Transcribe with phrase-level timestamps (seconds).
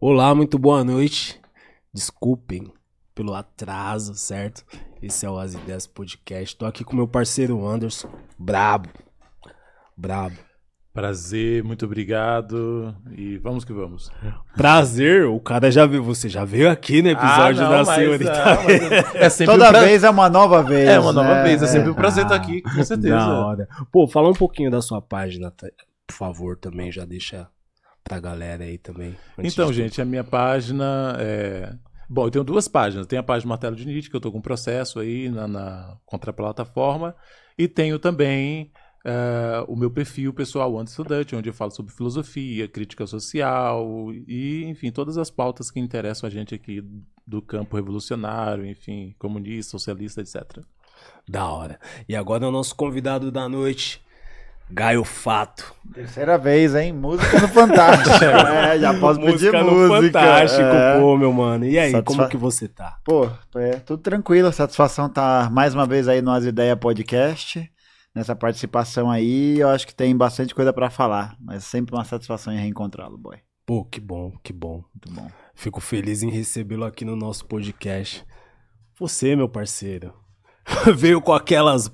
[0.00, 1.40] Olá, muito boa noite.
[1.92, 2.72] Desculpem
[3.14, 4.64] pelo atraso, certo?
[5.02, 6.56] Esse é o As Ideias Podcast.
[6.56, 8.88] Tô aqui com meu parceiro Anderson, brabo.
[9.96, 10.36] Brabo.
[10.92, 14.10] Prazer, muito obrigado e vamos que vamos.
[14.54, 17.94] Prazer, o cara já viu, você já veio aqui no episódio Ah, não, da mas,
[17.96, 18.32] senhorita.
[18.32, 20.88] ah, mas é sempre Toda um pra- vez é uma nova vez.
[20.88, 21.42] É uma nova né?
[21.42, 23.14] vez, é sempre um prazer Ah, estar aqui, com certeza.
[23.14, 23.68] Da hora.
[23.92, 25.66] Pô, fala um pouquinho da sua página, tá?
[26.06, 27.46] por favor, também, já deixa
[28.06, 29.16] pra galera aí também.
[29.38, 31.74] antes Então, gente, a minha página é.
[32.08, 33.06] Bom, eu tenho duas páginas.
[33.06, 35.96] Tem a página Martelo de Nietzsche, que eu tô com um processo aí na, na-
[36.06, 37.16] contra a plataforma.
[37.58, 38.70] E tenho também
[39.04, 43.84] eh, o meu perfil pessoal Anderson Dutch, onde eu falo sobre filosofia, crítica social
[44.28, 46.80] e, enfim, todas as pautas que interessam a gente aqui
[47.26, 50.60] do campo revolucionário, enfim, comunista, socialista, etc.
[51.28, 51.80] Da hora.
[52.08, 54.00] E agora é o nosso convidado da noite,
[54.70, 55.74] Gaio Fato.
[55.94, 56.92] Terceira vez, hein?
[56.92, 58.24] Música no Fantástico.
[58.24, 60.20] é, já posso pedir música no música.
[60.20, 61.00] Fantástico, é.
[61.00, 61.64] pô, meu mano.
[61.64, 62.98] E aí, Satisfa- como que você tá?
[63.04, 64.52] Pô, é tudo tranquilo.
[64.52, 67.70] Satisfação tá mais uma vez aí no As Ideia Podcast.
[68.14, 71.36] Nessa participação aí, eu acho que tem bastante coisa pra falar.
[71.40, 73.36] Mas sempre uma satisfação em reencontrá-lo, boy.
[73.64, 74.82] Pô, que bom, que bom.
[74.94, 75.28] Muito bom.
[75.54, 78.24] Fico feliz em recebê-lo aqui no nosso podcast.
[78.98, 80.12] Você, meu parceiro,
[80.96, 81.90] veio com aquelas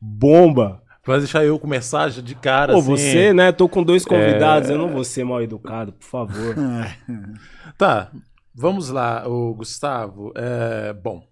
[0.00, 0.81] bomba.
[1.04, 2.90] Vai deixar eu começar de cara, Pô, assim.
[2.90, 3.50] você, né?
[3.50, 6.54] Tô com dois convidados, eu não vou ser mal educado, por favor.
[7.76, 8.12] Tá,
[8.54, 10.32] vamos lá, o Gustavo.
[10.36, 11.26] É, bom,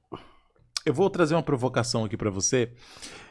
[0.85, 2.73] eu vou trazer uma provocação aqui pra você.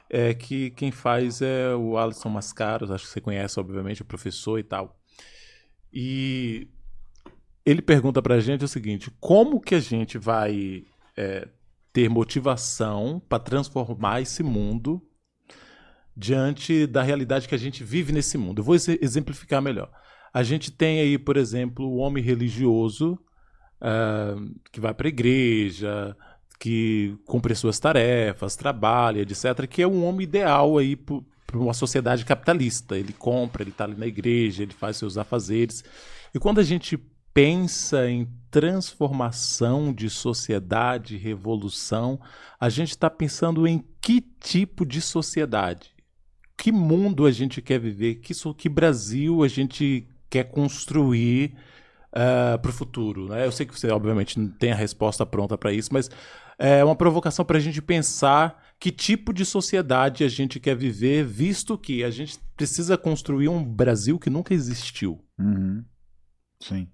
[0.09, 4.57] É que quem faz é o Alisson Mascaros, acho que você conhece, obviamente, o professor
[4.57, 4.97] e tal.
[5.91, 6.67] E
[7.65, 10.85] ele pergunta pra gente o seguinte: como que a gente vai
[11.17, 11.47] é,
[11.91, 15.01] ter motivação para transformar esse mundo
[16.19, 18.59] diante da realidade que a gente vive nesse mundo?
[18.59, 19.89] Eu vou exe- exemplificar melhor.
[20.33, 23.17] A gente tem aí, por exemplo, o homem religioso
[23.79, 24.35] ah,
[24.71, 26.15] que vai para a igreja,
[26.59, 32.25] que cumpre suas tarefas, trabalha, etc., que é um homem ideal aí para uma sociedade
[32.25, 32.97] capitalista.
[32.97, 35.83] Ele compra, ele está ali na igreja, ele faz seus afazeres.
[36.35, 36.97] E quando a gente
[37.33, 42.19] pensa em transformação de sociedade, revolução,
[42.59, 45.98] a gente está pensando em que tipo de sociedade?
[46.59, 48.15] Que mundo a gente quer viver?
[48.15, 51.55] Que, que Brasil a gente quer construir
[52.11, 53.29] para o futuro?
[53.29, 53.45] Né?
[53.45, 56.11] Eu sei que você, obviamente, não tem a resposta pronta para isso, mas
[56.57, 61.23] é uma provocação para a gente pensar que tipo de sociedade a gente quer viver,
[61.23, 65.23] visto que a gente precisa construir um Brasil que nunca existiu.
[65.39, 65.83] Uhum.
[66.61, 66.89] Sim.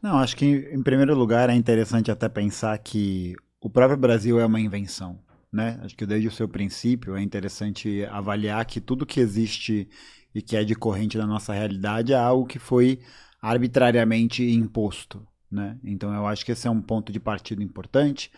[0.00, 4.46] Não, acho que em primeiro lugar é interessante até pensar que o próprio Brasil é
[4.46, 5.18] uma invenção,
[5.52, 5.78] né?
[5.82, 9.88] Acho que desde o seu princípio é interessante avaliar que tudo que existe
[10.34, 13.00] e que é de corrente da nossa realidade é algo que foi
[13.40, 15.76] arbitrariamente imposto, né?
[15.84, 18.30] Então eu acho que esse é um ponto de partida importante,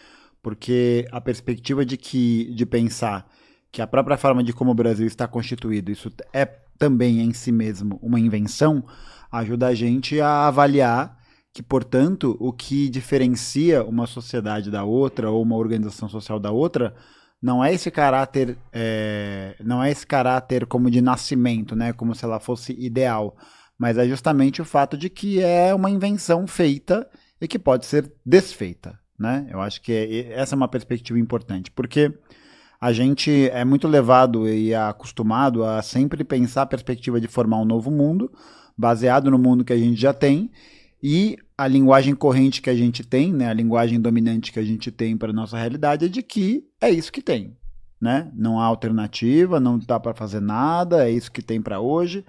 [0.42, 3.30] porque a perspectiva de que de pensar
[3.70, 6.44] que a própria forma de como o Brasil está constituído, isso é
[6.78, 8.84] também em si mesmo uma invenção,
[9.30, 11.23] ajuda a gente a avaliar
[11.54, 16.92] que, portanto, o que diferencia uma sociedade da outra ou uma organização social da outra
[17.40, 22.24] não é esse caráter, é, não é esse caráter como de nascimento, né, como se
[22.24, 23.36] ela fosse ideal,
[23.78, 27.08] mas é justamente o fato de que é uma invenção feita
[27.40, 29.46] e que pode ser desfeita, né?
[29.50, 32.12] Eu acho que é- essa é uma perspectiva importante, porque
[32.80, 37.64] a gente é muito levado e acostumado a sempre pensar a perspectiva de formar um
[37.64, 38.32] novo mundo,
[38.76, 40.50] baseado no mundo que a gente já tem,
[41.06, 44.90] e a linguagem corrente que a gente tem, né, a linguagem dominante que a gente
[44.90, 47.54] tem para nossa realidade é de que é isso que tem,
[48.00, 48.32] né?
[48.34, 52.24] Não há alternativa, não dá para fazer nada, é isso que tem para hoje.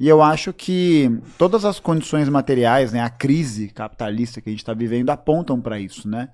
[0.00, 4.62] E eu acho que todas as condições materiais, né, a crise capitalista que a gente
[4.62, 6.30] está vivendo apontam para isso, né?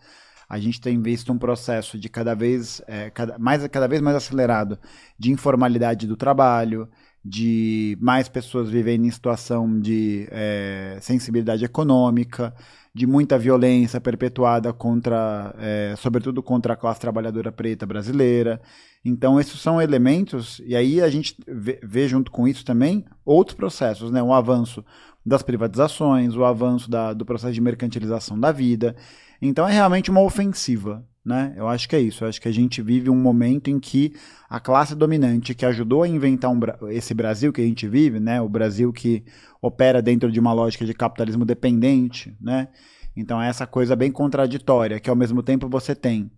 [0.48, 4.14] A gente tem visto um processo de cada vez, é, cada, mais, cada vez mais
[4.14, 4.78] acelerado
[5.18, 6.88] de informalidade do trabalho,
[7.24, 12.54] de mais pessoas vivendo em situação de é, sensibilidade econômica,
[12.94, 18.60] de muita violência perpetuada contra, é, sobretudo contra a classe trabalhadora preta brasileira.
[19.04, 21.36] Então, esses são elementos, e aí a gente
[21.82, 24.22] vê, junto com isso também outros processos, né?
[24.22, 24.84] O avanço
[25.24, 28.94] das privatizações, o avanço da, do processo de mercantilização da vida.
[29.40, 31.54] Então, é realmente uma ofensiva, né?
[31.56, 32.24] Eu acho que é isso.
[32.24, 34.14] Eu acho que a gente vive um momento em que
[34.48, 38.40] a classe dominante que ajudou a inventar um, esse Brasil que a gente vive, né?
[38.40, 39.24] O Brasil que
[39.60, 42.68] opera dentro de uma lógica de capitalismo dependente, né?
[43.16, 46.30] Então é essa coisa bem contraditória, que ao mesmo tempo você tem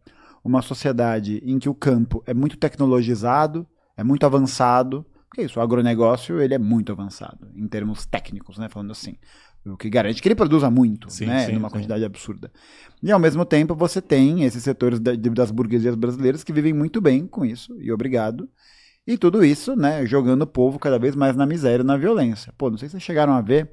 [0.44, 3.66] uma sociedade em que o campo é muito tecnologizado,
[3.96, 8.68] é muito avançado, porque isso, o agronegócio ele é muito avançado em termos técnicos, né,
[8.68, 9.16] falando assim.
[9.66, 11.46] O que garante que ele produza muito, Sim, né?
[11.46, 11.74] sim, numa sim.
[11.76, 12.52] quantidade absurda.
[13.02, 17.00] E ao mesmo tempo você tem esses setores da- das burguesias brasileiras que vivem muito
[17.00, 18.48] bem com isso, e obrigado.
[19.06, 22.52] E tudo isso, né, jogando o povo cada vez mais na miséria e na violência.
[22.58, 23.70] Pô, não sei se vocês chegaram a ver.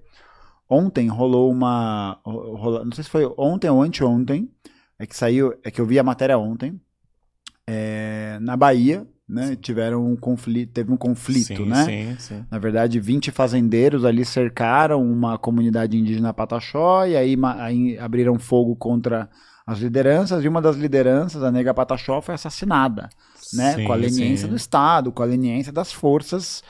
[0.69, 2.19] Ontem rolou uma.
[2.25, 4.49] ro- rola- não sei se foi ontem ou anteontem.
[4.97, 5.53] É que saiu.
[5.63, 6.79] É que eu vi a matéria ontem.
[7.67, 9.55] é, na Bahia, né?
[9.55, 10.73] Tiveram um conflito.
[10.73, 11.85] Teve um conflito, sim, né?
[11.85, 12.45] Sim, sim.
[12.51, 18.75] Na verdade, 20 fazendeiros ali cercaram uma comunidade indígena Pataxó e aí, aí abriram fogo
[18.75, 19.29] contra
[19.65, 23.09] as lideranças e uma das lideranças, a nega Pataxó, foi assassinada,
[23.53, 23.75] né?
[23.75, 24.49] Sim, com a leniência sim.
[24.49, 26.61] do Estado, com a leniência das forças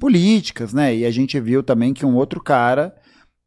[0.00, 0.96] políticas, né?
[0.96, 2.94] E a gente viu também que um outro cara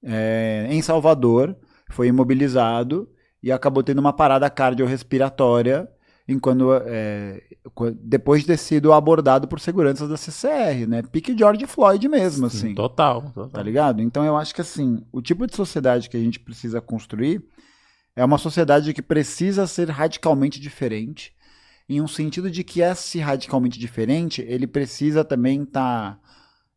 [0.04, 1.56] é, em Salvador
[1.90, 3.10] foi imobilizado
[3.42, 5.88] e acabou tendo uma parada cardiorrespiratória
[6.32, 7.42] enquanto é,
[7.96, 11.02] depois de ter sido abordado por seguranças da CCR, né?
[11.02, 12.76] Pique George Floyd mesmo, assim.
[12.76, 13.50] Total, total.
[13.50, 14.00] Tá ligado?
[14.00, 17.44] Então eu acho que assim, o tipo de sociedade que a gente precisa construir
[18.16, 21.34] é uma sociedade que precisa ser radicalmente diferente,
[21.88, 26.20] em um sentido de que esse radicalmente diferente, ele precisa também estar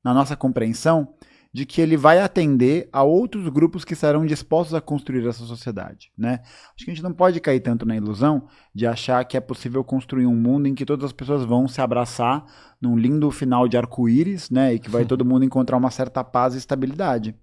[0.02, 1.12] na nossa compreensão
[1.52, 6.10] de que ele vai atender a outros grupos que serão dispostos a construir essa sociedade,
[6.16, 6.40] né?
[6.74, 9.84] Acho que a gente não pode cair tanto na ilusão de achar que é possível
[9.84, 12.46] construir um mundo em que todas as pessoas vão se abraçar
[12.80, 14.72] num lindo final de arco-íris, né?
[14.72, 17.34] E que vai todo mundo encontrar uma certa paz e estabilidade.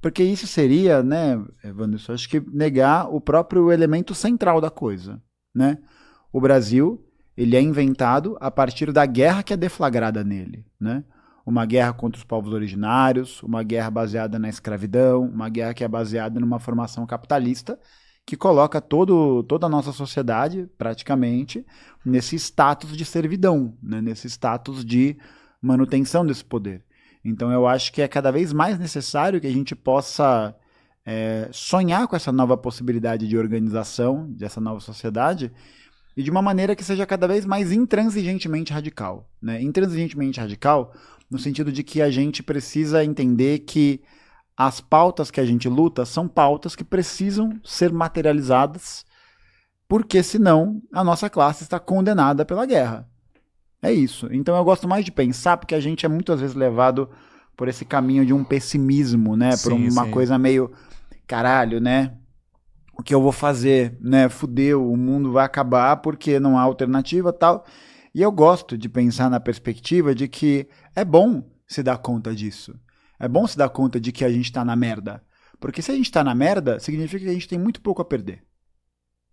[0.00, 5.20] Porque isso seria, né, Wanderson, acho que negar o próprio elemento central da coisa,
[5.54, 5.78] né?
[6.32, 7.02] O Brasil,
[7.36, 11.04] ele é inventado a partir da guerra que é deflagrada nele, né?
[11.46, 15.88] Uma guerra contra os povos originários, uma guerra baseada na escravidão, uma guerra que é
[15.88, 17.78] baseada numa formação capitalista
[18.26, 21.64] que coloca todo, toda a nossa sociedade, praticamente,
[22.04, 24.00] nesse status de servidão, né?
[24.00, 25.16] nesse status de
[25.60, 26.82] manutenção desse poder.
[27.24, 30.54] Então eu acho que é cada vez mais necessário que a gente possa
[31.04, 35.52] é, sonhar com essa nova possibilidade de organização, dessa nova sociedade,
[36.16, 39.28] e de uma maneira que seja cada vez mais intransigentemente radical.
[39.42, 39.60] Né?
[39.60, 40.94] Intransigentemente radical,
[41.30, 44.00] no sentido de que a gente precisa entender que
[44.56, 49.04] as pautas que a gente luta são pautas que precisam ser materializadas,
[49.88, 53.08] porque senão a nossa classe está condenada pela guerra.
[53.82, 54.28] É isso.
[54.32, 57.10] Então eu gosto mais de pensar, porque a gente é muitas vezes levado
[57.56, 59.50] por esse caminho de um pessimismo, né?
[59.50, 60.10] Por Sim, uma sim.
[60.10, 60.72] coisa meio
[61.26, 62.14] caralho, né?
[62.96, 64.28] O que eu vou fazer, né?
[64.28, 67.64] Fudeu, o mundo vai acabar porque não há alternativa tal.
[68.14, 72.78] E eu gosto de pensar na perspectiva de que é bom se dar conta disso.
[73.18, 75.22] É bom se dar conta de que a gente tá na merda.
[75.60, 78.04] Porque se a gente tá na merda, significa que a gente tem muito pouco a
[78.04, 78.42] perder.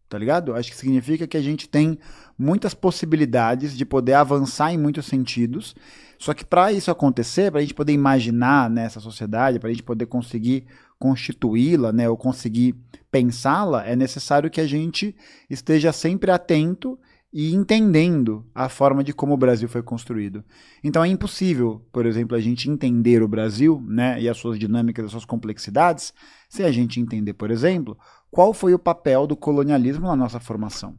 [0.07, 0.53] Tá ligado?
[0.53, 1.97] Acho que significa que a gente tem
[2.37, 5.75] muitas possibilidades de poder avançar em muitos sentidos.
[6.19, 9.83] Só que para isso acontecer, para a gente poder imaginar nessa sociedade, para a gente
[9.83, 10.65] poder conseguir
[10.99, 12.75] constituí-la, né, ou conseguir
[13.09, 15.15] pensá-la, é necessário que a gente
[15.49, 16.99] esteja sempre atento
[17.33, 20.43] e entendendo a forma de como o Brasil foi construído.
[20.83, 25.05] Então é impossível, por exemplo, a gente entender o Brasil, né, e as suas dinâmicas,
[25.05, 26.13] as suas complexidades,
[26.49, 27.97] se a gente entender, por exemplo,
[28.29, 30.97] qual foi o papel do colonialismo na nossa formação.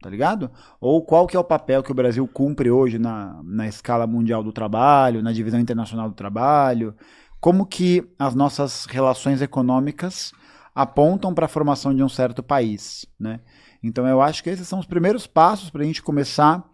[0.00, 0.50] Tá ligado?
[0.80, 4.44] Ou qual que é o papel que o Brasil cumpre hoje na, na escala mundial
[4.44, 6.94] do trabalho, na divisão internacional do trabalho,
[7.40, 10.32] como que as nossas relações econômicas
[10.72, 13.40] apontam para a formação de um certo país, né?
[13.82, 16.64] Então eu acho que esses são os primeiros passos para a gente começar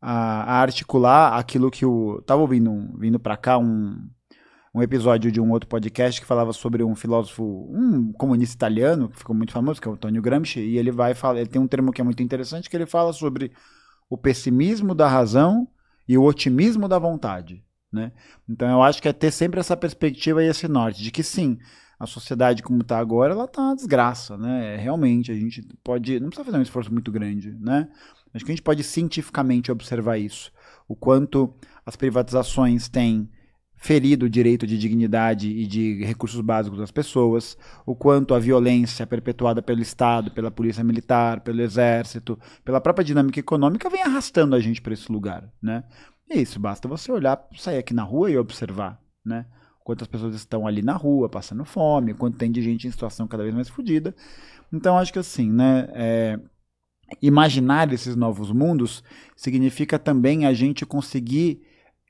[0.00, 3.96] a, a articular aquilo que o tava ouvindo vindo para cá um
[4.74, 9.18] um episódio de um outro podcast que falava sobre um filósofo, um comunista italiano, que
[9.18, 11.66] ficou muito famoso, que é o Antonio Gramsci, e ele vai falar, ele tem um
[11.66, 13.50] termo que é muito interessante, que ele fala sobre
[14.08, 15.66] o pessimismo da razão
[16.06, 18.12] e o otimismo da vontade, né?
[18.48, 21.58] Então eu acho que é ter sempre essa perspectiva e esse norte, de que sim,
[21.98, 24.74] a sociedade como está agora, ela está uma desgraça, né?
[24.74, 27.88] É, Realmente, a gente pode, não precisa fazer um esforço muito grande, né?
[28.32, 30.52] Acho que a gente pode cientificamente observar isso,
[30.86, 31.52] o quanto
[31.84, 33.28] as privatizações têm
[33.78, 39.06] ferido o direito de dignidade e de recursos básicos das pessoas, o quanto a violência
[39.06, 44.60] perpetuada pelo Estado, pela polícia militar, pelo exército, pela própria dinâmica econômica vem arrastando a
[44.60, 45.84] gente para esse lugar, né?
[46.28, 49.46] E isso, basta você olhar, sair aqui na rua e observar, né?
[49.88, 53.42] Quantas pessoas estão ali na rua passando fome, quanto tem de gente em situação cada
[53.42, 54.14] vez mais fodida.
[54.70, 55.88] Então, acho que assim, né?
[55.94, 56.38] é,
[57.22, 59.02] imaginar esses novos mundos
[59.34, 61.62] significa também a gente conseguir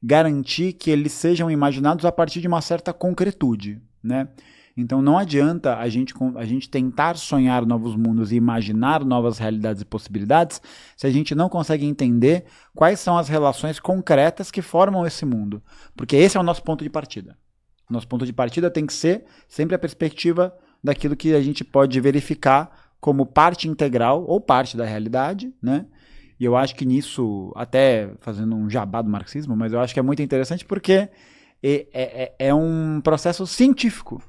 [0.02, 4.26] garantir que eles sejam imaginados a partir de uma certa concretude, né?
[4.76, 9.82] Então não adianta a gente, a gente tentar sonhar novos mundos e imaginar novas realidades
[9.82, 10.61] e possibilidades
[10.97, 12.44] se a gente não consegue entender
[12.75, 15.62] quais são as relações concretas que formam esse mundo.
[15.94, 17.38] Porque esse é o nosso ponto de partida.
[17.88, 22.00] Nosso ponto de partida tem que ser sempre a perspectiva daquilo que a gente pode
[22.00, 25.87] verificar como parte integral ou parte da realidade, né?
[26.38, 29.99] E eu acho que nisso, até fazendo um jabá do marxismo, mas eu acho que
[29.99, 31.09] é muito interessante porque
[31.62, 34.23] é, é, é um processo científico.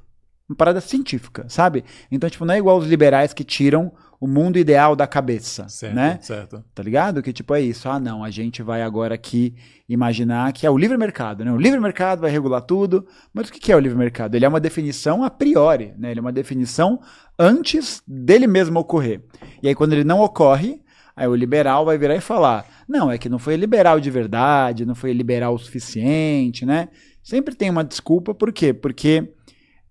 [0.47, 1.83] Uma parada científica, sabe?
[2.11, 5.93] Então, tipo, não é igual os liberais que tiram o mundo ideal da cabeça, Certo,
[5.95, 6.19] né?
[6.21, 6.61] certo.
[6.75, 7.21] Tá ligado?
[7.23, 7.87] Que tipo é isso.
[7.87, 9.55] Ah, não, a gente vai agora aqui
[9.87, 11.51] imaginar que é o livre mercado, né?
[11.51, 13.07] O livre mercado vai regular tudo.
[13.33, 14.35] Mas o que é o livre mercado?
[14.35, 16.11] Ele é uma definição a priori, né?
[16.11, 16.99] Ele é uma definição
[17.37, 19.21] antes dele mesmo ocorrer.
[19.63, 20.81] E aí quando ele não ocorre,
[21.15, 24.85] aí o liberal vai virar e falar: "Não, é que não foi liberal de verdade,
[24.85, 26.89] não foi liberal o suficiente", né?
[27.23, 28.73] Sempre tem uma desculpa, por quê?
[28.73, 29.33] Porque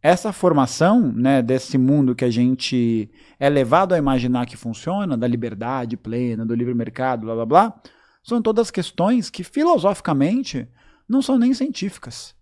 [0.02, 5.26] essa formação né, desse mundo que a gente é levado a imaginar que funciona, da
[5.26, 7.82] liberdade plena, do livre mercado, blá blá blá,
[8.22, 10.68] são todas questões que filosoficamente
[11.08, 12.36] não são nem científicas.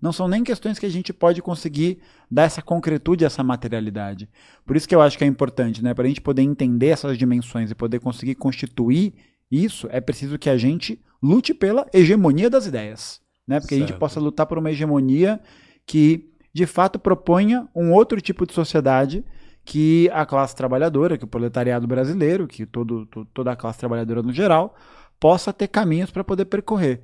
[0.00, 1.98] Não são nem questões que a gente pode conseguir
[2.30, 4.28] dar essa concretude, essa materialidade.
[4.66, 5.94] Por isso que eu acho que é importante, né?
[5.94, 9.14] Para a gente poder entender essas dimensões e poder conseguir constituir
[9.50, 13.20] isso, é preciso que a gente lute pela hegemonia das ideias.
[13.46, 13.60] Né?
[13.60, 14.00] Porque a gente Certo.
[14.00, 15.40] possa lutar por uma hegemonia
[15.86, 19.24] que de fato proponha um outro tipo de sociedade
[19.64, 24.22] que a classe trabalhadora, que o proletariado brasileiro, que todo, to- toda a classe trabalhadora
[24.22, 24.76] no geral,
[25.18, 27.02] possa ter caminhos para poder percorrer.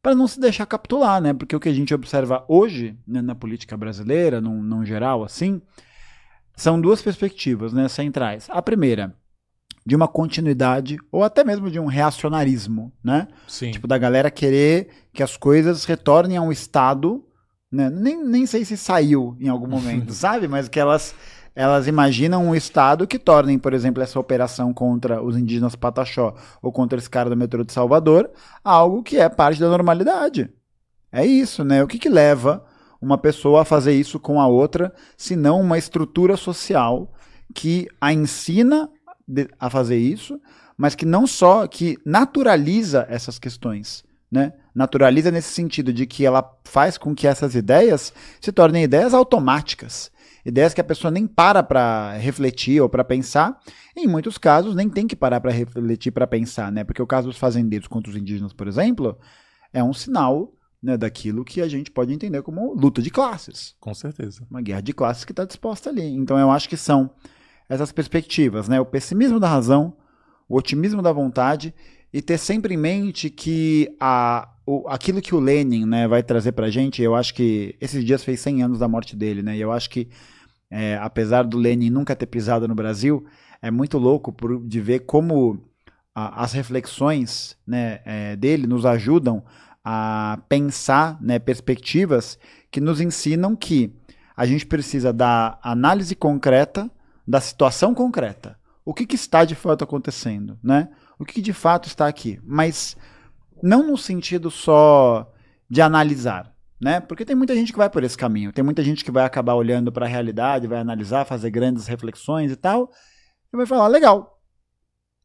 [0.00, 1.32] Para não se deixar capitular, né?
[1.32, 5.60] Porque o que a gente observa hoje né, na política brasileira, num, num geral assim,
[6.56, 8.46] são duas perspectivas né, centrais.
[8.50, 9.14] A primeira,
[9.86, 13.26] de uma continuidade ou até mesmo de um reacionarismo, né?
[13.48, 13.70] Sim.
[13.70, 17.24] Tipo, da galera querer que as coisas retornem a um estado,
[17.72, 17.88] né?
[17.88, 20.46] Nem, nem sei se saiu em algum momento, sabe?
[20.46, 21.14] Mas que elas,
[21.56, 26.70] elas imaginam um estado que tornem, por exemplo, essa operação contra os indígenas Pataxó ou
[26.70, 28.30] contra esse cara do metrô de Salvador
[28.62, 30.50] algo que é parte da normalidade.
[31.10, 31.82] É isso, né?
[31.82, 32.64] O que, que leva
[33.00, 37.12] uma pessoa a fazer isso com a outra, se não uma estrutura social
[37.54, 38.88] que a ensina
[39.58, 40.38] a fazer isso,
[40.76, 44.52] mas que não só que naturaliza essas questões, né?
[44.74, 50.10] Naturaliza nesse sentido de que ela faz com que essas ideias se tornem ideias automáticas,
[50.44, 53.58] ideias que a pessoa nem para para refletir ou para pensar.
[53.96, 56.84] Em muitos casos nem tem que parar para refletir para pensar, né?
[56.84, 59.18] Porque o caso dos fazendeiros contra os indígenas, por exemplo,
[59.72, 60.52] é um sinal
[60.82, 64.44] né, daquilo que a gente pode entender como luta de classes Com certeza.
[64.50, 66.02] uma guerra de classes que está disposta ali.
[66.02, 67.10] Então eu acho que são
[67.68, 68.80] essas perspectivas, né?
[68.80, 69.96] O pessimismo da razão,
[70.48, 71.74] o otimismo da vontade
[72.12, 76.52] e ter sempre em mente que a, o, aquilo que o Lenin né, vai trazer
[76.52, 79.56] para a gente, eu acho que esses dias fez 100 anos da morte dele, né?
[79.56, 80.08] E eu acho que
[80.70, 83.24] é, apesar do Lenin nunca ter pisado no Brasil,
[83.60, 85.62] é muito louco por, de ver como
[86.14, 89.42] a- as reflexões né, é, dele nos ajudam
[89.84, 92.38] a pensar né, perspectivas
[92.70, 93.92] que nos ensinam que
[94.36, 96.90] a gente precisa da análise concreta
[97.26, 98.56] da situação concreta.
[98.84, 100.88] O que, que está de fato acontecendo, né?
[101.18, 102.40] O que, que de fato está aqui?
[102.42, 102.96] Mas
[103.62, 105.32] não no sentido só
[105.68, 107.00] de analisar, né?
[107.00, 108.52] Porque tem muita gente que vai por esse caminho.
[108.52, 112.50] Tem muita gente que vai acabar olhando para a realidade, vai analisar, fazer grandes reflexões
[112.50, 112.90] e tal,
[113.52, 114.40] e vai falar legal,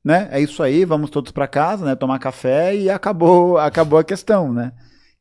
[0.04, 0.30] né?
[0.32, 1.96] É isso aí, vamos todos para casa, né?
[1.96, 4.72] Tomar café e acabou, acabou a questão, né?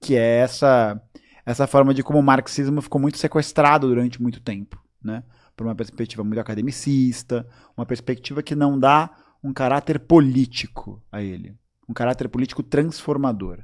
[0.01, 1.01] Que é essa
[1.45, 5.23] essa forma de como o marxismo ficou muito sequestrado durante muito tempo, né?
[5.57, 7.47] Por uma perspectiva muito academicista,
[7.77, 9.11] uma perspectiva que não dá
[9.43, 11.57] um caráter político a ele,
[11.89, 13.59] um caráter político transformador.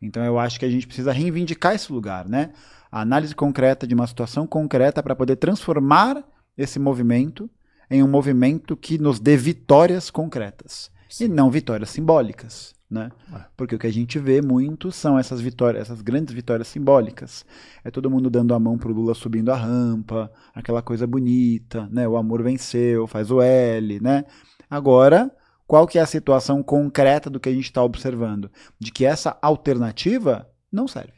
[0.00, 2.52] Então eu acho que a gente precisa reivindicar esse lugar, né?
[2.90, 6.24] A análise concreta de uma situação concreta para poder transformar
[6.56, 7.50] esse movimento
[7.90, 13.10] em um movimento que nos dê vitórias concretas e não vitórias simbólicas, né?
[13.34, 13.40] É.
[13.56, 17.44] Porque o que a gente vê muito são essas vitórias, essas grandes vitórias simbólicas.
[17.82, 22.06] É todo mundo dando a mão pro Lula subindo a rampa, aquela coisa bonita, né?
[22.06, 24.24] O amor venceu, faz o L, né?
[24.70, 25.30] Agora,
[25.68, 28.50] qual que é a situação concreta do que a gente está observando?
[28.80, 31.12] De que essa alternativa não serve.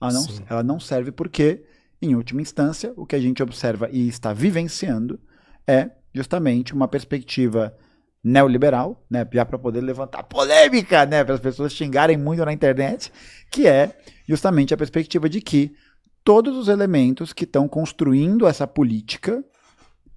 [0.00, 0.44] Ela não, Sim.
[0.48, 1.64] ela não serve porque,
[2.00, 5.20] em última instância, o que a gente observa e está vivenciando
[5.66, 7.76] é justamente uma perspectiva
[8.22, 13.12] neoliberal, né, já para poder levantar polêmica, né, para as pessoas xingarem muito na internet,
[13.50, 13.98] que é
[14.28, 15.74] justamente a perspectiva de que
[16.22, 19.42] todos os elementos que estão construindo essa política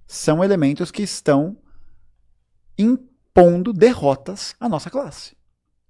[0.06, 1.56] são elementos que estão
[2.78, 5.36] impondo derrotas à nossa classe.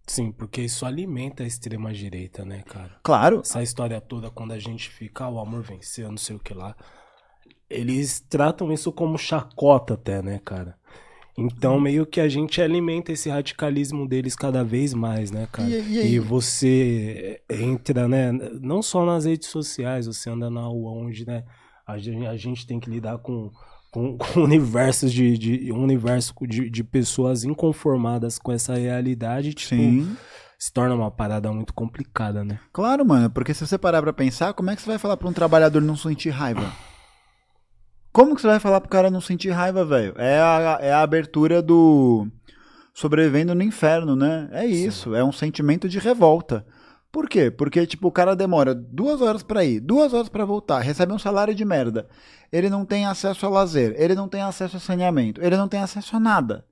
[0.06, 2.98] Sim, porque isso alimenta a extrema-direita, né, cara?
[3.02, 6.40] Claro, Essa história toda, quando a gente fica, ah, o amor venceu, não sei o
[6.40, 6.74] que lá.
[7.70, 10.76] Eles tratam isso como chacota até, né, cara?
[11.38, 15.70] Então, meio que a gente alimenta esse radicalismo deles cada vez mais, né, cara?
[15.70, 20.90] E- e- E, você entra, né, não só nas redes sociais, você anda na rua
[20.90, 21.44] onde, né,
[21.86, 23.50] a gente, a gente tem que lidar com,
[23.92, 29.76] com, com universos de, de um universo de, de pessoas inconformadas com essa realidade, tipo,
[29.76, 30.16] Sim.
[30.58, 32.58] se torna uma parada muito complicada, né?
[32.72, 35.28] Claro, mano, porque se você parar pra pensar, como é que você vai falar pra
[35.28, 36.72] um trabalhador não sentir raiva?
[38.11, 40.14] Como que você vai falar pro cara não sentir raiva, velho?
[40.18, 42.26] É a, é a abertura do
[42.92, 44.49] sobrevivendo no inferno, né?
[44.52, 46.66] É isso, é um sentimento de revolta.
[47.12, 47.50] Por quê?
[47.50, 51.19] Porque, tipo, o cara demora duas horas pra ir, duas horas pra voltar, recebe um
[51.19, 52.09] salário de merda.
[52.50, 55.81] Ele não tem acesso a lazer, ele não tem acesso a saneamento, ele não tem
[55.81, 56.64] acesso a nada.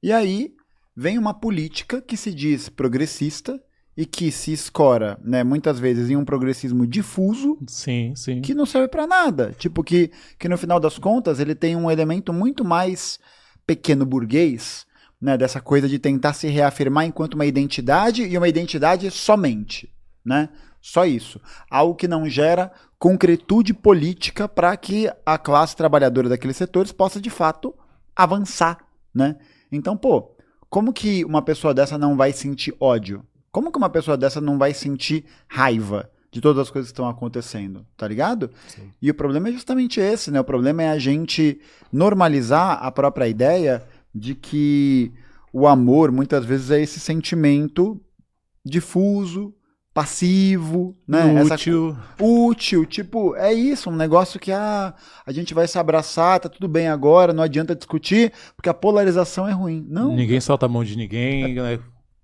[0.00, 0.52] E aí
[0.96, 3.60] vem uma política que se diz progressista
[3.96, 8.40] e que se escora, né, muitas vezes em um progressismo difuso Sim, sim.
[8.40, 9.52] que não serve pra nada.
[9.58, 13.18] Tipo que que no final das contas ele tem um elemento muito mais
[13.66, 14.86] pequeno burguês,
[15.20, 19.92] né, dessa coisa de tentar se reafirmar enquanto uma identidade e uma identidade somente,
[20.24, 20.48] né?
[20.80, 21.40] Só isso.
[21.68, 27.30] Algo que não gera concretude política para que a classe trabalhadora daqueles setores possa de
[27.30, 27.74] fato
[28.14, 28.78] avançar,
[29.12, 29.36] né?
[29.70, 30.36] Então, pô,
[30.70, 33.24] como que uma pessoa dessa não vai sentir ódio?
[33.50, 37.08] Como que uma pessoa dessa não vai sentir raiva de todas as coisas que estão
[37.08, 38.50] acontecendo, tá ligado?
[38.68, 38.92] Sim.
[39.00, 40.38] E o problema é justamente esse, né?
[40.38, 41.60] O problema é a gente
[41.90, 43.82] normalizar a própria ideia
[44.18, 45.12] de que
[45.52, 48.00] o amor muitas vezes é esse sentimento
[48.64, 49.54] difuso,
[49.94, 51.34] passivo, né?
[51.40, 51.96] Essa Útil.
[52.20, 54.94] útil, tipo, é isso, um negócio que ah,
[55.26, 59.48] a gente vai se abraçar, tá tudo bem agora, não adianta discutir, porque a polarização
[59.48, 59.84] é ruim.
[59.88, 60.14] Não.
[60.14, 61.80] Ninguém solta a mão de ninguém, né?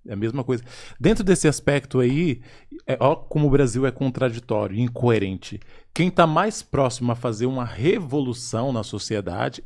[0.07, 0.63] É a mesma coisa.
[1.01, 2.43] Dentro desse aspecto aí,
[2.87, 5.59] é, ó como o Brasil é contraditório, incoerente.
[5.95, 9.65] Quem está mais próximo a fazer uma revolução na sociedade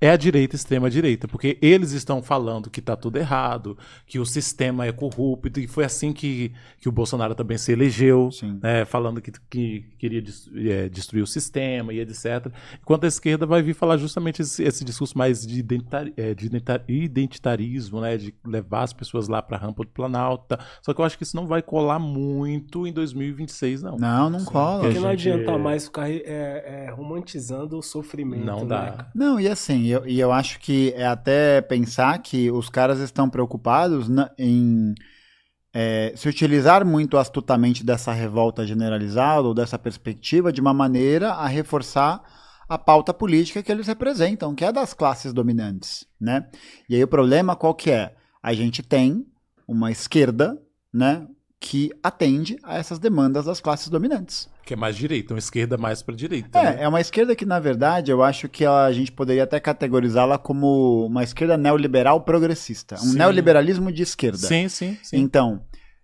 [0.00, 3.76] é a direita, extrema direita, porque eles estão falando que está tudo errado,
[4.06, 8.30] que o sistema é corrupto, e foi assim que, que o Bolsonaro também se elegeu,
[8.30, 8.58] Sim.
[8.62, 10.22] né, falando que, que queria
[10.72, 12.50] é, destruir o sistema e etc.
[12.80, 16.46] Enquanto a esquerda vai vir falar justamente esse, esse discurso mais de, identitari- é, de
[16.46, 20.44] identita- identitarismo, né, de levar as pessoas lá para a rampa do Planalto.
[20.48, 20.58] tá?
[20.82, 23.96] Só que eu acho que isso não vai colar muito em 2026, não.
[23.96, 24.80] Não, não cola.
[24.84, 28.44] Porque não gente- adianta mais ficar é, é, romantizando o sofrimento.
[28.44, 28.80] Não né, dá.
[28.92, 29.10] cara?
[29.14, 33.28] Não, e assim, eu, e eu acho que é até pensar que os caras estão
[33.28, 34.94] preocupados na- em
[35.72, 41.46] é, se utilizar muito astutamente dessa revolta generalizada ou dessa perspectiva de uma maneira a
[41.46, 42.20] reforçar
[42.68, 46.48] a pauta política que eles representam, que é das classes dominantes, né?
[46.88, 48.14] E aí o problema qual que é?
[48.42, 49.24] A gente tem
[49.66, 50.60] uma esquerda,
[50.92, 51.26] né,
[51.62, 54.48] que atende a essas demandas das classes dominantes.
[54.64, 56.60] Que é mais direita, uma esquerda mais para direita.
[56.62, 56.78] né?
[56.80, 60.38] É, é uma esquerda que, na verdade, eu acho que a gente poderia até categorizá-la
[60.38, 62.94] como uma esquerda neoliberal progressista.
[62.96, 63.18] Um Sim.
[63.18, 64.38] neoliberalismo de esquerda.
[64.38, 65.18] Sim, sim, sim.
[65.18, 65.60] Então,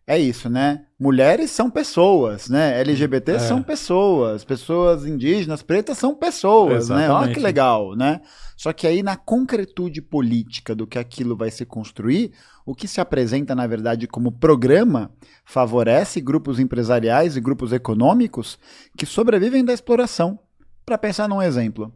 [0.07, 0.83] é isso, né?
[1.01, 2.79] Mulheres são pessoas, né?
[2.81, 3.39] LGBT É.
[3.39, 6.97] são pessoas, pessoas indígenas, pretas são pessoas, né?
[6.97, 7.35] Olha Exatamente.
[7.35, 8.21] que legal, né?
[8.59, 12.33] Só que aí na concretude política do que aquilo vai se construir,
[12.67, 15.13] o que se apresenta na verdade como programa
[15.45, 18.59] favorece grupos empresariais e grupos econômicos
[18.99, 20.39] que sobrevivem da exploração.
[20.85, 21.95] Para pensar num exemplo,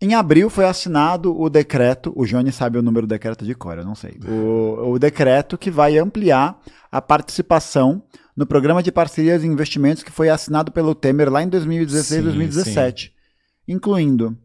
[0.00, 3.78] em abril foi assinado o decreto, o Johnny sabe o número do decreto de cor,
[3.78, 4.18] eu não sei.
[4.26, 8.02] O, o decreto que vai ampliar a participação
[8.36, 12.22] no programa de parcerias e investimentos que foi assinado pelo Temer lá em 2016 Sim,
[12.24, 13.14] 2017,
[13.68, 14.36] incluindo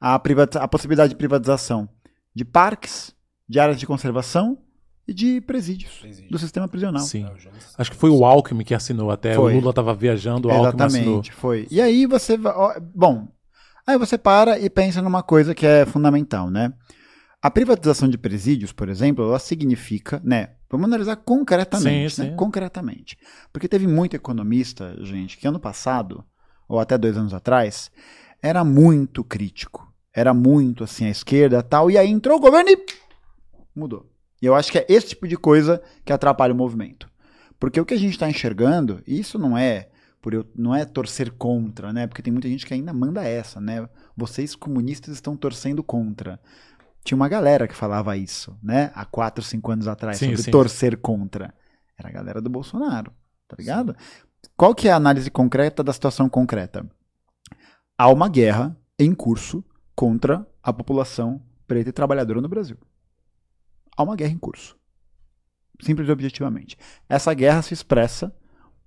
[0.00, 1.88] a, a possibilidade de privatização
[2.34, 3.13] de parques,
[3.48, 4.58] de áreas de conservação
[5.06, 6.30] e de presídios Presídio.
[6.30, 7.02] do sistema prisional.
[7.02, 7.24] Sim.
[7.24, 7.32] É,
[7.76, 9.34] Acho que foi o Alckmin que assinou até.
[9.34, 9.52] Foi.
[9.52, 11.04] O Lula estava viajando, o Alckmin assinou.
[11.04, 11.66] Exatamente, foi.
[11.70, 12.80] E aí você vai.
[12.80, 13.28] Bom,
[13.86, 16.72] aí você para e pensa numa coisa que é fundamental, né?
[17.42, 20.52] A privatização de presídios, por exemplo, ela significa, né?
[20.70, 22.30] Vamos analisar concretamente, Sim, né?
[22.30, 22.36] sim.
[22.36, 23.18] Concretamente.
[23.52, 26.24] Porque teve muito economista, gente, que ano passado,
[26.66, 27.90] ou até dois anos atrás,
[28.42, 29.86] era muito crítico.
[30.12, 31.90] Era muito assim, à esquerda tal.
[31.90, 32.78] E aí entrou o governo e
[33.74, 34.10] mudou.
[34.40, 37.10] E eu acho que é esse tipo de coisa que atrapalha o movimento.
[37.58, 39.88] Porque o que a gente está enxergando, e isso não é
[40.20, 42.06] por eu, não é torcer contra, né?
[42.06, 43.86] Porque tem muita gente que ainda manda essa, né?
[44.16, 46.40] Vocês comunistas estão torcendo contra.
[47.04, 48.90] Tinha uma galera que falava isso, né?
[48.94, 50.50] Há quatro, cinco anos atrás, Sim, sobre sim.
[50.50, 51.52] torcer contra.
[51.98, 53.12] Era a galera do Bolsonaro,
[53.46, 53.94] tá ligado?
[54.56, 56.88] Qual que é a análise concreta da situação concreta?
[57.98, 59.62] Há uma guerra em curso
[59.94, 62.78] contra a população preta e trabalhadora no Brasil.
[63.96, 64.76] Há uma guerra em curso.
[65.80, 66.76] Simples e objetivamente.
[67.08, 68.34] Essa guerra se expressa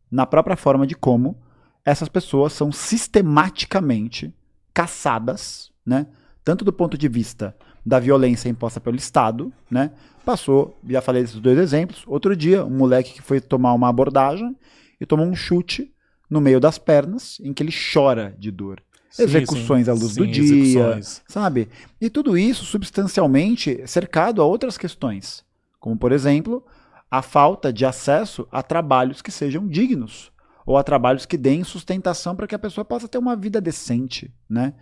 [0.09, 1.37] na própria forma de como
[1.83, 4.33] essas pessoas são sistematicamente
[4.73, 6.07] caçadas, né?
[6.43, 9.91] Tanto do ponto de vista da violência imposta pelo Estado, né?
[10.25, 12.03] Passou, já falei desses dois exemplos.
[12.05, 14.55] Outro dia, um moleque que foi tomar uma abordagem
[14.99, 15.93] e tomou um chute
[16.29, 18.83] no meio das pernas, em que ele chora de dor.
[19.09, 21.21] Sim, Execuções sim, à luz sim, do dia, execuções.
[21.27, 21.69] sabe?
[21.99, 25.43] E tudo isso substancialmente cercado a outras questões,
[25.79, 26.65] como por exemplo,
[27.09, 30.31] a falta de acesso a trabalhos que sejam dignos
[30.65, 34.33] ou a trabalhos que deem sustentação para que a pessoa possa ter uma vida decente,
[34.49, 34.73] né?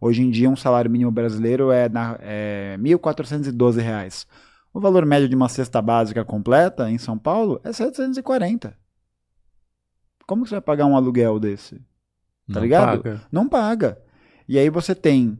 [0.00, 4.26] Hoje em dia um salário mínimo brasileiro é, na, é 1.412 reais.
[4.72, 8.76] O valor médio de uma cesta básica completa em São Paulo é 740.
[10.26, 11.80] Como que você vai pagar um aluguel desse?
[12.48, 13.02] Tá Não ligado?
[13.02, 13.20] paga.
[13.30, 13.98] não paga.
[14.48, 15.38] E aí você tem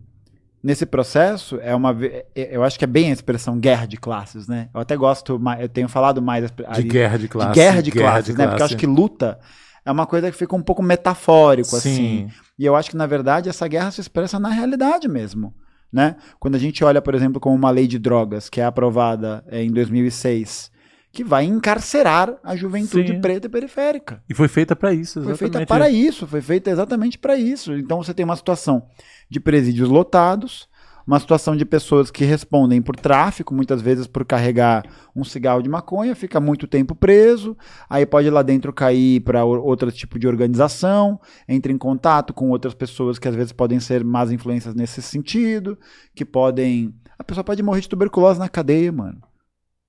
[0.63, 4.47] nesse processo é uma é- eu acho que é bem a expressão guerra de classes,
[4.47, 4.69] né?
[4.75, 7.51] Eu até gosto eu tenho falado mais De ali- guerra de classe.
[7.53, 8.45] de guerra de classes, né?
[8.45, 8.75] Porque eu classe.
[8.75, 9.39] acho que luta
[9.87, 11.95] é uma coisa que fica um pouco metafórico assim.
[11.95, 12.31] Sim.
[12.59, 15.55] E eu acho que na verdade essa guerra se expressa na realidade mesmo,
[15.93, 16.17] né?
[16.39, 19.63] Quando a gente olha, por exemplo, como uma lei de drogas que é aprovada eh,
[19.63, 20.71] em 2006,
[21.11, 23.21] que vai encarcerar a juventude Sim.
[23.21, 24.23] preta e periférica.
[24.29, 25.53] E foi feita para isso, Foi exatamente.
[25.53, 27.73] feita para isso, foi feita exatamente para isso.
[27.75, 28.87] Então você tem uma situação
[29.29, 30.69] de presídios lotados,
[31.07, 34.85] uma situação de pessoas que respondem por tráfico, muitas vezes por carregar
[35.17, 37.57] um cigarro de maconha, fica muito tempo preso,
[37.89, 41.19] aí pode lá dentro cair para outro tipo de organização,
[41.49, 45.79] entra em contato com outras pessoas que às vezes podem ser más influências nesse sentido,
[46.15, 46.95] que podem.
[47.19, 49.23] A pessoa pode morrer de tuberculose na cadeia, mano.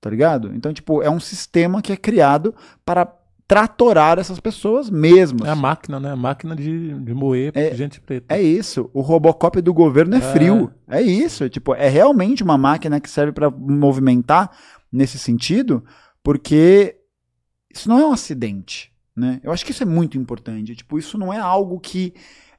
[0.02, 0.54] Tá ligado?
[0.56, 3.06] Então, tipo, é um sistema que é criado para
[3.48, 5.46] tratorar essas pessoas mesmo.
[5.46, 6.12] É a máquina, né?
[6.12, 8.34] A máquina de, de moer É- gente preta.
[8.34, 8.90] É isso.
[8.94, 10.22] O Robocop do governo é É.
[10.22, 10.72] frio.
[10.88, 11.50] É isso.
[11.50, 14.52] Tipo, é realmente uma máquina que serve para movimentar
[14.92, 15.84] nesse sentido,
[16.24, 16.96] porque
[17.74, 19.40] isso não é um acidente, né?
[19.44, 20.76] Eu acho que isso é muito importante.
[20.76, 22.14] Tipo, isso não é algo que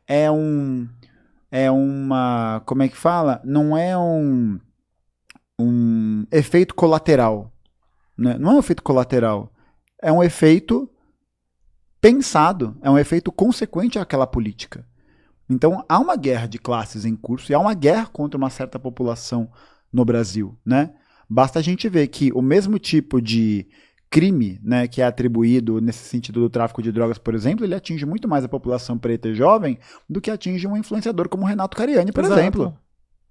[0.07, 0.89] é um
[1.53, 3.41] é uma, como é que fala?
[3.45, 4.59] Não é um
[5.61, 7.53] um efeito colateral,
[8.17, 8.37] né?
[8.39, 9.53] Não é um efeito colateral.
[10.03, 10.89] É um efeito
[12.01, 14.87] pensado, é um efeito consequente àquela política.
[15.49, 18.79] Então há uma guerra de classes em curso e há uma guerra contra uma certa
[18.79, 19.51] população
[19.93, 20.95] no Brasil, né?
[21.29, 23.69] Basta a gente ver que o mesmo tipo de
[24.11, 28.05] crime, né, que é atribuído nesse sentido do tráfico de drogas, por exemplo, ele atinge
[28.05, 31.77] muito mais a população preta e jovem do que atinge um influenciador como o Renato
[31.77, 32.41] Cariani, por Exato.
[32.41, 32.77] exemplo.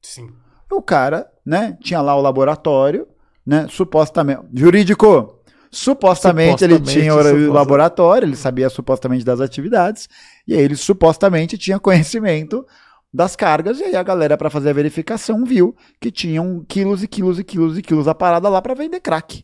[0.02, 0.30] Sim.
[0.72, 3.08] O cara, né, tinha lá o laboratório,
[3.46, 5.40] né, supostamente, jurídico,
[5.72, 10.08] supostamente, ele Supostamente, tinha o laboratório, ele sabia supostamente das atividades,
[10.48, 12.66] e aí ele supostamente tinha conhecimento
[13.12, 17.08] das cargas, e aí a galera, para fazer a verificação, viu que tinham quilos e
[17.08, 19.44] quilos e quilos e quilos a parada lá para vender crack.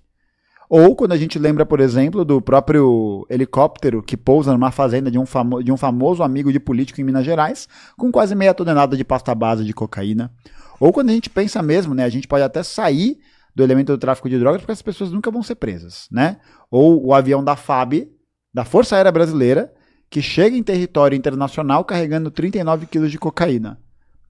[0.69, 5.19] Ou quando a gente lembra, por exemplo, do próprio helicóptero que pousa numa fazenda de
[5.19, 8.97] um, famo de um famoso amigo de político em Minas Gerais, com quase meia tonelada
[8.97, 10.31] de pasta base de cocaína.
[10.79, 13.17] Ou quando a gente pensa mesmo, né, a gente pode até sair
[13.55, 16.37] do elemento do tráfico de drogas porque as pessoas nunca vão ser presas, né?
[16.69, 18.09] Ou o avião da FAB,
[18.53, 19.73] da Força Aérea Brasileira,
[20.09, 23.79] que chega em território internacional carregando 39 quilos de cocaína.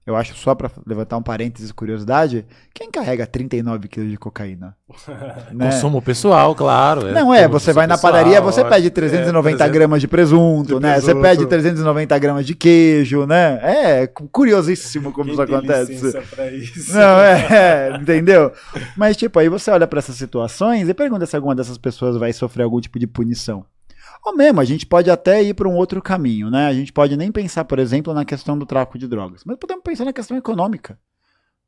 [0.06, 4.76] Eu acho só para levantar um parênteses curiosidade, quem carrega 39 quilos de cocaína?
[5.52, 5.70] Né?
[5.70, 7.06] Consumo pessoal, claro.
[7.12, 10.08] Não é, consumo você vai na pessoal, padaria, você é, pede 390 é, gramas de
[10.08, 10.94] presunto, de né?
[10.96, 11.22] Você presunto.
[11.22, 13.58] pede 390 gramas de queijo, né?
[13.62, 16.12] É cu- curiosíssimo como isso acontece.
[16.34, 16.92] Pra isso.
[16.94, 18.52] Não, é, é, entendeu?
[18.96, 22.32] Mas, tipo, aí você olha pra essas situações e pergunta se alguma dessas pessoas vai
[22.32, 23.64] sofrer algum tipo de punição.
[24.26, 26.66] Ou mesmo, a gente pode até ir para um outro caminho, né?
[26.66, 29.84] A gente pode nem pensar, por exemplo, na questão do tráfico de drogas, mas podemos
[29.84, 30.98] pensar na questão econômica.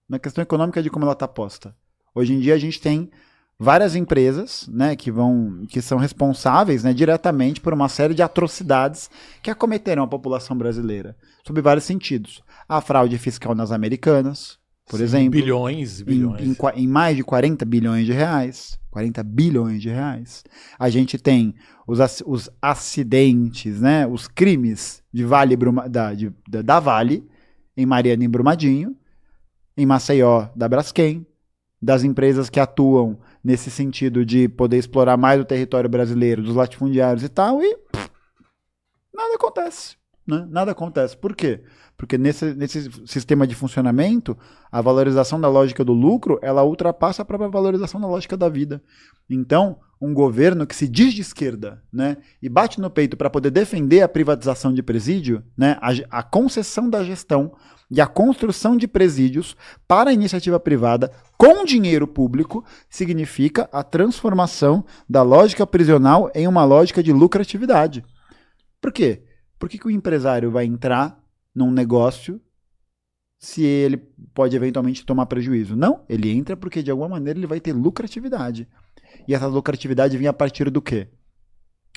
[0.08, 1.72] Na questão econômica de como ela está posta.
[2.12, 3.12] Hoje em dia a gente tem
[3.56, 9.08] várias empresas, né, que vão, que são responsáveis, né, diretamente por uma série de atrocidades
[9.40, 11.16] que acometeram a população brasileira,
[11.46, 12.42] sob vários sentidos.
[12.68, 14.57] A fraude fiscal nas americanas,
[14.88, 16.46] por Sim, exemplo, Bilhões, em, bilhões.
[16.48, 18.78] em qua- em mais de 40 bilhões de reais.
[18.90, 20.42] 40 bilhões de reais.
[20.78, 21.54] A gente tem
[21.86, 24.06] os, os acidentes, né?
[24.06, 27.28] Os crimes de Vale Bruma- da, de- da Vale,
[27.76, 28.96] em Mariana e Brumadinho,
[29.76, 31.24] em Maceió, da Braskem,
[31.80, 37.22] das empresas que atuam nesse sentido de poder explorar mais o território brasileiro, dos latifundiários
[37.22, 38.10] e tal, e pff,
[39.14, 39.96] nada acontece.
[40.28, 40.46] Né?
[40.50, 41.16] Nada acontece.
[41.16, 41.62] Por quê?
[41.96, 44.36] Porque nesse, nesse sistema de funcionamento,
[44.70, 48.82] a valorização da lógica do lucro, ela ultrapassa a própria valorização da lógica da vida.
[49.28, 53.50] Então, um governo que se diz de esquerda, né, e bate no peito para poder
[53.50, 57.52] defender a privatização de presídio, né, a, a concessão da gestão
[57.90, 59.56] e a construção de presídios
[59.88, 66.66] para a iniciativa privada com dinheiro público, significa a transformação da lógica prisional em uma
[66.66, 68.04] lógica de lucratividade.
[68.78, 69.22] Por quê?
[69.58, 71.18] Por que, que o empresário vai entrar
[71.54, 72.40] num negócio
[73.38, 73.96] se ele
[74.34, 75.76] pode eventualmente tomar prejuízo.
[75.76, 78.68] Não, ele entra porque de alguma maneira ele vai ter lucratividade.
[79.26, 81.08] E essa lucratividade vem a partir do quê?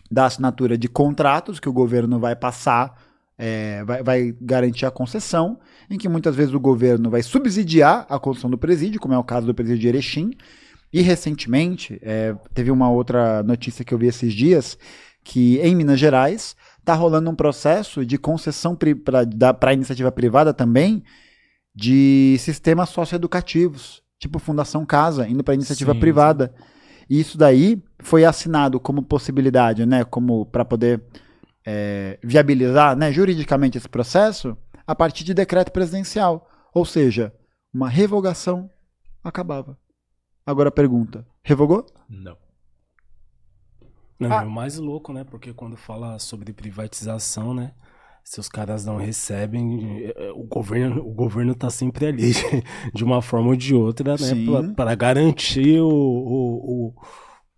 [0.09, 2.95] Da assinatura de contratos que o governo vai passar,
[3.37, 8.19] é, vai, vai, garantir a concessão, em que muitas vezes o governo vai subsidiar a
[8.19, 10.31] construção do presídio, como é o caso do presídio de Erechim.
[10.93, 14.77] E recentemente, é, teve uma outra notícia que eu vi esses dias,
[15.23, 21.03] que em Minas Gerais está rolando um processo de concessão para a iniciativa privada também
[21.73, 26.53] de sistemas socioeducativos, tipo Fundação Casa, indo para iniciativa sim, privada.
[27.09, 31.01] E isso daí foi assinado como possibilidade, né, como para poder
[31.65, 36.49] é, viabilizar né, juridicamente esse processo a partir de decreto presidencial.
[36.73, 37.33] Ou seja,
[37.73, 38.69] uma revogação
[39.23, 39.77] acabava.
[40.45, 41.85] Agora a pergunta: revogou?
[42.09, 42.37] Não.
[44.21, 44.43] Não, ah.
[44.43, 45.23] é o mais louco, né?
[45.23, 47.73] Porque quando fala sobre privatização, né?
[48.23, 52.31] Se os caras não recebem, é, é, o governo, o governo tá sempre ali,
[52.93, 54.73] de uma forma ou de outra, né?
[54.75, 56.93] Para garantir o, o, o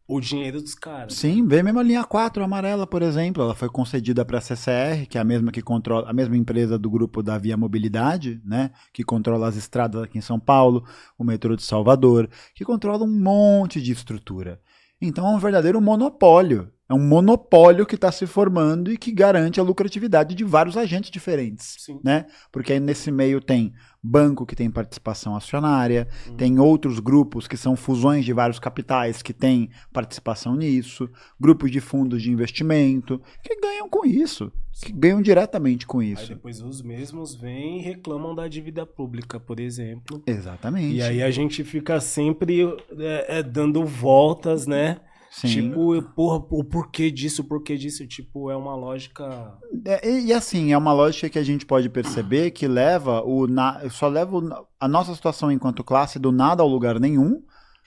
[0.06, 1.14] o dinheiro dos caras.
[1.14, 5.08] Sim, vê mesmo a linha 4 amarela, por exemplo, ela foi concedida para a CCR,
[5.10, 8.72] que é a mesma que controla, a mesma empresa do grupo da Via Mobilidade, né,
[8.92, 10.86] que controla as estradas aqui em São Paulo,
[11.18, 14.60] o metrô de Salvador, que controla um monte de estrutura.
[15.06, 16.72] Então é um verdadeiro monopólio.
[16.90, 21.10] É um monopólio que está se formando e que garante a lucratividade de vários agentes
[21.10, 21.76] diferentes.
[21.80, 22.00] Sim.
[22.04, 22.26] Né?
[22.52, 26.36] Porque aí nesse meio tem banco que tem participação acionária, uhum.
[26.36, 31.80] tem outros grupos que são fusões de vários capitais que têm participação nisso, grupos de
[31.80, 36.24] fundos de investimento que ganham com isso, que ganham diretamente com isso.
[36.24, 40.22] Aí depois os mesmos vêm e reclamam da dívida pública, por exemplo.
[40.28, 40.96] Exatamente.
[40.96, 42.64] E aí a gente fica sempre
[42.98, 45.00] é, é, dando voltas, né?
[45.34, 45.48] Sim.
[45.48, 49.58] Tipo, porra, o porquê disso, o porquê disso, tipo, é uma lógica.
[49.84, 53.48] É, e, e, assim, é uma lógica que a gente pode perceber que leva o.
[53.48, 57.42] Na, só leva o, a nossa situação enquanto classe do nada ao lugar nenhum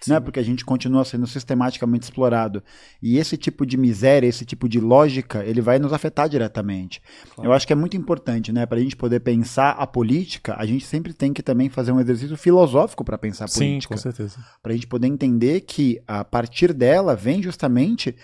[0.07, 0.21] né?
[0.21, 2.63] Porque a gente continua sendo sistematicamente explorado.
[3.03, 7.01] E esse tipo de miséria, esse tipo de lógica, ele vai nos afetar diretamente.
[7.35, 7.49] Claro.
[7.49, 8.67] Eu acho que é muito importante, né?
[8.67, 12.01] Para a gente poder pensar a política, a gente sempre tem que também fazer um
[12.01, 13.81] exercício filosófico para pensar a política.
[13.81, 14.39] Sim, com certeza.
[14.63, 18.15] Para a gente poder entender que a partir dela vem justamente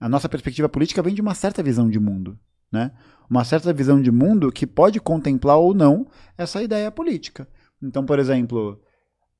[0.00, 2.38] a nossa perspectiva política vem de uma certa visão de mundo,
[2.70, 2.92] né?
[3.28, 7.48] Uma certa visão de mundo que pode contemplar ou não essa ideia política.
[7.82, 8.80] Então, por exemplo,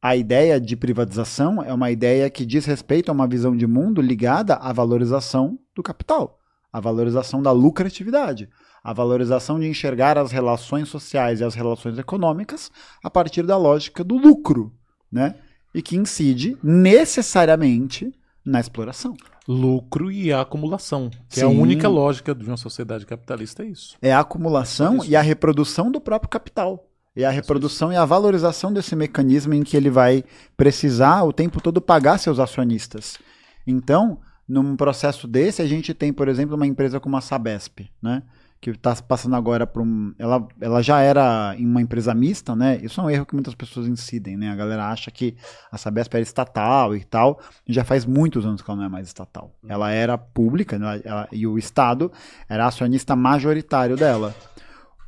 [0.00, 4.00] a ideia de privatização é uma ideia que diz respeito a uma visão de mundo
[4.00, 6.38] ligada à valorização do capital,
[6.72, 8.48] à valorização da lucratividade,
[8.82, 12.70] à valorização de enxergar as relações sociais e as relações econômicas
[13.02, 14.72] a partir da lógica do lucro,
[15.11, 15.34] né?
[15.74, 19.16] E que incide necessariamente na exploração.
[19.46, 21.40] Lucro e a acumulação, que Sim.
[21.40, 23.96] é a única lógica de uma sociedade capitalista, é isso.
[24.00, 26.88] É a acumulação é e a reprodução do próprio capital.
[27.18, 30.22] E a reprodução e a valorização desse mecanismo em que ele vai
[30.57, 33.18] precisar o tempo todo pagar seus acionistas.
[33.66, 38.22] Então, num processo desse, a gente tem, por exemplo, uma empresa como a Sabesp, né?
[38.61, 40.14] que está passando agora para um.
[40.16, 42.78] Ela, ela já era uma empresa mista, né?
[42.83, 44.50] Isso é um erro que muitas pessoas incidem, né?
[44.50, 45.37] A galera acha que
[45.72, 47.40] a Sabesp era estatal e tal.
[47.66, 49.52] E já faz muitos anos que ela não é mais estatal.
[49.68, 51.00] Ela era pública né?
[51.04, 52.12] ela, e o Estado
[52.48, 54.35] era acionista majoritário dela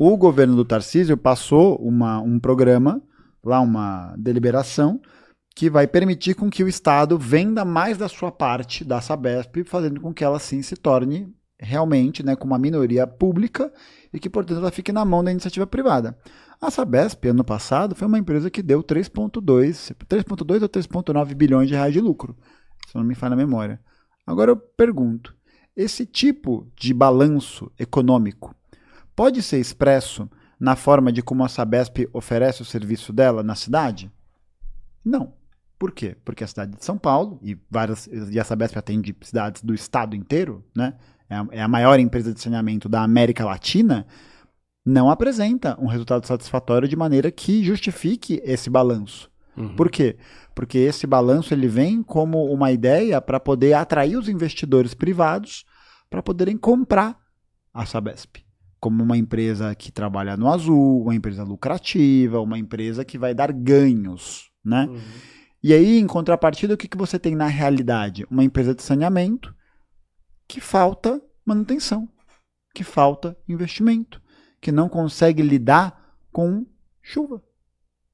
[0.03, 3.03] o governo do Tarcísio passou uma, um programa,
[3.45, 4.99] lá uma deliberação,
[5.55, 10.01] que vai permitir com que o Estado venda mais da sua parte da Sabesp, fazendo
[10.01, 13.71] com que ela sim se torne realmente né, com uma minoria pública
[14.11, 16.17] e que, portanto, ela fique na mão da iniciativa privada.
[16.59, 21.75] A Sabesp, ano passado, foi uma empresa que deu 3,2 3,2 ou 3,9 bilhões de
[21.75, 22.35] reais de lucro,
[22.89, 23.79] se não me falha a memória.
[24.27, 25.35] Agora eu pergunto,
[25.77, 28.57] esse tipo de balanço econômico
[29.21, 34.11] pode ser expresso na forma de como a Sabesp oferece o serviço dela na cidade?
[35.05, 35.35] Não.
[35.79, 36.17] Por quê?
[36.25, 40.17] Porque a cidade de São Paulo, e, várias, e a Sabesp atende cidades do estado
[40.17, 40.95] inteiro, né?
[41.29, 44.07] é, a, é maior empresa de saneamento da América Latina,
[44.87, 49.31] não apresenta um resultado satisfatório de maneira que justifique esse balanço.
[49.55, 49.77] Uhum.
[49.77, 50.17] Por quê?
[50.55, 55.67] Porque esse balanço ele vem como uma ideia para poder atrair os investidores privados
[56.09, 57.19] para poderem comprar
[57.75, 58.49] a Sabesp
[58.81, 63.53] como uma empresa que trabalha no azul, uma empresa lucrativa, uma empresa que vai dar
[63.53, 64.87] ganhos, né?
[64.87, 64.99] Uhum.
[65.63, 68.27] E aí, em contrapartida, o que, que você tem na realidade?
[68.31, 69.55] Uma empresa de saneamento
[70.49, 72.09] que falta manutenção,
[72.75, 74.21] que falta investimento,
[74.61, 76.65] que não consegue lidar com
[77.03, 77.43] chuva.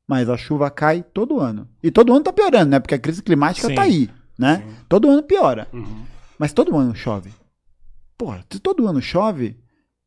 [0.08, 1.68] Mas a chuva cai todo ano.
[1.82, 2.80] E todo ano tá piorando, né?
[2.80, 3.74] Porque a crise climática Sim.
[3.74, 4.58] tá aí, né?
[4.58, 4.76] Sim.
[4.88, 5.68] Todo ano piora.
[5.72, 6.04] Uhum.
[6.38, 7.32] Mas todo ano chove.
[8.18, 9.58] Porra, se todo ano chove,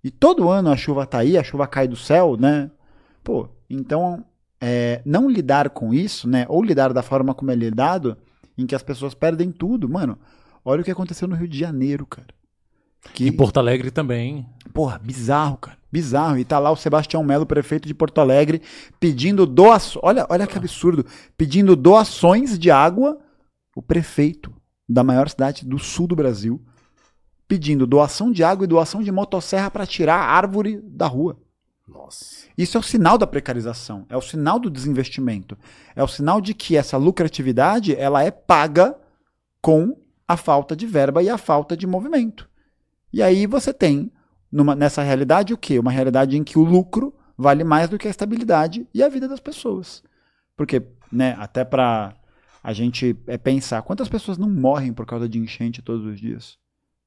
[0.04, 2.72] e todo ano a chuva tá aí, a chuva cai do céu, né?
[3.24, 4.24] Pô, então
[4.62, 6.46] é, não lidar com isso, né?
[6.50, 8.18] Ou lidar da forma como é lidado,
[8.58, 9.90] em que as pessoas perdem tudo.
[9.90, 10.18] Mano,
[10.64, 12.28] olha o que aconteceu no Rio de Janeiro, cara.
[13.14, 13.28] Que...
[13.28, 14.46] Em Porto Alegre também.
[14.74, 15.78] Porra, bizarro, cara.
[15.92, 16.38] Bizarro.
[16.38, 18.62] E tá lá o Sebastião Melo, prefeito de Porto Alegre,
[19.00, 20.04] pedindo doações.
[20.04, 21.06] Olha, olha que absurdo.
[21.38, 23.18] Pedindo doações de água.
[23.76, 24.54] O prefeito
[24.88, 26.62] da maior cidade do sul do Brasil.
[27.50, 31.38] Pedindo doação de água e doação de motosserra para tirar a árvore da rua.
[31.86, 32.48] Nossa.
[32.58, 35.58] Isso é o sinal da precarização, é o sinal do desinvestimento,
[35.96, 38.96] é o sinal de que essa lucratividade ela é paga
[39.62, 42.48] com a falta de verba e a falta de movimento.
[43.12, 44.12] E aí você tem
[44.52, 45.80] numa, nessa realidade o quê?
[45.80, 49.28] Uma realidade em que o lucro vale mais do que a estabilidade e a vida
[49.28, 50.04] das pessoas.
[50.56, 52.14] Porque, né, até para
[52.62, 56.58] a gente é, pensar quantas pessoas não morrem por causa de enchente todos os dias.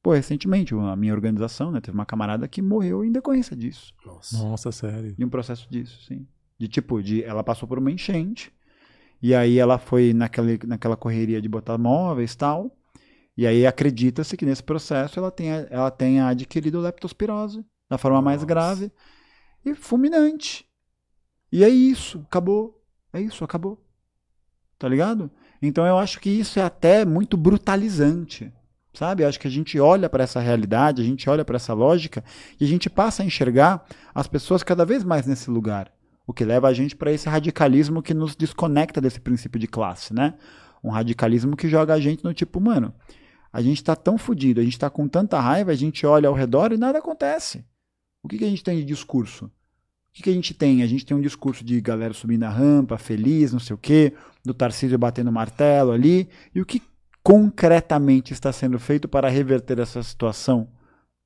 [0.03, 3.95] Pô, recentemente, a minha organização, né, teve uma camarada que morreu em decorrência disso.
[4.05, 5.15] Nossa, Nossa sério.
[5.15, 6.27] De um processo disso, sim.
[6.59, 8.53] De tipo, de ela passou por uma enchente,
[9.23, 12.77] e aí ela foi naquela, naquela correria de botar móveis e tal,
[13.37, 18.25] e aí acredita-se que nesse processo ela tenha, ela tenha adquirido leptospirose, da forma Nossa.
[18.25, 18.91] mais grave,
[19.65, 20.67] e fulminante.
[21.53, 22.83] E é isso, acabou.
[23.13, 23.81] É isso, acabou.
[24.79, 25.31] Tá ligado?
[25.61, 28.53] Então eu acho que isso é até muito brutalizante
[28.93, 29.25] sabe?
[29.25, 32.23] Acho que a gente olha para essa realidade, a gente olha para essa lógica
[32.61, 35.93] e a gente passa a enxergar as pessoas cada vez mais nesse lugar,
[36.27, 40.13] o que leva a gente para esse radicalismo que nos desconecta desse princípio de classe,
[40.15, 40.35] né?
[40.85, 42.93] Um radicalismo que joga a gente no tipo, mano,
[43.53, 46.35] a gente está tão fodido, a gente está com tanta raiva, a gente olha ao
[46.35, 47.65] redor e nada acontece.
[48.23, 49.47] O que, que a gente tem de discurso?
[49.47, 49.51] O
[50.15, 50.83] que, que a gente tem?
[50.83, 54.13] A gente tem um discurso de galera subindo a rampa, feliz, não sei o quê,
[54.45, 56.29] do Tarcísio batendo martelo ali.
[56.55, 56.83] E o que
[57.23, 60.69] concretamente está sendo feito para reverter essa situação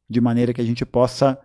[0.08, 1.38] de maneira que a gente possa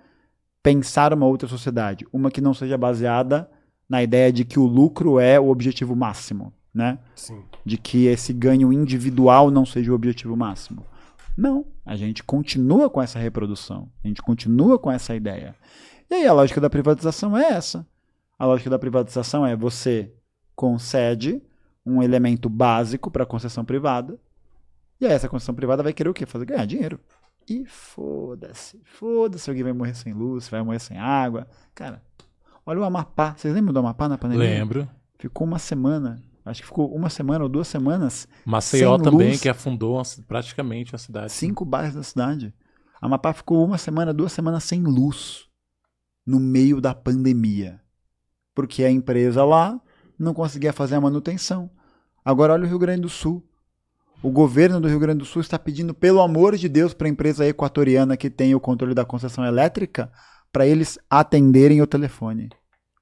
[0.62, 3.50] pensar uma outra sociedade, uma que não seja baseada
[3.90, 7.00] na ideia de que o lucro é o objetivo máximo, né?
[7.16, 7.44] Sim.
[7.66, 10.86] De que esse ganho individual não seja o objetivo máximo.
[11.36, 15.56] Não, a gente continua com essa reprodução, a gente continua com essa ideia.
[16.10, 17.88] E aí a lógica da privatização é essa.
[18.38, 20.14] A lógica da privatização é você
[20.56, 21.42] concede
[21.86, 24.20] um elemento básico para a concessão privada
[25.02, 26.28] e aí essa concessão privada vai querer o quê?
[26.28, 27.00] Fazer ganhar dinheiro.
[27.50, 28.80] E foda-se.
[28.86, 31.48] Foda-se, alguém vai morrer sem luz, vai morrer sem água.
[31.74, 32.04] Cara,
[32.64, 33.34] olha o Amapá.
[33.36, 34.48] Vocês lembram do Amapá na pandemia?
[34.48, 34.88] Lembro.
[35.18, 36.22] Ficou uma semana.
[36.46, 38.28] Acho que ficou uma semana ou duas semanas.
[38.46, 41.32] Maceió também, luz, que afundou praticamente a cidade.
[41.32, 42.54] Cinco bairros da cidade.
[43.02, 45.48] Amapá ficou uma semana, duas semanas sem luz.
[46.26, 47.82] No meio da pandemia.
[48.54, 49.82] Porque a empresa lá
[50.18, 51.72] não conseguia fazer a manutenção.
[52.24, 53.44] Agora olha o Rio Grande do Sul.
[54.24, 57.10] O governo do Rio Grande do Sul está pedindo, pelo amor de Deus, para a
[57.10, 60.12] empresa equatoriana que tem o controle da concessão elétrica,
[60.52, 62.50] para eles atenderem o telefone.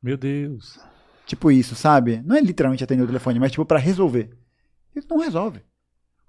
[0.02, 0.80] Meu Deus.
[1.26, 2.22] Tipo isso, sabe?
[2.26, 4.30] Não é literalmente atender o telefone, mas tipo para resolver.
[4.96, 5.62] Isso não resolve.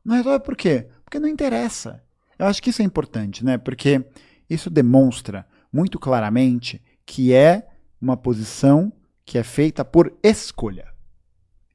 [0.04, 0.88] Não resolve por quê?
[1.04, 2.02] Porque não interessa.
[2.36, 3.58] Eu acho que isso é importante, né?
[3.58, 4.04] Porque
[4.48, 7.68] isso demonstra muito claramente que é
[8.00, 8.92] uma posição
[9.24, 10.88] que é feita por escolha.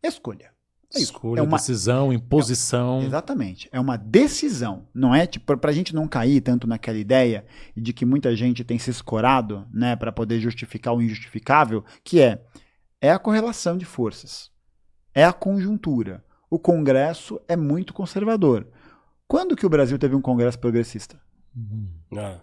[0.03, 0.54] Escolha.
[0.95, 3.01] É Escolha, é uma, decisão, imposição.
[3.01, 3.69] É, exatamente.
[3.71, 4.87] É uma decisão.
[4.93, 8.63] Não é tipo para a gente não cair tanto naquela ideia de que muita gente
[8.63, 12.41] tem se escorado, né, para poder justificar o injustificável, que é
[13.01, 14.49] é a correlação de forças.
[15.13, 16.23] É a conjuntura.
[16.49, 18.67] O Congresso é muito conservador.
[19.27, 21.19] Quando que o Brasil teve um Congresso progressista?
[21.55, 21.87] Uhum.
[22.17, 22.39] Ah.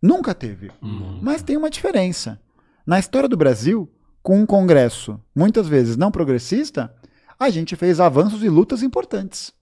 [0.00, 0.70] Nunca teve.
[0.80, 1.18] Uhum.
[1.22, 2.40] Mas tem uma diferença.
[2.86, 3.90] Na história do Brasil,
[4.22, 6.94] com um Congresso muitas vezes não progressista,
[7.38, 9.52] a gente fez avanços e lutas importantes,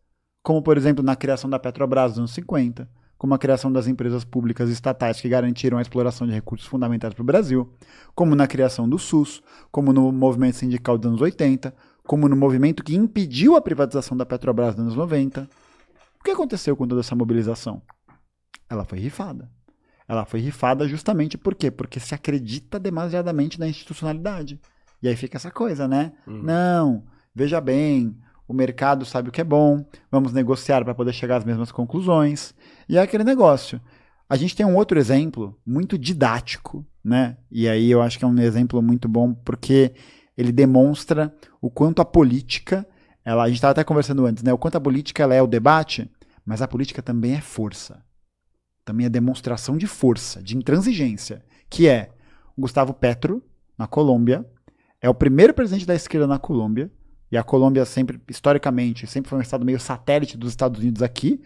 [0.42, 4.24] como, por exemplo, na criação da Petrobras nos anos 50, como a criação das empresas
[4.24, 7.70] públicas estatais que garantiram a exploração de recursos fundamentais para o Brasil,
[8.14, 11.74] como na criação do SUS, como no movimento sindical dos anos 80,
[12.06, 15.48] como no movimento que impediu a privatização da Petrobras nos anos 90.
[16.20, 17.82] O que aconteceu com toda essa mobilização?
[18.68, 19.50] Ela foi rifada.
[20.08, 21.70] Ela foi rifada justamente por quê?
[21.70, 24.60] Porque se acredita demasiadamente na institucionalidade.
[25.02, 26.12] E aí fica essa coisa, né?
[26.26, 26.42] Hum.
[26.42, 27.04] Não,
[27.36, 28.16] veja bem,
[28.48, 32.54] o mercado sabe o que é bom, vamos negociar para poder chegar às mesmas conclusões.
[32.88, 33.78] E é aquele negócio.
[34.26, 37.36] A gente tem um outro exemplo muito didático, né?
[37.50, 39.92] E aí eu acho que é um exemplo muito bom porque
[40.34, 42.86] ele demonstra o quanto a política,
[43.22, 44.52] ela, a gente estava até conversando antes, né?
[44.52, 46.10] O quanto a política ela é o debate,
[46.44, 48.02] mas a política também é força.
[48.82, 52.10] Também é demonstração de força, de intransigência, que é
[52.56, 53.42] Gustavo Petro,
[53.78, 54.46] na Colômbia,
[55.02, 56.90] é o primeiro presidente da esquerda na Colômbia,
[57.30, 61.40] e a Colômbia sempre, historicamente, sempre foi um estado meio satélite dos Estados Unidos aqui,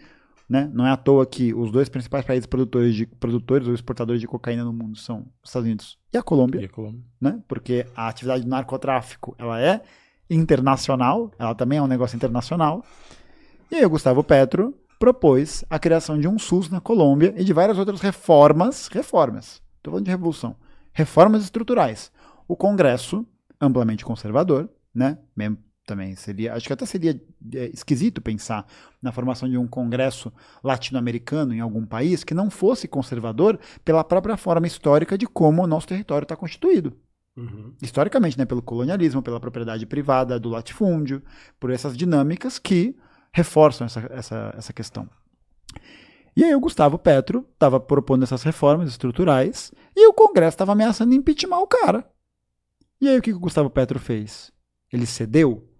[0.47, 0.69] Né?
[0.73, 4.27] Não é à toa que os dois principais países produtores, de, produtores ou exportadores de
[4.27, 6.59] cocaína no mundo são os Estados Unidos e a Colômbia.
[6.59, 7.01] E a Colômbia.
[7.21, 7.39] Né?
[7.47, 9.81] Porque a atividade do narcotráfico ela é
[10.29, 12.83] internacional, ela também é um negócio internacional.
[13.71, 17.53] E aí o Gustavo Petro propôs a criação de um SUS na Colômbia e de
[17.53, 20.57] várias outras reformas, reformas, estou falando de revolução,
[20.91, 22.11] reformas estruturais.
[22.45, 23.25] O Congresso,
[23.59, 25.17] amplamente conservador, né?
[25.33, 27.19] Mesmo também seria, acho que até seria
[27.53, 28.65] é, esquisito pensar
[29.01, 30.31] na formação de um congresso
[30.63, 35.67] latino-americano em algum país que não fosse conservador pela própria forma histórica de como o
[35.67, 36.93] nosso território está constituído.
[37.35, 37.73] Uhum.
[37.81, 41.21] Historicamente, né, pelo colonialismo, pela propriedade privada do latifúndio,
[41.59, 42.95] por essas dinâmicas que
[43.33, 45.09] reforçam essa, essa, essa questão.
[46.35, 51.13] E aí o Gustavo Petro estava propondo essas reformas estruturais e o Congresso estava ameaçando
[51.13, 52.09] impeachment o cara.
[52.99, 54.51] E aí o que o Gustavo Petro fez?
[54.91, 55.70] Ele cedeu?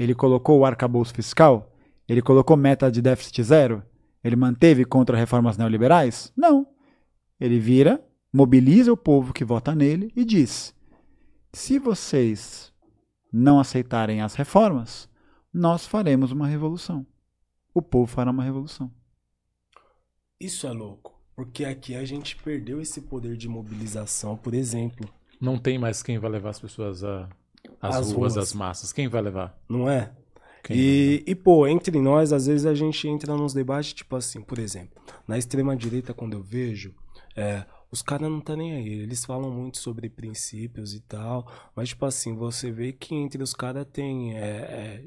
[0.00, 1.76] Ele colocou o arcabouço fiscal?
[2.08, 3.82] Ele colocou meta de déficit zero?
[4.24, 6.32] Ele manteve contra reformas neoliberais?
[6.34, 6.66] Não.
[7.38, 10.74] Ele vira, mobiliza o povo que vota nele e diz:
[11.52, 12.72] se vocês
[13.30, 15.06] não aceitarem as reformas,
[15.52, 17.06] nós faremos uma revolução.
[17.74, 18.90] O povo fará uma revolução.
[20.40, 25.06] Isso é louco, porque aqui a gente perdeu esse poder de mobilização, por exemplo.
[25.38, 27.28] Não tem mais quem vai levar as pessoas a
[27.80, 28.92] as, as ruas, ruas, as massas.
[28.92, 29.58] Quem vai levar?
[29.68, 30.12] Não é?
[30.68, 34.58] E, e, pô, entre nós, às vezes a gente entra nos debates, tipo assim, por
[34.58, 36.94] exemplo, na extrema-direita, quando eu vejo,
[37.34, 39.00] é, os caras não tá nem aí.
[39.00, 43.54] Eles falam muito sobre princípios e tal, mas, tipo assim, você vê que entre os
[43.54, 44.36] caras tem.
[44.36, 45.04] É, é,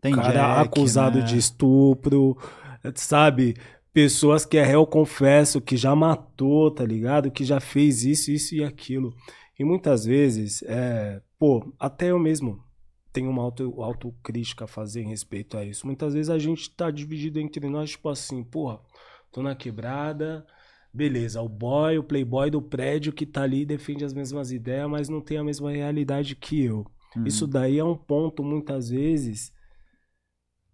[0.00, 1.24] tem cara Jack, acusado né?
[1.24, 2.36] de estupro,
[2.94, 3.56] sabe?
[3.92, 7.30] Pessoas que é réu confesso, que já matou, tá ligado?
[7.30, 9.14] Que já fez isso, isso e aquilo.
[9.58, 12.64] E muitas vezes, é, pô, até eu mesmo
[13.12, 15.86] tenho uma auto, autocrítica a fazer em respeito a isso.
[15.86, 18.80] Muitas vezes a gente tá dividido entre nós, tipo assim, porra,
[19.30, 20.46] tô na quebrada,
[20.92, 25.08] beleza, o boy, o playboy do prédio que tá ali defende as mesmas ideias, mas
[25.08, 26.86] não tem a mesma realidade que eu.
[27.14, 27.26] Uhum.
[27.26, 29.52] Isso daí é um ponto, muitas vezes,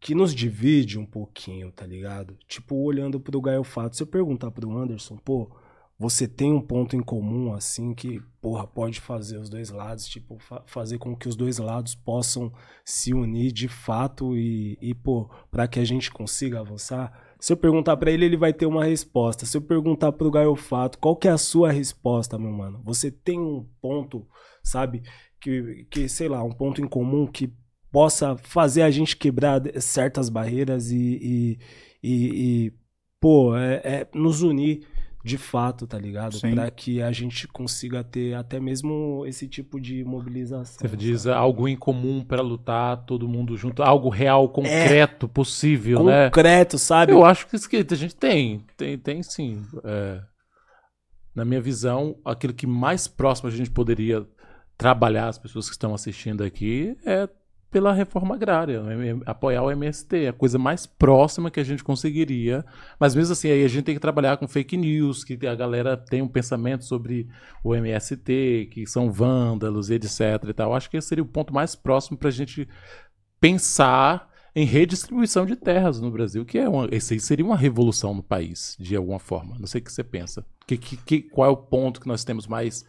[0.00, 2.36] que nos divide um pouquinho, tá ligado?
[2.46, 5.50] Tipo, olhando pro Gaio Fato, se eu perguntar pro Anderson, pô,
[5.98, 10.38] você tem um ponto em comum, assim, que, porra, pode fazer os dois lados, tipo,
[10.38, 12.52] fa fazer com que os dois lados possam
[12.84, 17.34] se unir de fato e, e pô, para que a gente consiga avançar.
[17.40, 19.44] Se eu perguntar para ele, ele vai ter uma resposta.
[19.44, 22.80] Se eu perguntar pro Gaio Fato, qual que é a sua resposta, meu mano?
[22.84, 24.24] Você tem um ponto,
[24.62, 25.02] sabe,
[25.40, 27.52] que, que sei lá, um ponto em comum que
[27.90, 31.58] possa fazer a gente quebrar certas barreiras e, e,
[32.02, 32.72] e, e
[33.20, 34.86] pô, é, é nos unir
[35.28, 36.40] de fato, tá ligado?
[36.40, 40.88] Para que a gente consiga ter até mesmo esse tipo de mobilização.
[40.88, 41.36] Você diz sabe?
[41.36, 46.30] algo em comum para lutar, todo mundo junto, algo real, concreto, é, possível, concreto, né?
[46.30, 47.12] Concreto, sabe?
[47.12, 49.62] Eu acho que a gente tem, tem, tem sim.
[49.84, 50.20] É,
[51.34, 54.26] na minha visão, aquilo que mais próximo a gente poderia
[54.76, 57.28] trabalhar as pessoas que estão assistindo aqui é
[57.70, 59.20] pela reforma agrária, né?
[59.26, 62.64] apoiar o MST, a coisa mais próxima que a gente conseguiria.
[62.98, 65.96] Mas mesmo assim, aí a gente tem que trabalhar com fake news, que a galera
[65.96, 67.28] tem um pensamento sobre
[67.62, 70.20] o MST, que são vândalos, etc.
[70.48, 70.74] E tal.
[70.74, 72.66] Acho que esse seria o ponto mais próximo para a gente
[73.38, 78.22] pensar em redistribuição de terras no Brasil, que é uma, esse seria uma revolução no
[78.22, 79.56] país, de alguma forma.
[79.58, 80.44] Não sei o que você pensa.
[80.66, 82.84] Que, que, que, qual é o ponto que nós temos mais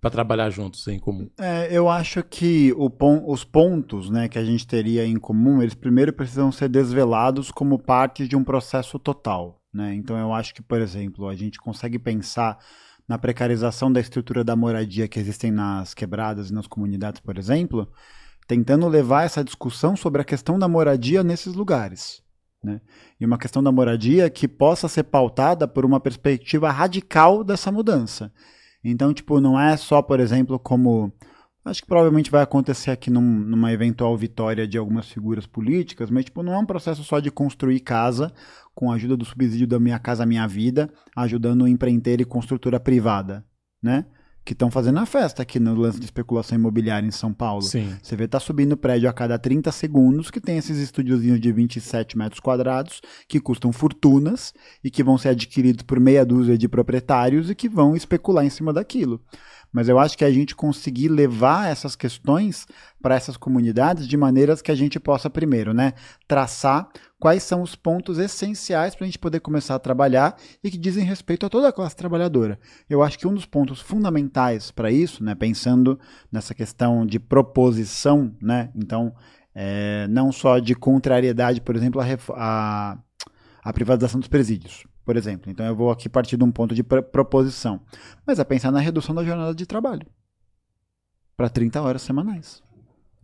[0.00, 1.28] para trabalhar juntos em comum?
[1.38, 5.74] É, eu acho que pon os pontos né, que a gente teria em comum, eles
[5.74, 9.60] primeiro precisam ser desvelados como parte de um processo total.
[9.72, 9.94] Né?
[9.94, 12.58] Então eu acho que, por exemplo, a gente consegue pensar
[13.08, 17.88] na precarização da estrutura da moradia que existem nas quebradas e nas comunidades, por exemplo,
[18.46, 22.22] tentando levar essa discussão sobre a questão da moradia nesses lugares.
[22.62, 22.80] Né?
[23.20, 28.32] E uma questão da moradia que possa ser pautada por uma perspectiva radical dessa mudança.
[28.90, 31.12] Então, tipo, não é só, por exemplo, como.
[31.64, 36.24] Acho que provavelmente vai acontecer aqui num, numa eventual vitória de algumas figuras políticas, mas
[36.24, 38.32] tipo, não é um processo só de construir casa
[38.72, 42.78] com a ajuda do subsídio da Minha Casa Minha Vida, ajudando o empreiteiro e construtora
[42.78, 43.44] privada,
[43.82, 44.06] né?
[44.46, 47.62] Que estão fazendo a festa aqui no lance de especulação imobiliária em São Paulo.
[47.62, 47.92] Sim.
[48.00, 52.16] Você vê tá subindo prédio a cada 30 segundos, que tem esses estúdiozinhos de 27
[52.16, 57.50] metros quadrados, que custam fortunas e que vão ser adquiridos por meia dúzia de proprietários
[57.50, 59.20] e que vão especular em cima daquilo.
[59.76, 62.66] Mas eu acho que a gente conseguir levar essas questões
[63.02, 65.92] para essas comunidades de maneiras que a gente possa, primeiro, né,
[66.26, 66.88] traçar
[67.20, 71.04] quais são os pontos essenciais para a gente poder começar a trabalhar e que dizem
[71.04, 72.58] respeito a toda a classe trabalhadora.
[72.88, 76.00] Eu acho que um dos pontos fundamentais para isso, né, pensando
[76.32, 79.14] nessa questão de proposição, né, então,
[79.54, 82.98] é, não só de contrariedade, por exemplo, a, a
[83.66, 85.50] a privatização dos presídios, por exemplo.
[85.50, 87.80] Então eu vou aqui partir de um ponto de proposição.
[88.26, 90.04] Mas é pensar na redução da jornada de trabalho
[91.36, 92.62] para 30 horas semanais.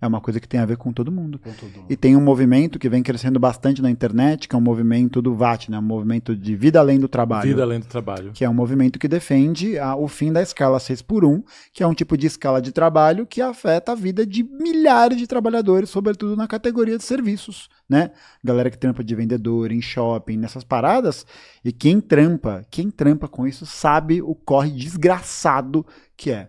[0.03, 1.39] É uma coisa que tem a ver com todo mundo.
[1.39, 1.87] Com todo mundo.
[1.89, 5.33] E tem um movimento que vem crescendo bastante na internet, que é um movimento do
[5.33, 5.79] VAT, né?
[5.79, 7.49] um movimento de vida além do trabalho.
[7.49, 8.33] Vida além do trabalho.
[8.33, 11.85] Que é um movimento que defende a, o fim da escala 6 por 1 que
[11.85, 15.89] é um tipo de escala de trabalho que afeta a vida de milhares de trabalhadores,
[15.89, 17.71] sobretudo na categoria de serviços.
[17.89, 18.11] Né?
[18.43, 21.25] Galera que trampa de vendedor, em shopping, nessas paradas.
[21.65, 25.87] E quem trampa, quem trampa com isso sabe o corre desgraçado
[26.17, 26.49] que é.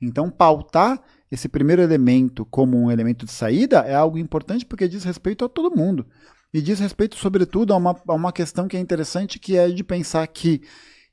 [0.00, 5.04] Então, pautar esse primeiro elemento como um elemento de saída é algo importante porque diz
[5.04, 6.06] respeito a todo mundo.
[6.54, 9.82] E diz respeito, sobretudo, a uma, a uma questão que é interessante, que é de
[9.82, 10.62] pensar que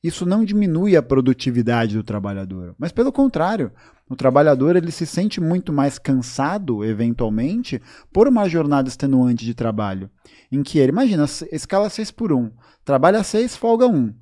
[0.04, 3.72] isso não diminui a produtividade do trabalhador, mas pelo contrário,
[4.10, 10.10] o trabalhador ele se sente muito mais cansado, eventualmente, por uma jornada extenuante de trabalho,
[10.52, 12.52] em que ele, imagina, escala 6 por 1,
[12.84, 14.14] trabalha 6, folga 1.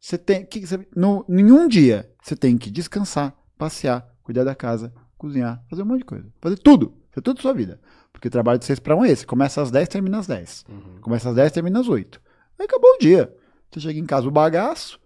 [0.00, 0.62] Você tem que
[0.94, 4.92] no, em um dia você tem que descansar, passear, cuidar da casa,
[5.24, 6.26] cozinhar, fazer um monte de coisa.
[6.40, 6.94] Fazer tudo.
[7.10, 7.80] Fazer tudo da sua vida.
[8.12, 9.26] Porque o trabalho de 6 para 1 é esse.
[9.26, 10.64] Começa às 10, termina às 10.
[10.68, 11.00] Uhum.
[11.00, 12.20] Começa às 10, termina às 8.
[12.58, 13.34] Aí acabou o dia.
[13.70, 15.00] Você chega em casa o bagaço.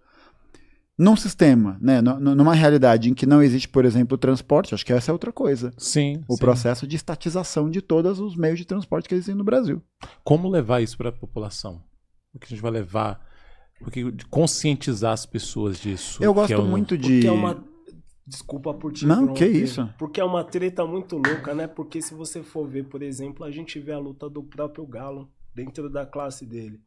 [0.97, 5.11] Num sistema, né, numa realidade em que não existe, por exemplo, transporte, acho que essa
[5.11, 5.71] é outra coisa.
[5.77, 6.21] Sim.
[6.27, 6.39] O sim.
[6.41, 9.81] processo de estatização de todos os meios de transporte que existem no Brasil.
[10.25, 11.81] Como levar isso para a população?
[12.33, 13.25] O que a gente vai levar?
[13.79, 16.21] Porque conscientizar as pessoas disso.
[16.21, 16.67] Eu gosto é um...
[16.67, 17.25] muito de.
[17.25, 17.63] é uma
[18.29, 19.89] Desculpa por te Não, que isso.
[19.97, 21.67] Porque é uma treta muito louca, né?
[21.67, 25.27] Porque se você for ver, por exemplo, a gente vê a luta do próprio Galo
[25.55, 26.79] dentro da classe dele.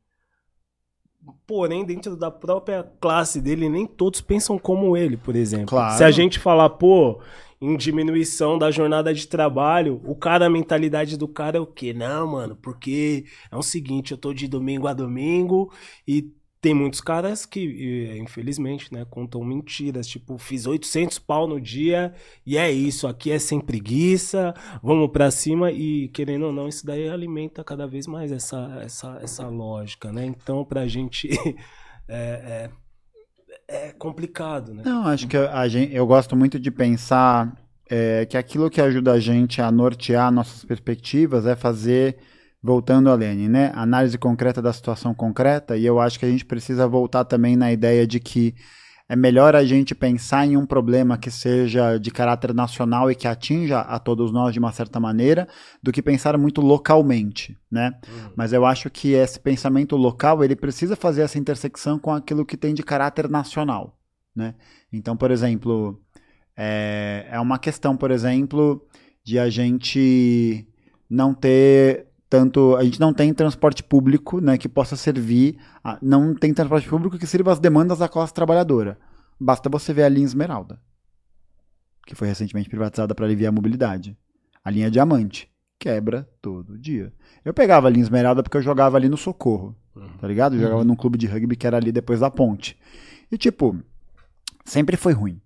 [1.44, 5.66] Porém, dentro da própria classe dele, nem todos pensam como ele, por exemplo.
[5.66, 5.98] Claro.
[5.98, 7.20] Se a gente falar, pô,
[7.60, 11.92] em diminuição da jornada de trabalho, o cara, a mentalidade do cara é o quê?
[11.92, 15.72] Não, mano, porque é o seguinte, eu tô de domingo a domingo
[16.06, 16.32] e
[16.62, 22.14] tem muitos caras que, infelizmente, né, contam mentiras, tipo, fiz 800 pau no dia
[22.46, 26.86] e é isso, aqui é sem preguiça, vamos para cima e, querendo ou não, isso
[26.86, 30.24] daí alimenta cada vez mais essa, essa, essa lógica, né?
[30.24, 31.28] Então, pra gente
[32.06, 32.70] é,
[33.68, 34.84] é, é complicado, né?
[34.86, 37.56] Não, acho que a gente, eu gosto muito de pensar
[37.90, 42.18] é, que aquilo que ajuda a gente a nortear nossas perspectivas é fazer
[42.62, 43.72] voltando a Lene, né?
[43.74, 47.72] Análise concreta da situação concreta, e eu acho que a gente precisa voltar também na
[47.72, 48.54] ideia de que
[49.08, 53.28] é melhor a gente pensar em um problema que seja de caráter nacional e que
[53.28, 55.46] atinja a todos nós de uma certa maneira,
[55.82, 57.92] do que pensar muito localmente, né?
[58.08, 58.30] Uhum.
[58.36, 62.56] Mas eu acho que esse pensamento local, ele precisa fazer essa intersecção com aquilo que
[62.56, 63.98] tem de caráter nacional,
[64.34, 64.54] né?
[64.92, 66.00] Então, por exemplo,
[66.56, 68.86] é, é uma questão, por exemplo,
[69.24, 70.66] de a gente
[71.10, 76.34] não ter tanto a gente não tem transporte público né, que possa servir, a, não
[76.34, 78.98] tem transporte público que sirva às demandas da classe trabalhadora.
[79.38, 80.80] Basta você ver a linha Esmeralda,
[82.06, 84.16] que foi recentemente privatizada para aliviar a mobilidade.
[84.64, 87.12] A linha Diamante quebra todo dia.
[87.44, 90.16] Eu pegava a linha Esmeralda porque eu jogava ali no Socorro, uhum.
[90.18, 90.54] tá ligado?
[90.54, 90.86] Eu jogava uhum.
[90.86, 92.78] num clube de rugby que era ali depois da ponte.
[93.30, 93.76] E tipo,
[94.64, 95.38] sempre foi ruim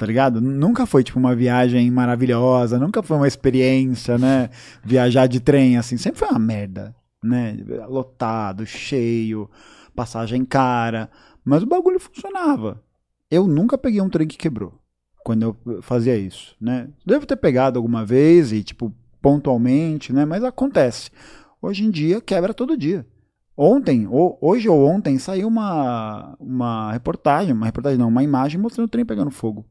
[0.00, 0.40] tá ligado?
[0.40, 4.48] Nunca foi, tipo, uma viagem maravilhosa, nunca foi uma experiência, né?
[4.82, 7.58] Viajar de trem, assim, sempre foi uma merda, né?
[7.86, 9.50] Lotado, cheio,
[9.94, 11.10] passagem cara,
[11.44, 12.82] mas o bagulho funcionava.
[13.30, 14.80] Eu nunca peguei um trem que quebrou
[15.22, 16.88] quando eu fazia isso, né?
[17.04, 18.90] Devo ter pegado alguma vez e, tipo,
[19.20, 20.24] pontualmente, né?
[20.24, 21.10] Mas acontece.
[21.60, 23.06] Hoje em dia, quebra todo dia.
[23.54, 28.86] Ontem, ou, hoje ou ontem, saiu uma, uma reportagem, uma reportagem não, uma imagem mostrando
[28.86, 29.66] o trem pegando fogo.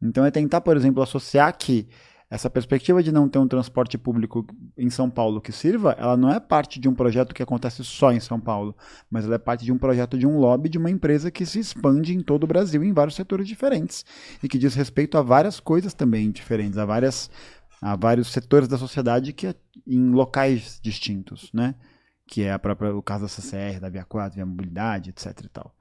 [0.00, 1.88] Então é tentar, por exemplo, associar que
[2.28, 4.44] essa perspectiva de não ter um transporte público
[4.76, 8.10] em São Paulo que sirva, ela não é parte de um projeto que acontece só
[8.10, 8.76] em São Paulo,
[9.08, 11.60] mas ela é parte de um projeto de um lobby de uma empresa que se
[11.60, 14.04] expande em todo o Brasil em vários setores diferentes
[14.42, 17.30] e que diz respeito a várias coisas também diferentes, a várias
[17.80, 19.54] a vários setores da sociedade que é
[19.86, 21.74] em locais distintos, né?
[22.26, 25.48] Que é a própria, o caso da CCR, da Via 4, Via Mobilidade, etc e
[25.48, 25.72] tal.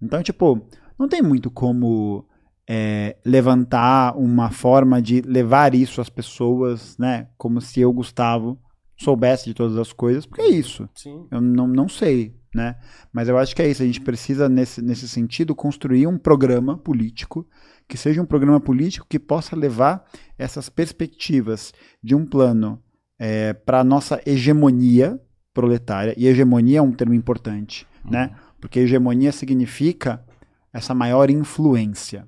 [0.00, 0.66] Então, tipo,
[0.98, 2.26] não tem muito como
[2.74, 7.28] é, levantar uma forma de levar isso às pessoas, né?
[7.36, 8.58] Como se eu, Gustavo,
[8.98, 10.88] soubesse de todas as coisas, porque é isso.
[10.94, 11.26] Sim.
[11.30, 12.76] Eu não, não sei, né?
[13.12, 13.82] Mas eu acho que é isso.
[13.82, 17.46] A gente precisa, nesse, nesse sentido, construir um programa político
[17.86, 20.06] que seja um programa político que possa levar
[20.38, 22.82] essas perspectivas de um plano
[23.18, 25.20] é, para a nossa hegemonia
[25.52, 26.14] proletária.
[26.16, 28.22] E hegemonia é um termo importante, né?
[28.24, 28.30] uhum.
[28.30, 28.36] né?
[28.58, 30.24] Porque hegemonia significa
[30.72, 32.26] essa maior influência.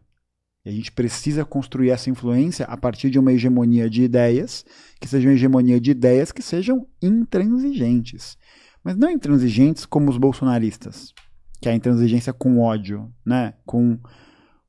[0.65, 4.65] E a gente precisa construir essa influência a partir de uma hegemonia de ideias,
[4.99, 8.39] que seja uma hegemonia de ideias que sejam intransigentes.
[8.83, 11.13] Mas não intransigentes como os bolsonaristas,
[11.61, 13.55] que é a intransigência com ódio, né?
[13.67, 13.99] Com,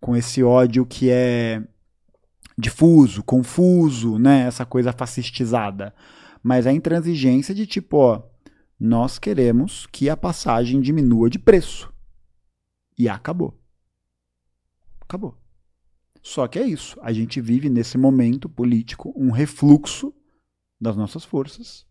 [0.02, 1.64] com esse ódio que é
[2.58, 4.42] difuso, confuso, né?
[4.48, 5.94] Essa coisa fascistizada.
[6.44, 8.22] Mas a intransigência de tipo, ó,
[8.78, 11.92] nós queremos que a passagem diminua de preço.
[12.98, 13.58] E acabou.
[15.02, 15.38] Acabou.
[16.26, 16.98] Só que é isso.
[17.04, 20.12] A gente vive nesse momento político um refluxo
[20.82, 21.86] das nossas forças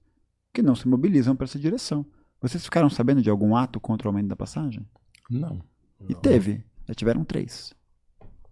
[0.52, 2.04] que não se mobilizam para essa direção.
[2.40, 4.84] Vocês ficaram sabendo de algum ato contra o aumento da passagem?
[5.30, 5.62] Não.
[6.08, 6.64] E teve.
[6.88, 7.72] Já tiveram três.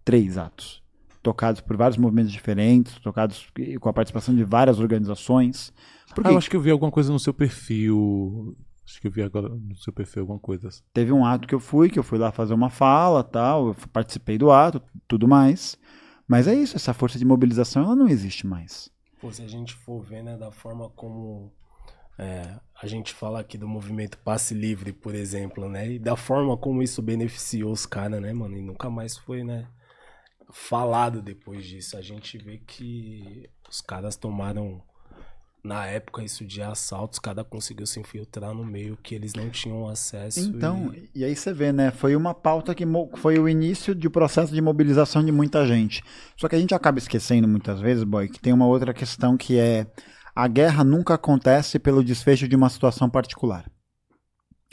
[0.05, 0.81] Três atos.
[1.21, 5.73] Tocados por vários movimentos diferentes, tocados com a participação de várias organizações.
[6.15, 8.55] Porque Ah, eu acho que eu vi alguma coisa no seu perfil.
[8.85, 10.69] Acho que eu vi agora no seu perfil alguma coisa.
[10.93, 13.75] teve um ato que eu fui, que eu fui lá fazer uma fala, tal, eu
[13.91, 15.77] participei do ato, tudo mais.
[16.27, 18.89] Mas é isso, essa força de mobilização ela não existe mais.
[19.21, 21.51] Pô, se a gente for ver, né, da forma como
[22.17, 25.93] é, a gente fala aqui do movimento passe livre, por exemplo, né?
[25.93, 28.57] E da forma como isso beneficiou os caras, né, mano?
[28.57, 29.67] E nunca mais foi, né,
[30.51, 31.97] falado depois disso.
[31.97, 34.81] A gente vê que os caras tomaram,
[35.63, 39.87] na época, isso de assaltos, cada conseguiu se infiltrar no meio que eles não tinham
[39.87, 40.41] acesso.
[40.41, 41.89] Então, e- e aí você vê, né?
[41.89, 42.83] Foi uma pauta que
[43.15, 46.03] foi o início de processo de mobilização de muita gente.
[46.35, 49.57] Só que a gente acaba esquecendo muitas vezes, boy, que tem uma outra questão que
[49.57, 49.87] é
[50.35, 53.65] a guerra nunca acontece pelo desfecho de uma situação particular.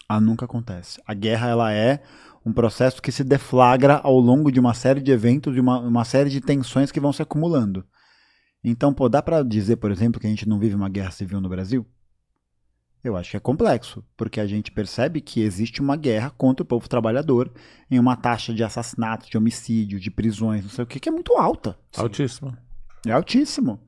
[0.09, 1.01] Ela nunca acontece.
[1.07, 2.03] A guerra ela é
[2.45, 6.05] um processo que se deflagra ao longo de uma série de eventos, de uma, uma
[6.05, 7.85] série de tensões que vão se acumulando.
[8.63, 11.41] Então, pô, dá pra dizer, por exemplo, que a gente não vive uma guerra civil
[11.41, 11.87] no Brasil?
[13.03, 16.67] Eu acho que é complexo, porque a gente percebe que existe uma guerra contra o
[16.67, 17.51] povo trabalhador
[17.91, 21.13] em uma taxa de assassinato, de homicídio, de prisões, não sei o que, que é
[21.13, 21.79] muito alta.
[21.97, 22.55] Altíssimo.
[23.07, 23.81] É altíssimo.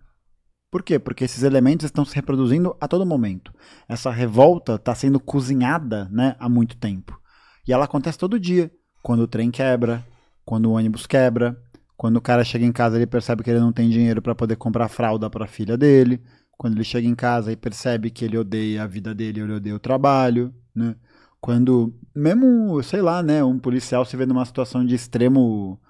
[0.71, 0.99] Por quê?
[0.99, 3.53] Porque esses elementos estão se reproduzindo a todo momento.
[3.87, 7.21] Essa revolta está sendo cozinhada né, há muito tempo.
[7.69, 8.71] E ela acontece todo dia.
[9.03, 10.03] Quando o trem quebra,
[10.47, 11.61] quando o ônibus quebra,
[12.03, 14.57] quando o cara chega em casa ele percebe que ele não tem dinheiro para poder
[14.57, 16.21] comprar fralda para a filha dele,
[16.59, 19.77] quando ele chega em casa e percebe que ele odeia a vida dele, ele odeia
[19.77, 20.97] o trabalho, né?
[21.41, 25.81] Quando mesmo, sei lá, né, um policial se vê numa situação de extremo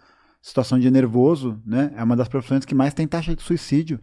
[0.42, 1.94] situação de nervoso, né?
[1.96, 3.98] É uma das profissões que mais tem taxa de suicídio.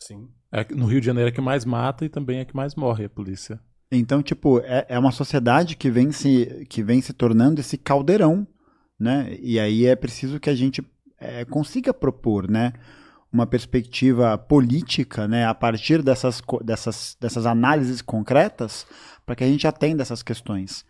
[0.00, 0.30] Sim.
[0.50, 3.04] É, no Rio de Janeiro é que mais mata e também é que mais morre
[3.04, 3.60] a polícia.
[3.88, 8.48] Então, tipo, é, é uma sociedade que vem, se, que vem se tornando esse caldeirão,
[8.98, 9.36] né?
[9.40, 10.82] E aí é preciso que a gente
[11.22, 12.72] é, consiga propor, né?
[13.32, 15.46] Uma perspectiva política, né?
[15.46, 18.86] A partir dessas, dessas, dessas análises concretas,
[19.24, 20.84] para que a gente atenda essas questões.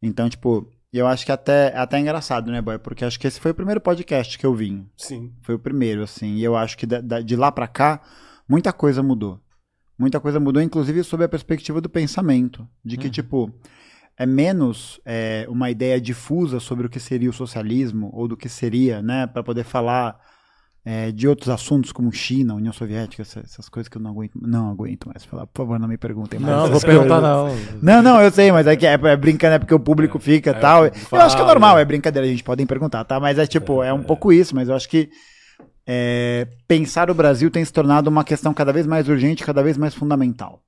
[0.00, 2.78] Então, tipo, eu acho que até, é até engraçado, né, Boy?
[2.78, 4.86] Porque acho que esse foi o primeiro podcast que eu vim.
[4.96, 5.32] Sim.
[5.42, 6.36] Foi o primeiro, assim.
[6.36, 8.00] E eu acho que da- da- de lá pra cá,
[8.48, 9.40] muita coisa mudou.
[9.98, 12.66] Muita coisa mudou, inclusive sob a perspectiva do pensamento.
[12.84, 13.10] De que, Uhum.
[13.12, 13.54] tipo,
[14.18, 18.48] é menos é, uma ideia difusa sobre o que seria o socialismo, ou do que
[18.48, 20.18] seria, né, para poder falar
[20.84, 24.32] é, de outros assuntos como China, União Soviética, essas, essas coisas que eu não aguento,
[24.40, 25.46] não aguento mais falar.
[25.46, 26.56] Por favor, não me perguntem mais.
[26.56, 27.74] Não, vou perguntar coisas.
[27.74, 27.82] não.
[27.82, 30.50] Não, não, eu sei, mas é que é, é brincando, é porque o público fica
[30.50, 30.86] e é, tal.
[30.86, 31.24] Eu fala.
[31.24, 33.20] acho que é normal, é brincadeira, a gente podem perguntar, tá?
[33.20, 35.10] Mas é tipo, é, um pouco isso, mas eu acho que
[35.86, 39.76] é, pensar o Brasil tem se tornado uma questão cada vez mais urgente, cada vez
[39.76, 40.62] mais fundamental.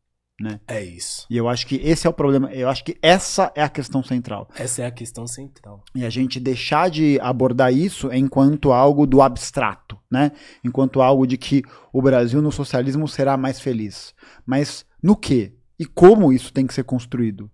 [0.66, 1.26] É isso.
[1.28, 4.03] E eu acho que esse é o problema, eu acho que essa é a questão
[4.03, 4.49] central.
[4.57, 5.84] Essa é a questão central.
[5.95, 10.32] E a gente deixar de abordar isso enquanto algo do abstrato, né?
[10.64, 11.62] Enquanto algo de que
[11.93, 14.14] o Brasil no socialismo será mais feliz.
[14.47, 15.55] Mas no que?
[15.78, 17.51] E como isso tem que ser construído,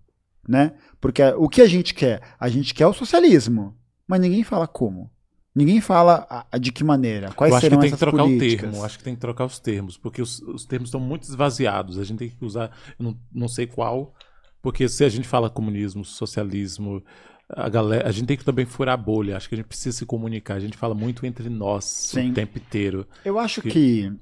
[0.47, 0.73] né?
[0.99, 2.21] Porque o que a gente quer?
[2.39, 3.75] A gente quer o socialismo,
[4.07, 5.11] mas ninguém fala como.
[5.57, 8.69] Ninguém fala de que maneira, quais eu acho que serão tem que trocar políticas.
[8.69, 8.85] o termo.
[8.85, 11.97] Acho que tem que trocar os termos, porque os, os termos estão muito esvaziados.
[11.97, 14.13] A gente tem que usar, não, não sei qual,
[14.61, 17.03] porque se a gente fala comunismo, socialismo,
[17.49, 19.35] a galera, a gente tem que também furar a bolha.
[19.35, 20.53] Acho que a gente precisa se comunicar.
[20.55, 22.29] A gente fala muito entre nós Sim.
[22.29, 23.07] o tempo inteiro.
[23.25, 24.13] Eu acho Que- que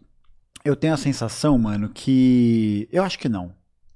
[0.63, 3.53] eu tenho a sensação, mano, que eu acho que não.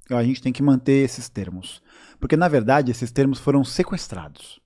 [0.10, 1.82] A gente tem que manter esses termos,
[2.20, 4.60] porque na verdade esses termos foram sequestrados.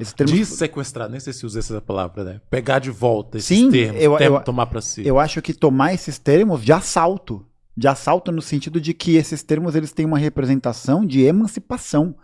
[0.00, 2.40] Esses termos De sequestrar, nem sei se usa essa palavra, né?
[2.50, 5.06] Pegar de volta esses Sim, termos, eu- eu- tomar pra si.
[5.06, 7.46] eu acho que tomar esses termos de assalto,
[7.76, 12.14] de assalto no sentido de que esses termos eles têm uma representação de emancipação,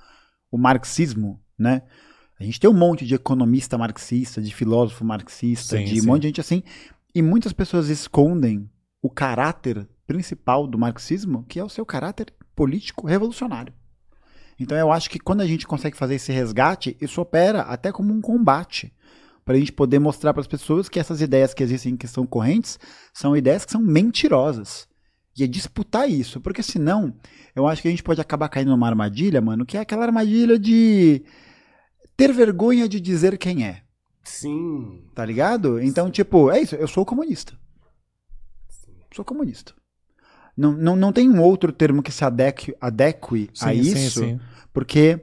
[0.51, 1.83] o marxismo, né?
[2.39, 6.07] A gente tem um monte de economista marxista, de filósofo marxista, Sim, de um sim.
[6.07, 6.63] monte de gente assim,
[7.15, 8.69] e muitas pessoas escondem
[9.03, 13.73] o caráter principal do marxismo, que é o seu caráter político revolucionário.
[14.59, 18.13] Então eu acho que quando a gente consegue fazer esse resgate, isso opera até como
[18.13, 18.93] um combate
[19.45, 22.27] para a gente poder mostrar para as pessoas que essas ideias que existem que são
[22.27, 22.79] correntes
[23.15, 24.89] são ideias que são mentirosas.
[25.39, 27.15] E é disputar isso, porque senão
[27.55, 30.59] eu acho que a gente pode acabar caindo numa armadilha, mano, que é aquela armadilha
[30.59, 31.23] de
[32.17, 33.83] ter vergonha de dizer quem é.
[34.25, 35.05] Sim.
[35.15, 35.81] Tá ligado?
[35.81, 37.57] Então, tipo, é isso, eu sou comunista.
[39.15, 39.75] Sou comunista.
[40.57, 44.21] Não, não, não tem um outro termo que se adeque, adeque a Sim, sim, isso,
[44.21, 44.41] sim.
[44.73, 45.21] porque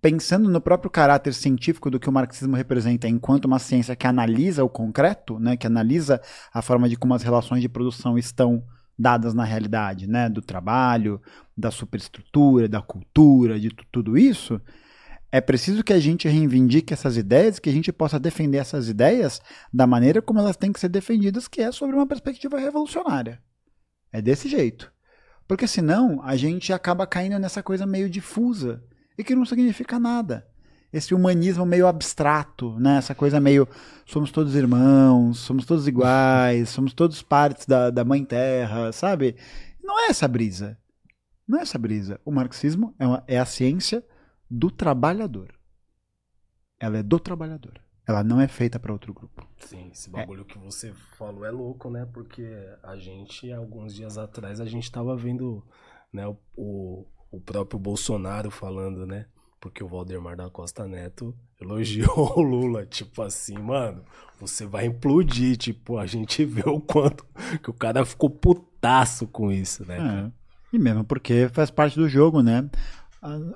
[0.00, 4.64] pensando no próprio caráter científico do que o marxismo representa enquanto uma ciência que analisa
[4.64, 6.20] o concreto, né, que analisa
[6.52, 8.62] a forma de como as relações de produção estão
[8.96, 11.20] dadas na realidade, né, do trabalho,
[11.56, 14.60] da superestrutura, da cultura, de tu- tudo isso,
[15.32, 19.40] é preciso que a gente reivindique essas ideias, que a gente possa defender essas ideias
[19.72, 23.40] da maneira como elas têm que ser defendidas, que é sobre uma perspectiva revolucionária.
[24.14, 24.92] É desse jeito.
[25.48, 28.80] Porque senão a gente acaba caindo nessa coisa meio difusa
[29.18, 30.46] e que não significa nada.
[30.92, 32.98] Esse humanismo meio abstrato, né?
[32.98, 33.66] essa coisa meio
[34.06, 39.34] somos todos irmãos, somos todos iguais, somos todos partes da, da mãe terra, sabe?
[39.82, 40.78] Não é essa brisa.
[41.46, 42.20] Não é essa brisa.
[42.24, 44.04] O marxismo é, uma- é a ciência
[44.48, 45.52] do trabalhador.
[46.78, 47.80] Ela é do trabalhador.
[48.06, 49.43] Ela não é feita para outro grupo.
[49.58, 52.06] Sim, esse bagulho que você falou é louco, né?
[52.12, 52.46] Porque
[52.82, 55.62] a gente, alguns dias atrás, a gente tava vendo
[56.12, 56.26] né,
[56.56, 59.26] o, o, próprio Bolsonaro falando, né?
[59.60, 62.84] Porque o Valdemar da Costa Neto elogiou o Lula.
[62.84, 64.04] Tipo assim, mano,
[64.38, 65.56] você vai implodir.
[65.56, 67.24] Tipo, a gente vê o quanto
[67.62, 69.98] que o cara ficou putaço com isso, né?
[70.26, 70.76] É.
[70.76, 72.68] E mesmo porque faz parte do jogo, né?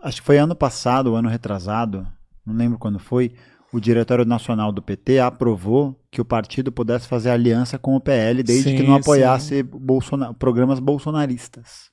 [0.03, 2.07] Acho que foi ano passado, ano retrasado,
[2.46, 3.34] não lembro quando foi,
[3.72, 8.42] o Diretório Nacional do PT aprovou que o partido pudesse fazer aliança com o PL
[8.42, 9.00] desde que Sim, não sim.
[9.00, 11.90] apoiasse Bolsona- programas bolsonaristas.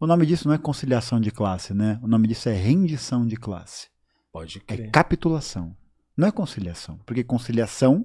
[0.00, 1.98] O nome disso não é conciliação de classe, né?
[2.02, 3.88] O nome disso é rendição de classe.
[4.32, 4.90] Pode É crer.
[4.90, 5.74] capitulação.
[6.16, 6.98] Não é conciliação.
[7.06, 8.04] Porque conciliação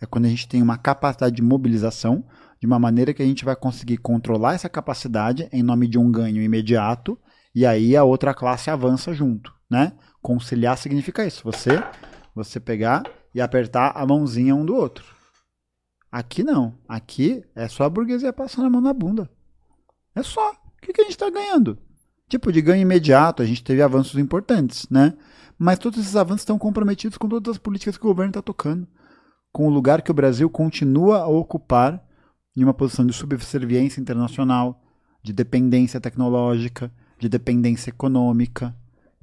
[0.00, 2.24] é quando a gente tem uma capacidade de mobilização
[2.60, 6.10] de uma maneira que a gente vai conseguir controlar essa capacidade em nome de um
[6.10, 7.18] ganho imediato
[7.54, 9.92] e aí a outra classe avança junto, né?
[10.24, 11.44] Conciliar significa isso.
[11.44, 11.68] Você,
[12.34, 13.02] você pegar
[13.34, 15.04] e apertar a mãozinha um do outro.
[16.10, 16.78] Aqui não.
[16.88, 19.30] Aqui é só a burguesia passando a mão na bunda.
[20.14, 20.52] É só.
[20.52, 21.76] O que, que a gente está ganhando?
[22.26, 25.12] Tipo, de ganho imediato, a gente teve avanços importantes, né?
[25.58, 28.88] Mas todos esses avanços estão comprometidos com todas as políticas que o governo está tocando.
[29.52, 32.02] Com o lugar que o Brasil continua a ocupar
[32.56, 34.82] em uma posição de subserviência internacional,
[35.22, 38.74] de dependência tecnológica, de dependência econômica,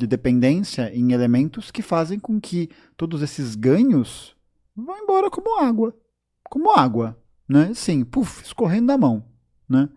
[0.02, 4.36] de dependência em elementos que fazem com que todos esses ganhos
[4.76, 5.95] vão embora como água.
[6.43, 7.16] Como água.
[7.47, 7.72] Né?
[7.76, 9.24] Sim, puf, escorrendo da mão.
[9.70, 9.88] Né?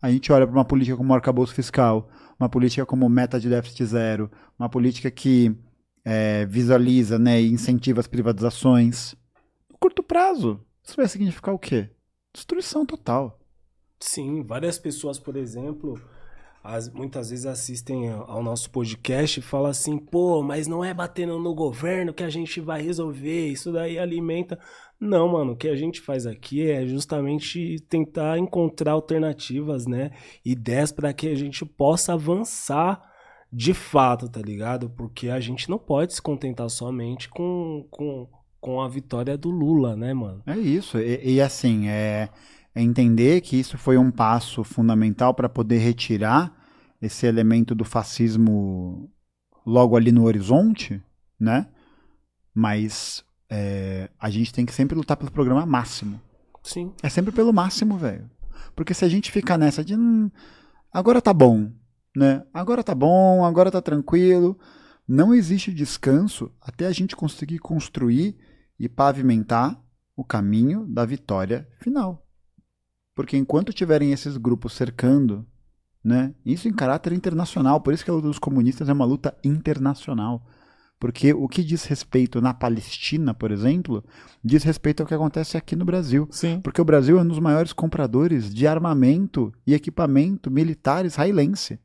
[0.00, 2.08] A gente olha para uma política como arcabouço fiscal,
[2.40, 5.54] uma política como meta de déficit zero, uma política que
[6.02, 9.14] é, visualiza né, e incentiva as privatizações.
[9.70, 11.90] No curto prazo, isso vai significar o quê?
[12.32, 13.38] Destruição total.
[14.00, 16.00] Sim, várias pessoas, por exemplo,
[16.62, 21.38] as- muitas vezes assistem ao nosso podcast e falam assim, pô, mas não é batendo
[21.38, 24.58] no governo que a gente vai resolver, isso daí alimenta.
[25.00, 30.12] Não, mano, o que a gente faz aqui é justamente tentar encontrar alternativas, né?
[30.44, 33.02] Ideias para que a gente possa avançar
[33.52, 34.88] de fato, tá ligado?
[34.88, 38.28] Porque a gente não pode se contentar somente com, com,
[38.60, 40.40] com a vitória do Lula, né, mano?
[40.46, 40.96] É isso.
[40.98, 42.28] E, e, assim, é,
[42.74, 46.52] é entender que isso foi um passo fundamental para poder retirar
[47.00, 49.10] esse elemento do fascismo
[49.66, 51.02] logo ali no horizonte,
[51.38, 51.68] né?
[52.54, 56.20] Mas é, a gente tem que sempre lutar pelo programa máximo.
[56.62, 56.92] Sim.
[57.02, 58.30] É sempre pelo máximo, velho.
[58.74, 60.30] Porque se a gente ficar nessa de hum,
[60.92, 61.70] agora tá bom,
[62.16, 62.44] né?
[62.54, 64.58] Agora tá bom, agora tá tranquilo,
[65.06, 68.36] não existe descanso até a gente conseguir construir
[68.78, 69.82] e pavimentar
[70.16, 72.21] o caminho da vitória final.
[73.14, 75.46] Porque enquanto tiverem esses grupos cercando,
[76.04, 76.34] né?
[76.44, 80.46] Isso em caráter internacional, por isso que a luta dos comunistas é uma luta internacional.
[80.98, 84.04] Porque o que diz respeito na Palestina, por exemplo,
[84.42, 86.28] diz respeito ao que acontece aqui no Brasil.
[86.30, 86.60] Sim.
[86.60, 91.80] Porque o Brasil é um dos maiores compradores de armamento e equipamento militar israelense.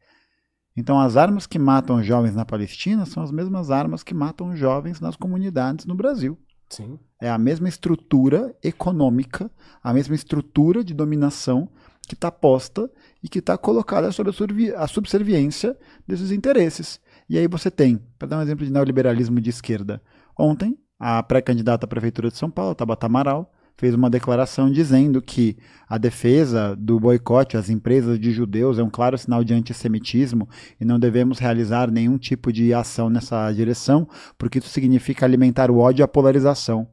[0.75, 5.01] Então, as armas que matam jovens na Palestina são as mesmas armas que matam jovens
[5.01, 6.37] nas comunidades no Brasil.
[6.69, 6.99] Sim.
[7.21, 9.49] É a mesma estrutura econômica,
[9.81, 11.69] a mesma estrutura de dominação
[12.07, 12.89] que está posta
[13.21, 14.29] e que está colocada sob
[14.75, 16.99] a subserviência desses interesses.
[17.29, 20.01] E aí você tem, para dar um exemplo de neoliberalismo de esquerda,
[20.37, 25.55] ontem a pré-candidata à prefeitura de São Paulo, Tabata Amaral, fez uma declaração dizendo que
[25.87, 30.49] a defesa do boicote às empresas de judeus é um claro sinal de antissemitismo
[30.81, 34.07] e não devemos realizar nenhum tipo de ação nessa direção,
[34.37, 36.87] porque isso significa alimentar o ódio e a polarização.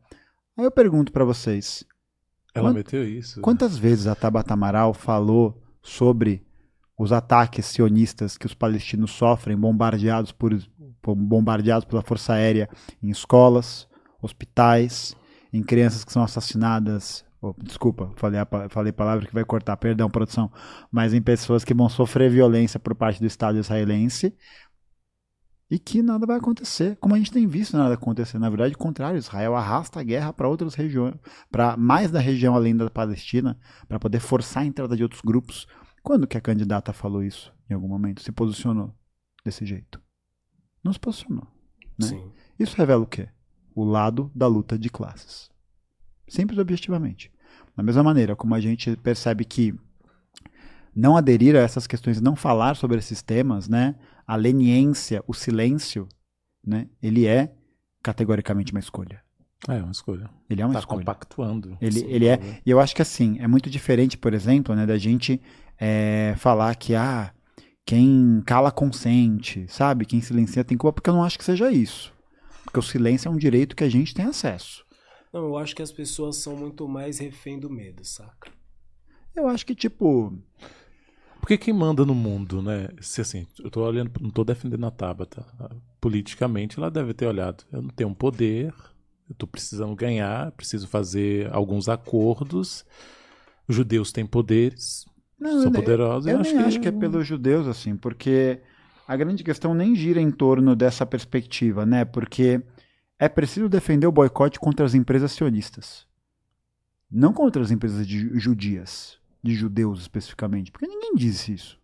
[0.58, 1.84] Aí eu pergunto para vocês:
[2.54, 3.40] Ela Quant- meteu isso.
[3.40, 6.44] Quantas vezes a Tabata Amaral falou sobre
[6.98, 10.56] os ataques sionistas que os palestinos sofrem, bombardeados, por,
[11.02, 12.68] por- bombardeados pela Força Aérea
[13.02, 13.88] em escolas,
[14.22, 15.16] hospitais,
[15.54, 17.24] em crianças que são assassinadas.
[17.40, 20.50] oh, desculpa, falei a, falei palavra que vai cortar, perdão, produção.
[20.90, 24.34] Mas em pessoas que vão sofrer violência por parte do Estado israelense
[25.70, 26.96] e que nada vai acontecer.
[26.96, 28.36] Como a gente tem visto nada acontecer.
[28.40, 31.14] Na verdade, o contrário, Israel arrasta a guerra para outras regiões,
[31.52, 35.68] para mais da região além da Palestina, para poder forçar a entrada de outros grupos.
[36.02, 38.22] Quando que a candidata falou isso em algum momento?
[38.22, 38.92] Se posicionou
[39.44, 40.02] desse jeito?
[40.82, 41.46] Não se posicionou.
[41.96, 42.08] Né?
[42.08, 42.32] Sim.
[42.58, 43.28] Isso revela o quê?
[43.74, 45.50] O lado da luta de classes.
[46.28, 47.30] Simples e objetivamente.
[47.76, 49.74] Da mesma maneira como a gente percebe que
[50.94, 53.96] não aderir a essas questões, não falar sobre esses temas, né?
[54.26, 56.08] A leniência, o silêncio,
[56.64, 56.88] né?
[57.02, 57.52] Ele é
[58.02, 59.20] categoricamente uma escolha.
[59.68, 60.30] É, uma escolha.
[60.48, 60.98] Ele é uma Tá escolha.
[61.00, 61.76] compactuando.
[61.80, 62.36] Ele, Sim, ele é.
[62.36, 62.60] né?
[62.64, 65.40] E eu acho que assim, é muito diferente, por exemplo, né, da gente
[65.78, 67.32] é, falar que ah,
[67.84, 70.04] quem cala consente, sabe?
[70.06, 72.13] Quem silencia tem culpa, porque eu não acho que seja isso.
[72.64, 74.84] Porque o silêncio é um direito que a gente tem acesso.
[75.32, 78.50] Não, eu acho que as pessoas são muito mais refém do medo, saca?
[79.34, 80.32] Eu acho que, tipo,
[81.40, 82.88] Porque quem manda no mundo, né?
[83.00, 85.44] Se assim, eu tô olhando, não tô defendendo a Tabata.
[86.00, 87.64] Politicamente, ela deve ter olhado.
[87.72, 88.72] Eu não tenho um poder,
[89.28, 92.84] eu tô precisando ganhar, preciso fazer alguns acordos.
[93.68, 95.04] Os judeus têm poderes,
[95.38, 96.26] Não, são eu- poderosos.
[96.26, 98.60] eu eu nem acho que é pelos judeus, assim, porque
[99.06, 102.04] a grande questão nem gira em torno dessa perspectiva, né?
[102.04, 102.60] Porque
[103.18, 106.06] é preciso defender o boicote contra as empresas sionistas.
[107.10, 111.78] Não contra as empresas de judias, de judeus especificamente, porque ninguém diz isso.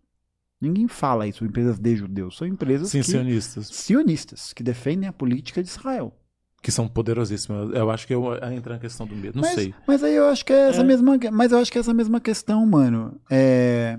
[0.60, 2.36] Ninguém fala isso, empresas de judeus.
[2.36, 6.14] São empresas Sim, que, sionistas, sionistas, que defendem a política de Israel.
[6.62, 7.74] que são poderosíssimos.
[7.74, 9.36] Eu acho que eu, entra na questão do medo.
[9.36, 9.74] Não mas, sei.
[9.86, 10.84] Mas aí eu acho que é essa É.
[10.84, 11.18] mesma.
[11.32, 13.18] Mas eu acho que é essa mesma questão, mano.
[13.30, 13.98] É,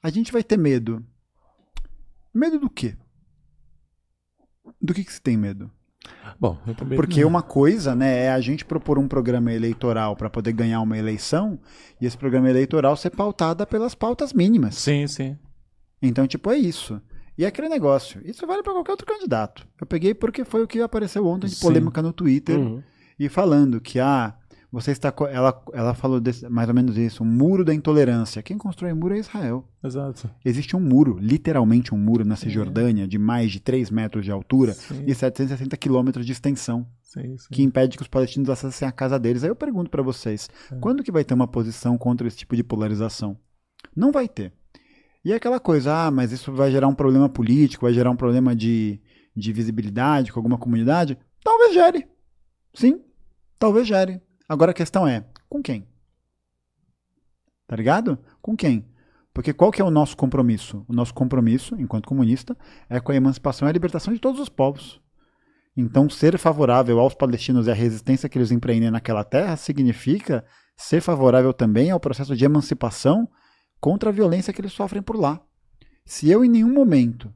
[0.00, 1.04] a gente vai ter medo.
[2.32, 2.96] Medo do quê?
[4.80, 5.70] Do que, que se tem medo?
[6.38, 6.96] Bom, eu também.
[6.96, 10.96] Porque uma coisa, né, é a gente propor um programa eleitoral para poder ganhar uma
[10.96, 11.58] eleição
[12.00, 14.76] e esse programa eleitoral ser pautada pelas pautas mínimas.
[14.76, 15.36] Sim, sim.
[16.00, 17.00] Então, tipo, é isso.
[17.36, 18.20] E é aquele negócio.
[18.24, 19.66] Isso vale para qualquer outro candidato.
[19.80, 21.62] Eu peguei porque foi o que apareceu ontem de Sim.
[21.66, 22.82] polêmica no Twitter Uhum.
[23.18, 24.34] e falando que ah,
[24.72, 28.42] você está ela ela falou desse- mais ou menos isso, um muro da intolerância.
[28.42, 29.68] Quem constrói muro é Israel.
[29.82, 30.30] Exato.
[30.44, 34.72] Existe um muro, literalmente um muro na Cisjordânia de mais de 3 metros de altura
[34.74, 37.48] Sim, e 760 quilômetros de extensão, sim, sim.
[37.50, 39.42] que impede que os palestinos acessem a casa deles.
[39.42, 40.76] Aí eu pergunto para vocês, É.
[40.76, 43.36] quando que vai ter uma posição contra esse tipo de polarização?
[43.96, 44.52] Não vai ter.
[45.24, 48.16] E é aquela coisa, ah, mas isso vai gerar um problema político, vai gerar um
[48.16, 49.00] problema de,
[49.36, 51.18] de visibilidade com alguma comunidade?
[51.44, 52.06] Talvez gere.
[52.72, 53.00] Sim,
[53.58, 54.20] talvez gere.
[54.50, 55.86] Agora a questão é, com quem?
[57.68, 58.18] Tá ligado?
[58.42, 58.84] Com quem?
[59.32, 60.84] Porque qual que é o nosso compromisso?
[60.88, 64.48] O nosso compromisso, enquanto comunista, é com a emancipação e a libertação de todos os
[64.48, 65.00] povos.
[65.76, 70.44] Então, ser favorável aos palestinos e à resistência que eles empreendem naquela terra significa
[70.76, 73.28] ser favorável também ao processo de emancipação
[73.80, 75.40] contra a violência que eles sofrem por lá.
[76.04, 77.32] Se eu em nenhum momento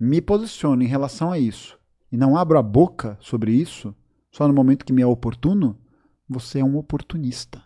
[0.00, 1.78] me posiciono em relação a isso
[2.10, 3.94] e não abro a boca sobre isso,
[4.32, 5.78] só no momento que me é oportuno,
[6.28, 7.62] você é um oportunista.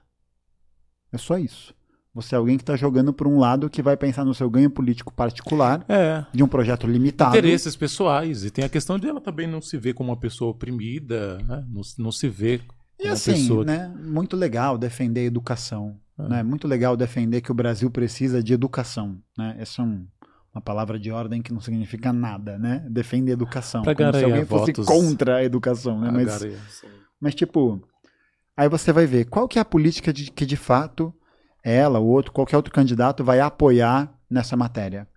[1.12, 1.74] É só isso.
[2.12, 4.68] Você é alguém que está jogando por um lado que vai pensar no seu ganho
[4.70, 6.24] político particular É.
[6.34, 7.36] de um projeto limitado.
[7.36, 8.44] Interesses pessoais.
[8.44, 11.64] E tem a questão de ela também não se ver como uma pessoa oprimida, né?
[11.68, 13.64] não, não se vê como E uma assim, pessoa.
[13.64, 15.98] né, muito legal defender a educação.
[16.18, 16.28] É.
[16.28, 16.42] Né?
[16.42, 19.18] Muito legal defender que o Brasil precisa de educação.
[19.38, 19.56] Né?
[19.58, 20.06] Essa é um-
[20.52, 22.84] uma palavra de ordem que não significa nada, né?
[22.90, 23.82] Defende a educação.
[23.82, 24.84] Pra como se alguém fosse votos.
[24.86, 26.10] contra a educação, né?
[26.10, 26.44] Mas,
[27.20, 27.80] mas, tipo,
[28.60, 31.14] aí você vai ver qual que é a política de, que de fato
[31.64, 35.08] ela, o outro, qualquer outro candidato vai apoiar nessa matéria.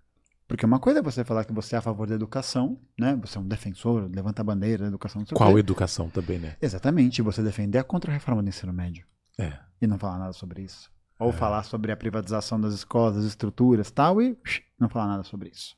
[0.47, 3.17] Porque uma coisa é você falar que você é a favor da educação, né?
[3.21, 5.25] Você é um defensor, levanta a bandeira da educação.
[5.33, 6.55] Qual educação também, né?
[6.61, 9.05] Exatamente, você defender a contra-reforma do ensino médio
[9.37, 9.57] É.
[9.81, 10.89] e não falar nada sobre isso.
[11.19, 14.37] Ou falar sobre a privatização das escolas, das estruturas tal, e
[14.79, 15.75] não falar nada sobre isso.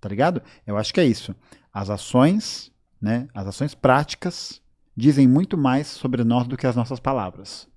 [0.00, 0.42] Tá ligado?
[0.66, 1.34] Eu acho que é isso.
[1.72, 3.26] As ações, né?
[3.34, 4.60] As ações práticas
[4.96, 7.68] dizem muito mais sobre nós do que as nossas palavras.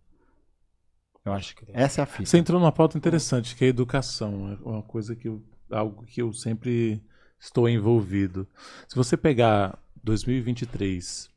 [1.25, 2.29] Eu acho que essa é a fita.
[2.29, 4.51] Você entrou numa pauta interessante, que é a educação.
[4.51, 7.01] É uma coisa que eu, algo que eu sempre
[7.39, 8.47] estou envolvido.
[8.87, 11.29] Se você pegar 2023,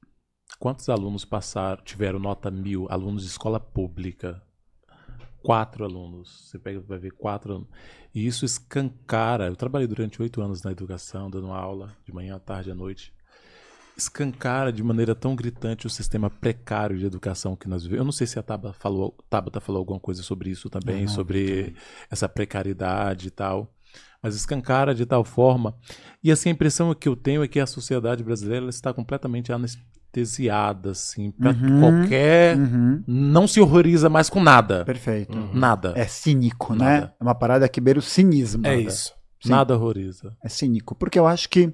[0.58, 4.42] quantos alunos passaram, tiveram nota mil, alunos de escola pública?
[5.42, 6.50] Quatro alunos.
[6.50, 7.70] Você pega, vai ver quatro alunos.
[8.14, 9.46] E isso escancara.
[9.46, 13.14] Eu trabalhei durante oito anos na educação, dando aula, de manhã, à tarde, à noite.
[13.98, 17.98] Escancara de maneira tão gritante o sistema precário de educação que nós vivemos.
[18.00, 21.08] Eu não sei se a Tabata falou, Tabata falou alguma coisa sobre isso também, Não,
[21.08, 21.74] sobre
[22.10, 23.74] essa precariedade e tal.
[24.22, 25.74] Mas escancara de tal forma.
[26.22, 30.90] E assim, a impressão que eu tenho é que a sociedade brasileira está completamente anestesiada,
[30.90, 31.80] assim, para Uhum.
[31.80, 32.56] qualquer.
[32.56, 33.02] Uhum.
[33.06, 34.84] Não se horroriza mais com nada.
[34.84, 35.36] Perfeito.
[35.52, 35.92] Nada.
[35.96, 37.00] É cínico, né?
[37.00, 37.14] Nada.
[37.20, 38.66] É uma parada que beira o cinismo.
[38.66, 39.12] É isso.
[39.40, 39.50] Sim.
[39.50, 40.36] Nada horroriza.
[40.42, 40.94] É cínico.
[40.96, 41.72] Porque eu acho que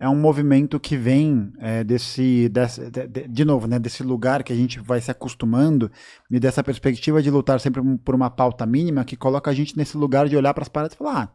[0.00, 4.52] é um movimento que vem é, desse, desse de, de- novo, né, desse lugar que
[4.52, 5.90] a gente vai se acostumando
[6.30, 9.96] e dessa perspectiva de lutar sempre por uma pauta mínima que coloca a gente nesse
[9.96, 11.28] lugar de olhar para as paradas e falar, ah,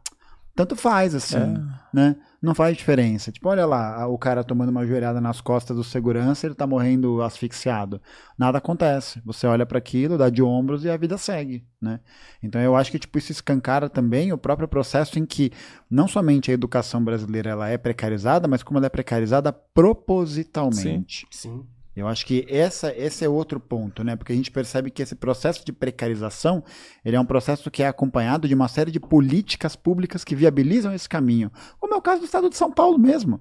[0.54, 1.60] tanto faz assim, É.
[1.92, 2.16] né?
[2.40, 3.32] Não faz diferença.
[3.32, 7.22] Tipo, olha lá, o cara tomando uma joelhada nas costas do segurança, ele tá morrendo
[7.22, 8.00] asfixiado.
[8.36, 9.20] Nada acontece.
[9.24, 12.00] Você olha para aquilo, dá de ombros e a vida segue, né?
[12.42, 15.50] Então eu acho que tipo isso escancara também o próprio processo em que
[15.90, 21.26] não somente a educação brasileira ela é precarizada, mas como ela é precarizada propositalmente.
[21.30, 21.64] Sim.
[21.96, 24.16] Eu acho que essa, esse é outro ponto, né?
[24.16, 26.62] Porque a gente percebe que esse processo de precarização,
[27.04, 30.92] ele é um processo que é acompanhado de uma série de políticas públicas que viabilizam
[30.92, 31.52] esse caminho.
[31.78, 33.40] Como é o caso do Estado de São Paulo mesmo.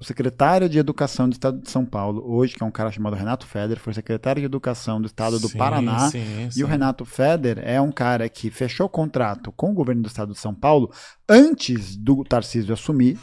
[0.00, 3.16] O secretário de Educação do Estado de São Paulo, hoje, que é um cara chamado
[3.16, 6.08] Renato Feder, foi secretário de Educação do Estado do Sim, Paraná.
[6.08, 6.62] sim, E sim.
[6.62, 10.32] o Renato Feder é um cara que fechou o contrato com o governo do estado
[10.32, 10.92] de São Paulo
[11.28, 13.18] antes do Tarcísio assumir,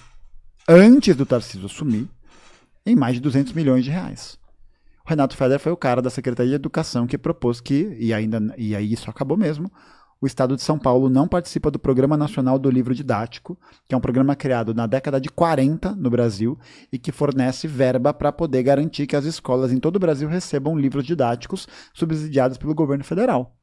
[0.68, 2.10] antes do Tarcísio assumir,
[2.86, 4.38] em mais de 200 milhões de reais.
[5.06, 8.42] O Renato Feder foi o cara da Secretaria de Educação que propôs que, e ainda
[8.58, 9.72] e aí isso acabou mesmo,
[10.20, 13.56] o estado de São Paulo não participa do Programa Nacional do Livro Didático,
[13.88, 16.58] que é um programa criado na década de 40 no Brasil
[16.92, 20.76] e que fornece verba para poder garantir que as escolas em todo o Brasil recebam
[20.76, 23.56] livros didáticos subsidiados pelo governo federal.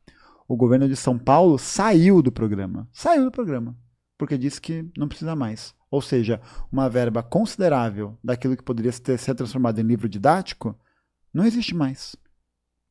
[0.46, 2.86] O governo de São Paulo saiu do programa.
[2.92, 3.76] Saiu do programa.
[4.16, 5.74] Porque disse que não precisa mais.
[5.90, 6.40] Ou seja,
[6.70, 10.76] uma verba considerável daquilo que poderia ter, ser transformado em livro didático
[11.32, 12.14] não existe mais.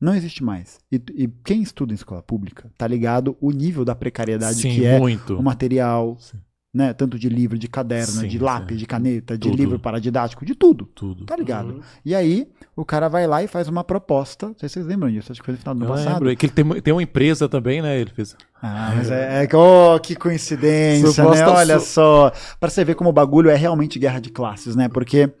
[0.00, 0.78] Não existe mais.
[0.90, 4.84] E, e quem estuda em escola pública tá ligado o nível da precariedade Sim, que
[4.84, 5.36] é muito.
[5.38, 6.38] o material, Sim.
[6.74, 6.92] né?
[6.92, 8.42] Tanto de livro, de caderno, Sim, de sim.
[8.44, 9.56] lápis, de caneta, de Tudo.
[9.56, 10.86] livro paradidático, de tudo.
[10.86, 11.24] Tudo.
[11.24, 11.74] Tá ligado?
[11.74, 11.80] Uhum.
[12.04, 14.48] E aí, o cara vai lá e faz uma proposta.
[14.48, 16.12] Não sei se vocês lembram disso, acho que foi no final do Eu ano passado.
[16.14, 16.30] lembro.
[16.32, 18.00] É que ele tem, tem uma empresa também, né?
[18.00, 18.34] Ele fez.
[18.60, 21.46] Ah, mas é, é que, oh, que coincidência, né?
[21.46, 22.32] Olha su- só.
[22.58, 24.88] Pra você ver como o bagulho é realmente guerra de classes, né?
[24.88, 25.32] Porque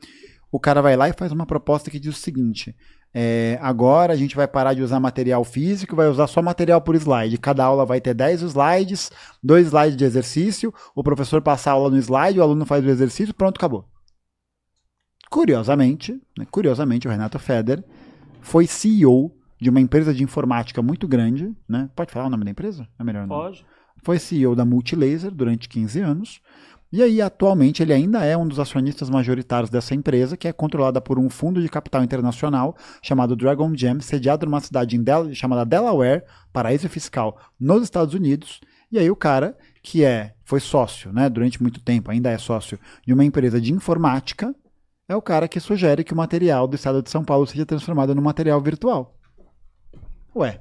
[0.52, 2.76] o cara vai lá e faz uma proposta que diz o seguinte:
[3.14, 6.94] é, agora a gente vai parar de usar material físico, vai usar só material por
[6.94, 7.36] slide.
[7.38, 9.10] Cada aula vai ter 10 slides,
[9.42, 12.88] dois slides de exercício, o professor passa a aula no slide, o aluno faz o
[12.88, 13.84] exercício, pronto, acabou.
[15.30, 17.84] Curiosamente, né, curiosamente, o Renato Feder
[18.40, 21.88] foi CEO de uma empresa de informática muito grande, né?
[21.94, 22.88] Pode falar o nome da empresa?
[22.98, 23.36] É melhor não.
[23.36, 23.64] Pode.
[24.02, 26.40] Foi CEO da Multilaser durante 15 anos.
[26.92, 31.00] E aí, atualmente, ele ainda é um dos acionistas majoritários dessa empresa, que é controlada
[31.00, 36.22] por um fundo de capital internacional chamado Dragon Gem, sediado numa cidade Del chamada Delaware,
[36.52, 38.60] paraíso fiscal, nos Estados Unidos.
[38.90, 42.78] E aí, o cara, que é foi sócio né, durante muito tempo, ainda é sócio
[43.06, 44.54] de uma empresa de informática,
[45.08, 48.14] é o cara que sugere que o material do estado de São Paulo seja transformado
[48.14, 49.16] num material virtual.
[50.36, 50.60] Ué,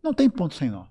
[0.00, 0.84] não tem ponto sem nó.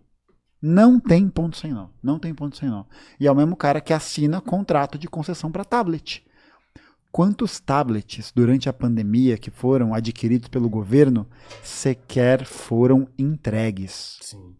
[0.62, 1.89] Não tem ponto sem nó.
[2.01, 2.86] Não tem ponto sem nó.
[3.20, 6.26] E é o mesmo cara que assina contrato de concessão para tablet.
[7.12, 11.26] Quantos tablets durante a pandemia que foram adquiridos pelo governo
[11.64, 14.18] sequer foram entregues?
[14.22, 14.56] Sim.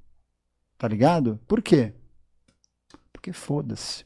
[0.77, 1.39] Tá ligado?
[1.47, 1.93] Por quê?
[3.11, 4.05] Porque foda-se.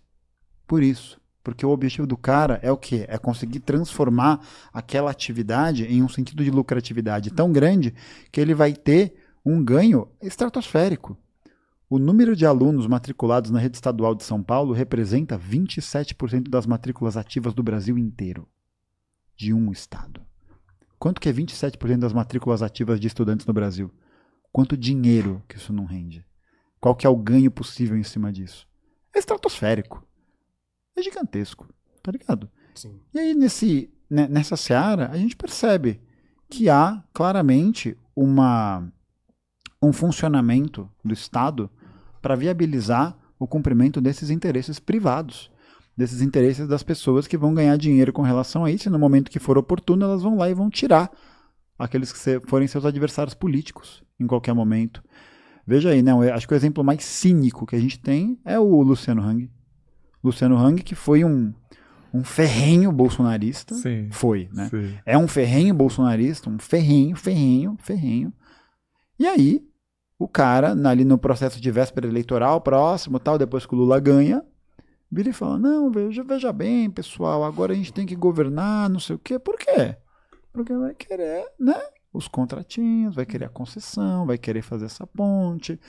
[0.65, 1.19] Por isso.
[1.43, 3.05] Porque o objetivo do cara é o quê?
[3.07, 7.93] É conseguir transformar aquela atividade em um sentido de lucratividade tão grande
[8.31, 9.15] que ele vai ter
[9.45, 11.17] um ganho estratosférico.
[11.89, 17.17] O número de alunos matriculados na rede estadual de São Paulo representa 27% das matrículas
[17.17, 18.47] ativas do Brasil inteiro.
[19.35, 20.21] De um estado.
[20.99, 23.91] Quanto que é 27% das matrículas ativas de estudantes no Brasil?
[24.51, 26.23] Quanto dinheiro que isso não rende?
[26.79, 28.67] Qual que é o ganho possível em cima disso?
[29.15, 30.05] É estratosférico.
[30.95, 31.67] É gigantesco.
[32.03, 32.51] Tá ligado?
[32.75, 32.99] Sim.
[33.11, 35.99] E aí, nesse, né, nessa seara, a gente percebe
[36.47, 38.87] que há claramente uma,
[39.81, 41.69] um funcionamento do Estado
[42.21, 45.49] para viabilizar o cumprimento desses interesses privados,
[45.95, 49.31] desses interesses das pessoas que vão ganhar dinheiro com relação a isso, e no momento
[49.31, 51.09] que for oportuno, elas vão lá e vão tirar
[51.77, 55.01] aqueles que forem seus adversários políticos em qualquer momento.
[55.65, 56.11] Veja aí, né?
[56.11, 59.49] eu Acho que o exemplo mais cínico que a gente tem é o Luciano Hang.
[60.23, 61.53] Luciano Hang, que foi um,
[62.13, 63.75] um ferrenho bolsonarista.
[63.75, 64.09] Sim.
[64.11, 64.67] Foi, né?
[64.69, 64.95] Sim.
[65.05, 68.33] É um ferrenho bolsonarista, um ferrenho, ferrenho, ferrenho.
[69.17, 69.61] E aí,
[70.19, 74.43] o cara, ali no processo de véspera eleitoral, próximo tal, depois que o Lula ganha,
[75.09, 78.99] vira e fala: Não, veja, veja bem, pessoal, agora a gente tem que governar, não
[78.99, 79.39] sei o quê.
[79.39, 79.95] Por quê?
[80.51, 81.79] Porque vai querer, né?
[82.11, 85.79] Os contratinhos, vai querer a concessão, vai querer fazer essa ponte.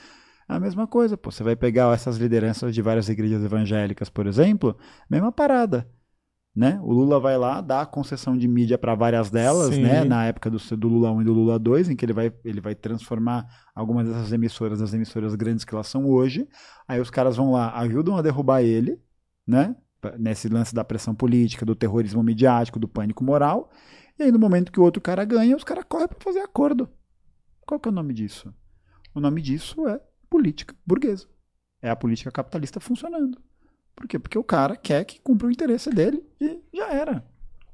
[0.47, 1.29] A mesma coisa, pô.
[1.29, 4.77] Você vai pegar essas lideranças de várias igrejas evangélicas, por exemplo,
[5.09, 5.89] mesma parada.
[6.53, 6.77] Né?
[6.83, 9.83] O Lula vai lá, dá a concessão de mídia para várias delas, Sim.
[9.83, 10.03] né?
[10.03, 12.59] Na época do, do Lula 1 e do Lula 2, em que ele vai, ele
[12.59, 16.45] vai transformar algumas dessas emissoras nas emissoras grandes que elas são hoje.
[16.85, 18.99] Aí os caras vão lá, ajudam a derrubar ele,
[19.47, 19.75] né?
[20.19, 23.71] Nesse lance da pressão política, do terrorismo midiático, do pânico moral.
[24.19, 26.89] E aí, no momento que o outro cara ganha, os caras correm para fazer acordo.
[27.65, 28.53] Qual que é o nome disso?
[29.15, 31.27] O nome disso é política burguesa.
[31.81, 33.41] É a política capitalista funcionando.
[34.01, 34.17] Por quê?
[34.17, 37.23] Porque o cara quer que cumpra o interesse dele e já era,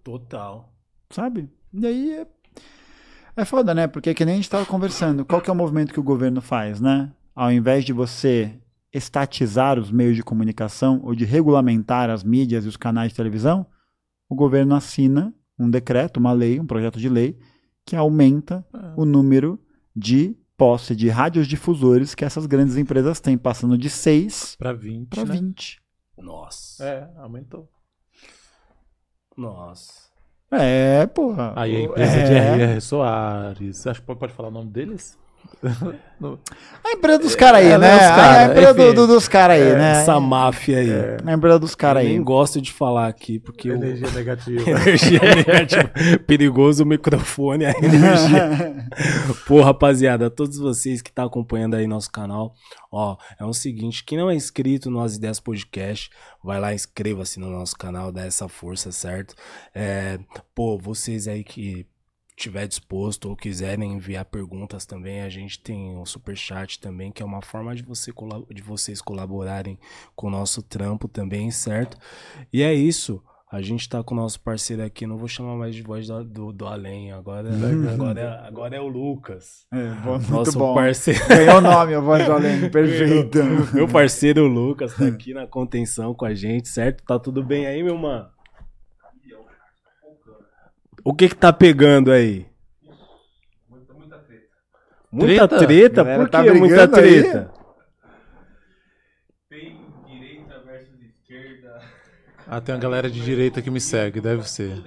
[0.03, 0.73] Total.
[1.09, 1.49] sabe?
[1.73, 2.27] E aí é,
[3.37, 3.87] é foda, né?
[3.87, 5.23] Porque é que nem a gente tava conversando.
[5.23, 7.13] Qual que é o movimento que o governo faz, né?
[7.33, 8.59] Ao invés de você
[8.93, 13.65] estatizar os meios de comunicação ou de regulamentar as mídias e os canais de televisão,
[14.27, 17.39] o governo assina um decreto, uma lei, um projeto de lei
[17.85, 18.67] que aumenta
[18.97, 19.57] o número
[19.95, 25.23] de posse de radiodifusores que essas grandes empresas têm, passando de 6 Pra 20, para
[25.23, 25.35] né?
[25.39, 25.86] 20.
[26.17, 26.83] Nossa.
[26.83, 27.69] É, aumentou.
[29.35, 30.09] Nossa.
[30.51, 31.53] É, porra.
[31.55, 32.81] Aí a empresa é, de R.R.
[32.81, 33.85] Soares.
[33.85, 35.17] Acho que pode, pode falar o nome deles?
[36.19, 36.39] No-
[36.83, 37.91] A empresa dos caras aí, É, né?
[37.91, 40.01] dos cara, a empresa do- do- dos caras aí, né?
[40.01, 40.89] Essa máfia aí.
[41.23, 42.15] A empresa dos caras Eu aí.
[42.15, 44.63] nem gosto de falar aqui, porque o Energia negativa.
[44.67, 45.91] energia negativa.
[46.25, 48.75] Perigoso o microfone, a energia.
[49.45, 52.51] Pô, rapaziada, todos vocês que estão acompanhando aí nosso canal,
[52.91, 56.09] ó, é o seguinte, quem não é inscrito no As Ideias Podcast,
[56.43, 59.35] vai lá, inscreva-se no nosso canal, dá essa força, certo?
[59.75, 60.17] É,
[60.55, 61.85] pô, vocês aí que
[62.37, 67.25] tiver disposto ou quiserem enviar perguntas também, a gente tem o superchat também, que é
[67.25, 68.13] uma forma de, você,
[68.53, 69.77] de vocês colaborarem
[70.15, 71.97] com o nosso trampo também, certo?
[72.53, 73.21] E é isso.
[73.49, 76.23] A gente tá com o nosso parceiro aqui, não vou chamar mais de voz do,
[76.25, 77.49] do, do além, agora,
[77.93, 79.65] agora, é, agora é o Lucas.
[79.71, 80.75] É, bom, Nosso bom.
[80.75, 81.25] parceiro.
[81.29, 82.69] Ganhou o nome, a voz do além.
[82.69, 83.39] Perfeito.
[83.73, 87.05] Meu parceiro Lucas tá aqui na contenção com a gente, certo?
[87.05, 88.27] Tá tudo bem aí, meu mano?
[91.09, 92.45] O que que tá pegando aí?
[95.09, 95.57] Muita Treta?
[95.65, 96.03] treta?
[96.03, 97.21] Galera Por tá que muita brigando aí?
[97.23, 97.51] treta?
[99.49, 99.77] Tem
[100.09, 101.81] direita versus esquerda.
[102.45, 104.83] Ah, tem uma galera de direita que me segue, deve ser.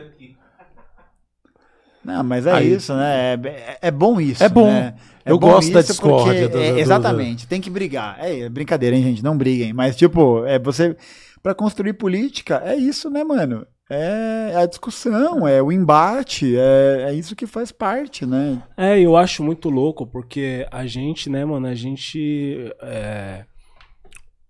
[2.05, 3.33] Não, mas é Aí- isso, né?
[3.35, 4.45] É, é- é bom isso.
[4.45, 4.67] É bom.
[4.71, 4.95] né?
[5.25, 8.17] É Eu bom gosto da discórdia, porque- do- é, do- exatamente, tem que brigar.
[8.21, 9.23] É, é brincadeira, hein, gente?
[9.25, 9.73] Não briguem.
[9.73, 10.95] Mas, tipo, é você.
[11.43, 13.67] Pra construir política, é isso, né, mano?
[13.91, 18.63] É a discussão, é o embate, é, é isso que faz parte, né?
[18.77, 22.73] É, eu acho muito louco, porque a gente, né, mano, a gente.
[22.83, 23.45] é,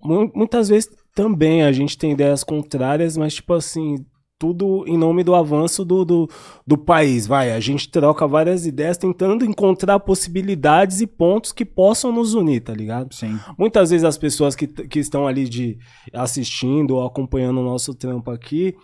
[0.02, 3.96] mu- muitas vezes também a gente tem ideias contrárias, mas, tipo assim,
[4.40, 6.28] tudo em nome do avanço do, do,
[6.66, 7.52] do país, vai.
[7.52, 12.72] A gente troca várias ideias tentando encontrar possibilidades e pontos que possam nos unir, tá
[12.72, 13.14] ligado?
[13.14, 13.38] Sim.
[13.58, 15.78] Muitas vezes as pessoas que, que estão ali de
[16.10, 18.74] assistindo ou acompanhando o nosso trampo aqui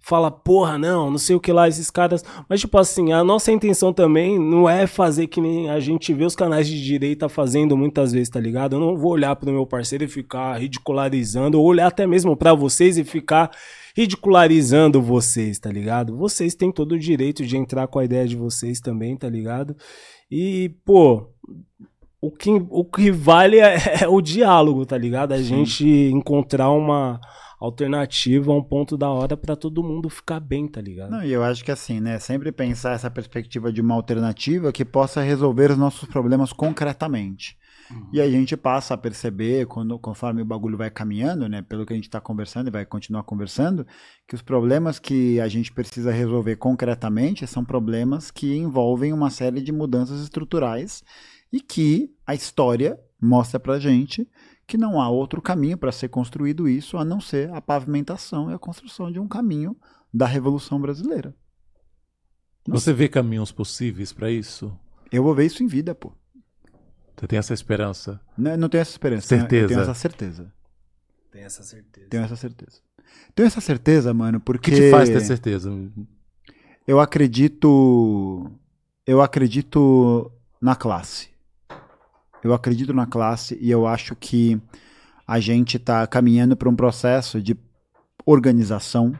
[0.00, 2.24] fala, porra, não, não sei o que lá, esses caras.
[2.48, 6.24] Mas, tipo assim, a nossa intenção também não é fazer que nem a gente vê
[6.24, 8.74] os canais de direita fazendo muitas vezes, tá ligado?
[8.74, 12.54] Eu não vou olhar pro meu parceiro e ficar ridicularizando, ou olhar até mesmo pra
[12.54, 13.50] vocês e ficar
[13.96, 16.14] ridicularizando vocês, tá ligado?
[16.14, 19.74] Vocês têm todo o direito de entrar com a ideia de vocês também, tá ligado?
[20.30, 21.30] E, pô,
[22.20, 25.32] o que, o que vale é, é o diálogo, tá ligado?
[25.32, 27.18] A gente encontrar uma
[27.58, 31.12] alternativa, um ponto da hora pra todo mundo ficar bem, tá ligado?
[31.12, 32.18] Não, e eu acho que assim, né?
[32.18, 37.56] Sempre pensar essa perspectiva de uma alternativa que possa resolver os nossos problemas concretamente.
[38.12, 41.62] E aí a gente passa a perceber, quando, conforme o bagulho vai caminhando, né?
[41.62, 43.86] Pelo que a gente está conversando e vai continuar conversando,
[44.26, 49.60] que os problemas que a gente precisa resolver concretamente são problemas que envolvem uma série
[49.60, 51.02] de mudanças estruturais
[51.52, 54.28] e que a história mostra pra gente
[54.66, 58.54] que não há outro caminho para ser construído isso a não ser a pavimentação e
[58.54, 59.76] a construção de um caminho
[60.12, 61.34] da Revolução Brasileira.
[62.66, 64.76] Você vê caminhos possíveis pra isso?
[65.12, 66.12] Eu vou ver isso em vida, pô.
[67.18, 68.20] Você tem essa esperança?
[68.36, 69.26] Não, não tenho essa esperança.
[69.26, 69.64] Certeza.
[69.64, 70.52] Eu tenho essa certeza.
[71.32, 72.08] Tem essa certeza.
[72.08, 72.80] Tenho essa certeza.
[73.34, 75.70] Tenho essa certeza, mano, O porque que te faz ter certeza?
[76.86, 78.50] eu acredito.
[79.06, 80.30] Eu acredito
[80.60, 81.28] na classe.
[82.42, 84.60] Eu acredito na classe e eu acho que
[85.26, 87.56] a gente está caminhando para um processo de
[88.24, 89.12] organização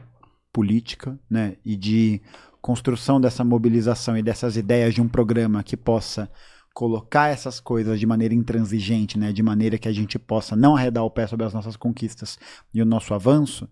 [0.53, 2.21] política, né, e de
[2.61, 6.29] construção dessa mobilização e dessas ideias de um programa que possa
[6.77, 11.03] colocar essas coisas de maneira intransigente, né, de maneira que a gente possa não arredar
[11.03, 12.37] o pé sobre as nossas conquistas
[12.71, 13.67] e o nosso avanço,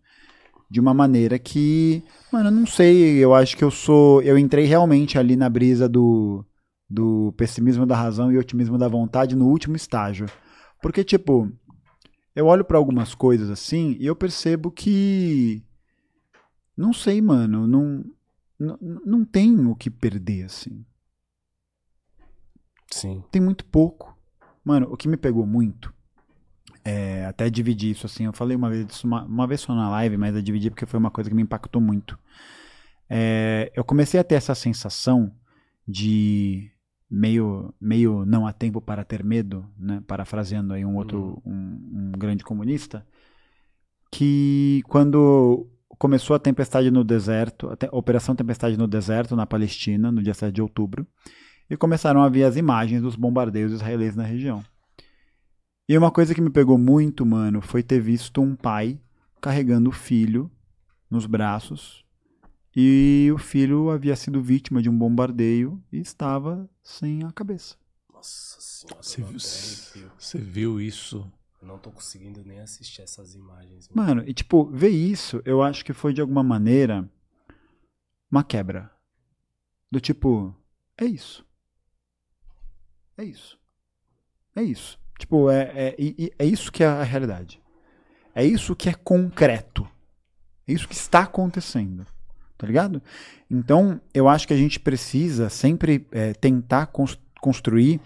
[0.72, 2.03] de uma maneira que,
[2.34, 5.88] mano, eu não sei, eu acho que eu sou, eu entrei realmente ali na brisa
[5.88, 6.44] do
[6.90, 10.26] do pessimismo da razão e otimismo da vontade no último estágio.
[10.82, 11.48] Porque tipo,
[12.36, 15.64] eu olho para algumas coisas assim e eu percebo que
[16.76, 18.03] não sei, mano, não
[18.57, 20.84] não, não tem o que perder assim.
[23.06, 23.23] Sim.
[23.32, 24.18] Tem muito pouco.
[24.64, 25.94] Mano, o que me pegou muito
[26.84, 28.26] é, até dividir isso assim.
[28.26, 30.99] Eu falei uma vez uma, uma vez só na live, mas eu dividi porque foi
[30.99, 32.18] uma coisa que me impactou muito.
[33.10, 35.32] É, eu comecei a ter essa sensação
[35.88, 36.72] de
[37.10, 40.02] meio, meio não há tempo para ter medo, né?
[40.07, 41.52] parafraseando aí um outro um,
[41.94, 43.06] um grande comunista,
[44.11, 45.68] que quando
[45.98, 50.34] começou a tempestade no deserto, a, te, Operação Tempestade no Deserto, na Palestina, no dia
[50.34, 51.07] 7 de outubro,
[51.70, 54.64] e começaram a ver as imagens dos bombardeios israelenses na região.
[55.88, 59.00] E uma coisa que me pegou muito, mano, foi ter visto um pai
[59.40, 60.52] carregando o filho
[61.10, 62.06] nos braços
[62.76, 67.78] e o filho havia sido vítima de um bombardeio e estava sem a cabeça.
[68.12, 69.02] Nossa senhora.
[69.02, 71.32] Você viu, você viu isso?
[71.62, 73.88] Não tô conseguindo nem assistir essas imagens.
[73.90, 77.10] Mano, e tipo, ver isso, eu acho que foi de alguma maneira
[78.30, 78.92] uma quebra.
[79.90, 80.54] Do tipo,
[80.98, 81.46] é isso.
[83.18, 83.58] É isso.
[84.56, 85.00] É isso.
[85.18, 85.96] Tipo, é, é,
[86.40, 87.62] é, isso que é a realidade.
[88.34, 89.88] É isso que é concreto.
[90.68, 92.06] É isso que está acontecendo.
[92.58, 93.02] Tá ligado?
[93.50, 98.02] Então, eu acho que a gente precisa sempre é, tentar cons construir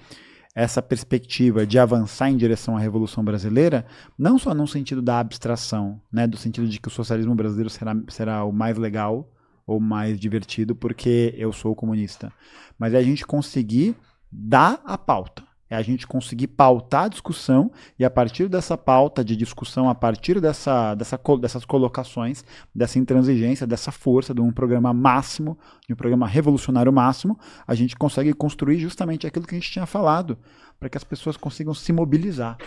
[0.54, 3.86] essa perspectiva de avançar em direção à Revolução Brasileira,
[4.18, 7.96] não só no sentido da abstração, né, do sentido de que o socialismo brasileiro será,
[8.10, 9.32] será o mais legal
[9.66, 12.34] ou mais divertido porque eu sou comunista,
[12.78, 13.96] mas é a gente conseguir
[14.32, 15.50] dar a pauta.
[15.70, 19.94] É a gente conseguir pautar a discussão e a partir dessa pauta de discussão, a
[19.94, 22.44] partir dessa, dessa, dessas colocações,
[22.74, 27.96] dessa intransigência, dessa força, de um programa máximo, de um programa revolucionário máximo, a gente
[27.96, 30.40] consegue construir justamente aquilo que a gente tinha falado,
[30.80, 32.58] para que as pessoas consigam se mobilizar.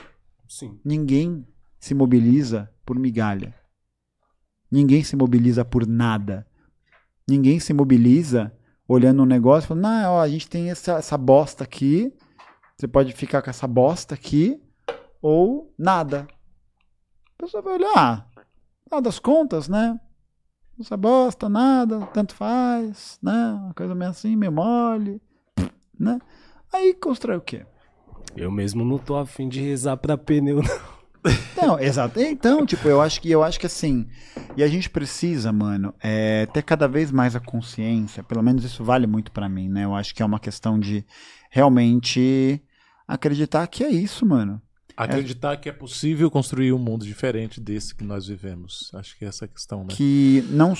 [0.47, 0.79] Sim.
[0.85, 1.45] Ninguém
[1.81, 3.53] se mobiliza por migalha.
[4.71, 6.47] Ninguém se mobiliza por nada.
[7.29, 8.53] Ninguém se mobiliza
[8.87, 12.13] olhando um negócio e falando, não, ó, a gente tem essa, essa bosta aqui,
[12.77, 14.61] você pode ficar com essa bosta aqui
[15.21, 16.27] ou nada.
[17.39, 18.29] A pessoa vai olhar,
[18.91, 19.99] ah, das contas, né?
[20.81, 23.53] Essa bosta, nada, tanto faz, né?
[23.63, 25.21] Uma coisa meio assim, meio mole,
[25.99, 26.19] né?
[26.73, 27.65] Aí constrói o quê?
[28.35, 30.92] Eu mesmo não tô afim de rezar pra pneu, não.
[31.57, 32.21] Não, exato.
[32.21, 34.09] Então, tipo, eu acho que eu acho que assim,
[34.57, 38.83] e a gente precisa, mano, é, ter cada vez mais a consciência, pelo menos isso
[38.83, 39.85] vale muito para mim, né?
[39.85, 41.05] Eu acho que é uma questão de
[41.51, 42.61] realmente
[43.07, 44.61] acreditar que é isso, mano.
[44.97, 45.57] Acreditar é...
[45.57, 48.91] que é possível construir um mundo diferente desse que nós vivemos.
[48.95, 49.95] Acho que é essa a questão, né?
[49.95, 50.75] Que não,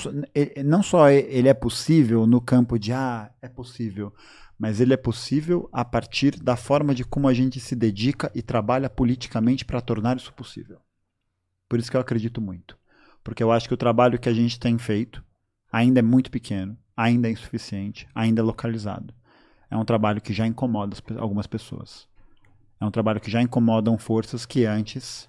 [0.63, 4.13] não só ele é possível no campo de, ah, é possível,
[4.57, 8.41] mas ele é possível a partir da forma de como a gente se dedica e
[8.41, 10.79] trabalha politicamente para tornar isso possível.
[11.67, 12.77] Por isso que eu acredito muito.
[13.23, 15.23] Porque eu acho que o trabalho que a gente tem feito
[15.71, 19.13] ainda é muito pequeno, ainda é insuficiente, ainda é localizado.
[19.71, 22.07] É um trabalho que já incomoda algumas pessoas.
[22.79, 25.27] É um trabalho que já incomodam forças que antes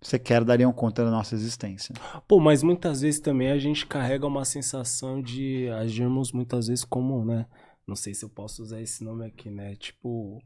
[0.00, 1.94] sequer dariam conta da nossa existência.
[2.26, 7.24] Pô, mas muitas vezes também a gente carrega uma sensação de agirmos muitas vezes como,
[7.24, 7.46] né?
[7.86, 9.76] Não sei se eu posso usar esse nome aqui, né?
[9.76, 10.42] Tipo,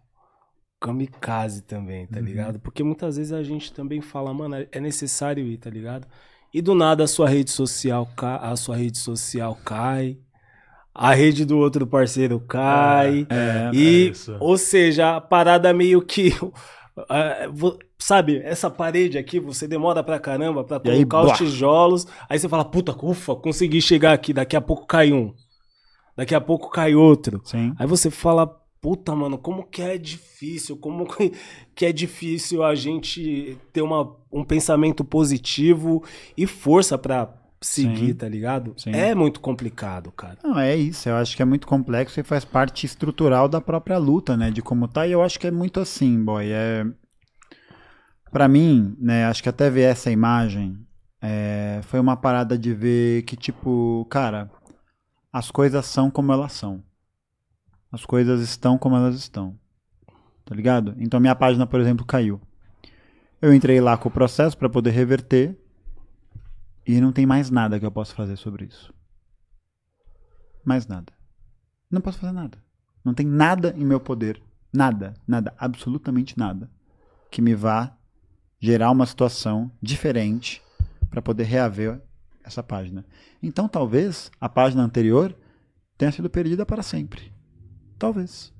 [0.80, 2.24] kamikaze também, tá uhum.
[2.24, 2.60] ligado?
[2.60, 6.06] Porque muitas vezes a gente também fala, mano, é necessário ir, tá ligado?
[6.52, 10.18] E do nada a sua rede social, a sua rede social cai,
[10.94, 13.26] a rede do outro parceiro cai.
[13.30, 16.32] É, é, e, é ou seja, a parada meio que.
[16.98, 22.06] Uh, sabe, essa parede aqui, você demora pra caramba pra colocar aí, os tijolos.
[22.28, 25.32] Aí você fala, puta, ufa, consegui chegar aqui, daqui a pouco cai um.
[26.20, 27.40] Daqui a pouco cai outro.
[27.46, 27.72] Sim.
[27.78, 28.46] Aí você fala,
[28.78, 31.06] puta, mano, como que é difícil, como
[31.74, 36.04] que é difícil a gente ter uma, um pensamento positivo
[36.36, 38.14] e força para seguir, Sim.
[38.16, 38.74] tá ligado?
[38.76, 38.90] Sim.
[38.90, 40.36] É muito complicado, cara.
[40.44, 41.08] Não, é isso.
[41.08, 44.50] Eu acho que é muito complexo e faz parte estrutural da própria luta, né?
[44.50, 45.06] De como tá.
[45.06, 46.50] E eu acho que é muito assim, boy.
[46.52, 46.84] É...
[48.30, 49.24] Pra mim, né?
[49.24, 50.76] Acho que até ver essa imagem
[51.22, 51.80] é...
[51.84, 54.50] foi uma parada de ver que, tipo, cara,
[55.32, 56.82] as coisas são como elas são.
[57.92, 59.58] As coisas estão como elas estão.
[60.44, 60.94] Tá ligado?
[60.98, 62.40] Então minha página, por exemplo, caiu.
[63.40, 65.58] Eu entrei lá com o processo para poder reverter
[66.86, 68.92] e não tem mais nada que eu possa fazer sobre isso.
[70.64, 71.12] Mais nada.
[71.90, 72.58] Não posso fazer nada.
[73.04, 74.42] Não tem nada em meu poder.
[74.72, 76.70] Nada, nada, absolutamente nada
[77.30, 77.96] que me vá
[78.60, 80.62] gerar uma situação diferente
[81.08, 82.00] para poder reaver
[82.44, 83.04] essa página.
[83.42, 85.34] Então talvez a página anterior
[85.98, 87.32] tenha sido perdida para sempre.
[87.98, 88.52] Talvez.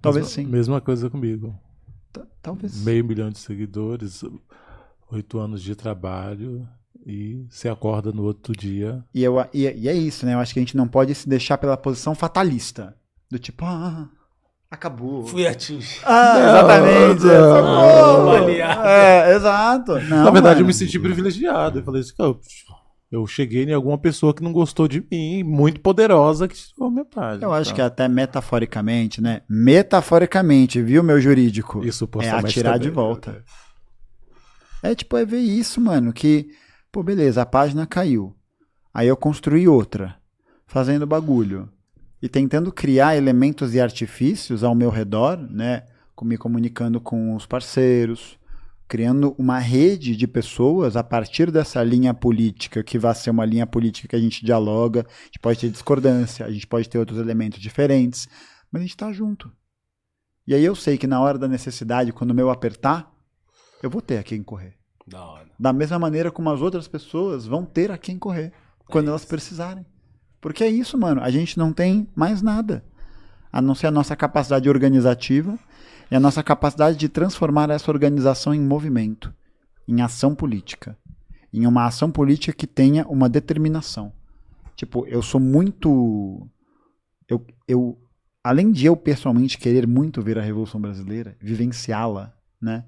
[0.00, 0.48] Talvez mesma, sim.
[0.50, 1.58] Mesma coisa comigo.
[2.12, 2.82] Ta- Talvez.
[2.82, 4.22] Meio milhão de seguidores,
[5.10, 6.66] oito anos de trabalho
[7.06, 9.04] e você acorda no outro dia.
[9.14, 10.34] E, eu, e, e é isso, né?
[10.34, 12.96] Eu acho que a gente não pode se deixar pela posição fatalista.
[13.30, 14.08] Do tipo, ah,
[14.70, 15.24] acabou.
[15.26, 16.02] Fui atingido.
[16.04, 17.24] Ah, exatamente.
[17.24, 18.88] Não, essa não, baleado.
[18.88, 19.92] É, exato.
[20.00, 20.66] Não, Na verdade, eu mano.
[20.66, 21.78] me senti privilegiado.
[21.78, 22.34] Eu falei assim, "Cara,
[23.10, 27.44] eu cheguei em alguma pessoa que não gostou de mim, muito poderosa, que tirou página.
[27.44, 27.76] Eu acho Tá.
[27.76, 29.42] que até metaforicamente, né?
[29.48, 31.84] Metaforicamente, viu, meu jurídico?
[31.84, 31.90] E
[32.26, 32.88] É atirar também.
[32.88, 33.44] de volta.
[34.82, 36.48] É tipo, é ver isso, mano, que,
[36.90, 38.34] pô, beleza, a página caiu.
[38.94, 40.16] Aí eu construí outra,
[40.66, 41.68] fazendo bagulho.
[42.22, 45.84] E tentando criar elementos e artifícios ao meu redor, né?
[46.22, 48.38] Me comunicando com os parceiros,
[48.90, 53.64] criando uma rede de pessoas a partir dessa linha política, que vai ser uma linha
[53.64, 57.20] política que a gente dialoga, a gente pode ter discordância, a gente pode ter outros
[57.20, 58.28] elementos diferentes,
[58.68, 59.48] mas a gente tá junto.
[60.44, 63.08] E aí eu sei que na hora da necessidade, quando o meu apertar,
[63.80, 64.74] eu vou ter a quem correr.
[65.06, 65.46] Da hora.
[65.56, 68.52] Da mesma maneira como as outras pessoas vão ter a quem correr
[68.86, 69.86] quando elas precisarem.
[70.40, 71.22] Porque é isso, mano.
[71.22, 72.84] A gente não tem mais nada.
[73.52, 75.56] A não ser a nossa capacidade organizativa
[76.10, 79.32] e a nossa capacidade de transformar essa organização em movimento,
[79.86, 80.98] em ação política.
[81.52, 84.12] Em uma ação política que tenha uma determinação.
[84.76, 86.48] Tipo, eu sou muito.
[87.28, 87.98] Eu, eu,
[88.42, 92.84] além de eu pessoalmente querer muito ver a Revolução Brasileira, vivenciá-la, né?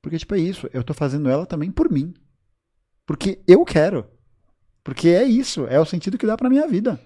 [0.00, 0.68] Porque, tipo, é isso.
[0.72, 2.14] Eu tô fazendo ela também por mim.
[3.06, 4.06] Porque eu quero.
[4.82, 5.66] Porque é isso.
[5.66, 7.00] É o sentido que dá pra minha vida.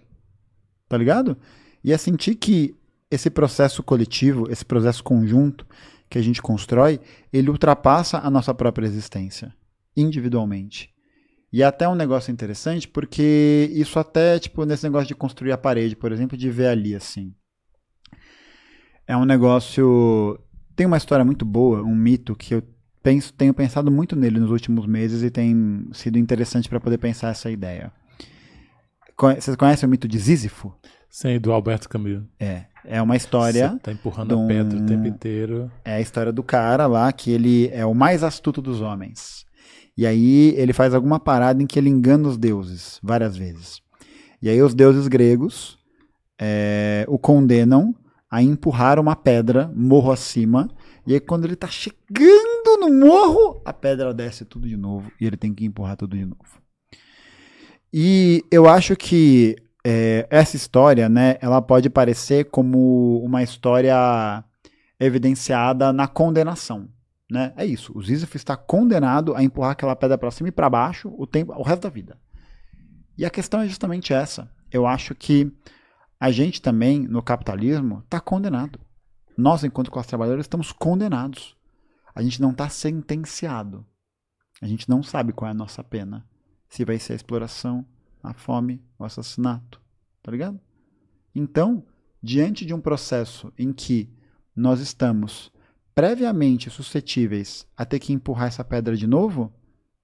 [0.89, 1.37] Tá ligado?
[1.83, 2.75] E é sentir que
[3.11, 5.67] esse processo coletivo, esse processo conjunto
[6.09, 7.01] que a gente constrói,
[7.33, 9.55] ele ultrapassa a nossa própria existência.
[9.97, 10.91] Individualmente.
[11.53, 15.59] E é até um negócio interessante, porque isso até, tipo, nesse negócio de construir a
[15.59, 17.35] parede, por exemplo, de ver ali, assim.
[19.07, 20.39] É um negócio.
[20.77, 22.63] Tem uma história muito boa, um mito que eu
[23.03, 27.31] penso, tenho pensado muito nele nos últimos meses e tem sido interessante para poder pensar
[27.31, 27.91] essa ideia.
[29.19, 30.73] Vocês conhecem o mito de Sísifo?
[31.11, 32.23] Sim, do Alberto Camus.
[32.39, 32.65] É.
[32.85, 33.71] É uma história.
[33.71, 35.71] Você tá empurrando um- a pedra o tempo inteiro.
[35.85, 39.45] É a história do cara lá, que ele é o mais astuto dos homens.
[39.97, 43.81] E aí ele faz alguma parada em que ele engana os deuses várias vezes.
[44.41, 45.77] E aí os deuses gregos
[46.41, 47.95] é, o condenam
[48.31, 50.71] a empurrar uma pedra morro acima.
[51.07, 55.27] E aí quando ele tá chegando no morro, a pedra desce tudo de novo e
[55.27, 56.63] ele tem que empurrar tudo de novo.
[57.93, 64.45] E eu acho que é, essa história, né, ela pode parecer como uma história
[64.99, 66.89] evidenciada na condenação.
[67.31, 67.53] Né?
[67.57, 67.93] É isso.
[67.97, 71.53] O Sísifo está condenado a empurrar aquela pedra para cima e para baixo o, tempo,
[71.53, 72.19] o resto da vida.
[73.17, 74.51] E a questão é justamente essa.
[74.71, 75.53] Eu acho que
[76.19, 78.81] a gente também, no capitalismo, está condenado.
[79.37, 81.57] Nós, enquanto classe trabalhadora, estamos condenados.
[82.15, 83.87] A gente não está sentenciado.
[84.61, 86.27] A gente não sabe qual é a nossa pena.
[86.69, 87.87] Se vai ser a exploração,
[88.23, 89.81] a fome, o assassinato.
[90.23, 90.61] Tá ligado?
[91.35, 91.85] Então,
[92.23, 94.13] diante de um processo em que
[94.55, 95.53] nós estamos
[95.95, 99.53] previamente suscetíveis a ter que empurrar essa pedra de novo,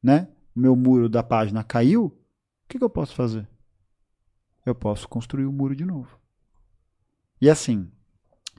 [0.03, 0.29] né?
[0.55, 2.07] Meu muro da página caiu.
[2.07, 2.13] O
[2.69, 3.49] que, que eu posso fazer?
[4.65, 6.19] Eu posso construir o muro de novo.
[7.41, 7.91] E assim,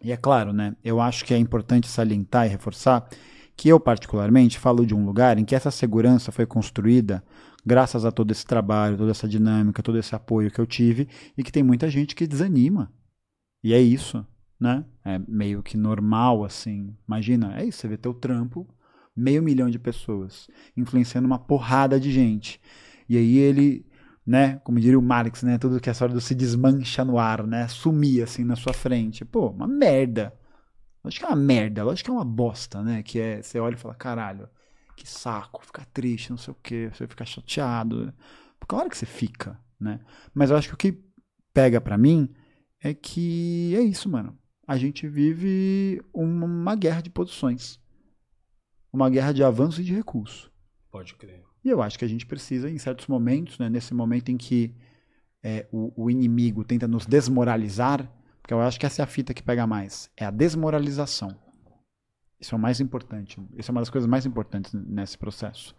[0.03, 0.75] e é claro, né?
[0.83, 3.07] Eu acho que é importante salientar e reforçar
[3.55, 7.23] que eu, particularmente, falo de um lugar em que essa segurança foi construída
[7.65, 11.43] graças a todo esse trabalho, toda essa dinâmica, todo esse apoio que eu tive e
[11.43, 12.93] que tem muita gente que desanima.
[13.63, 14.25] E é isso,
[14.59, 14.85] né?
[15.03, 16.95] É meio que normal, assim.
[17.07, 18.67] Imagina, é isso, você vê teu trampo,
[19.15, 20.47] meio milhão de pessoas,
[20.77, 22.61] influenciando uma porrada de gente.
[23.09, 23.85] E aí ele,
[24.25, 27.45] né, como diria o Marx, né, tudo que é história do se desmancha no ar,
[27.47, 29.25] né, sumir assim na sua frente.
[29.25, 30.33] Pô, uma merda.
[31.03, 33.75] Lógico que é uma merda, lógico que é uma bosta, né, que é, você olha
[33.75, 34.49] e fala, caralho,
[34.95, 38.13] que saco, ficar triste, não sei o quê, você fica chateado.
[38.67, 39.99] Claro que você fica, né?
[40.33, 41.03] Mas eu acho que o que
[41.53, 42.33] pega pra mim
[42.81, 44.37] é que é isso, mano.
[44.67, 47.79] A gente vive uma guerra de posições.
[48.91, 50.51] Uma guerra de avanço e de recurso.
[50.89, 51.43] Pode crer.
[51.63, 54.75] E eu acho que a gente precisa, em certos momentos, né, nesse momento em que
[55.43, 58.11] é, o, o inimigo tenta nos desmoralizar,
[58.41, 61.35] porque eu acho que essa é a fita que pega mais, é a desmoralização.
[62.39, 63.41] Isso é o mais importante.
[63.57, 65.75] Isso é uma das coisas mais importantes nesse processo.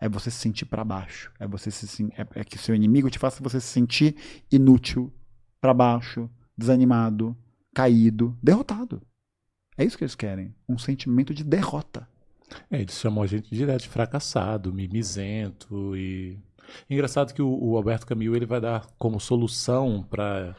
[0.00, 1.30] É você se sentir para baixo.
[1.38, 4.16] É você se é, é que seu inimigo te faça você se sentir
[4.50, 5.12] inútil,
[5.60, 7.36] para baixo, desanimado,
[7.74, 9.02] caído, derrotado.
[9.76, 12.08] É isso que eles querem, um sentimento de derrota.
[12.70, 16.38] É, eles chamam a gente direto de fracassado, mimizento e
[16.88, 20.54] Engraçado que o, o Alberto Camus ele vai dar como solução para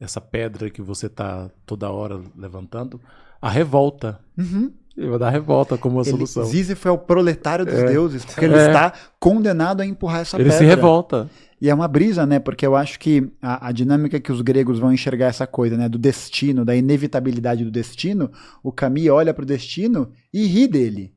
[0.00, 3.00] essa pedra que você tá toda hora levantando
[3.40, 4.20] a revolta.
[4.36, 4.72] Uhum.
[4.96, 6.44] Ele vai dar a revolta como uma Ele, solução.
[6.44, 7.86] Sísifo é o proletário dos É.
[7.86, 8.66] deuses, porque ele É.
[8.66, 10.58] está condenado a empurrar essa Ele pedra.
[10.58, 11.30] se revolta.
[11.60, 12.38] E é uma brisa, né?
[12.40, 15.88] Porque eu acho que a, a dinâmica que os gregos vão enxergar essa coisa, né?
[15.88, 18.30] Do destino, da inevitabilidade do destino,
[18.62, 21.14] o Camus olha pro destino e ri dele.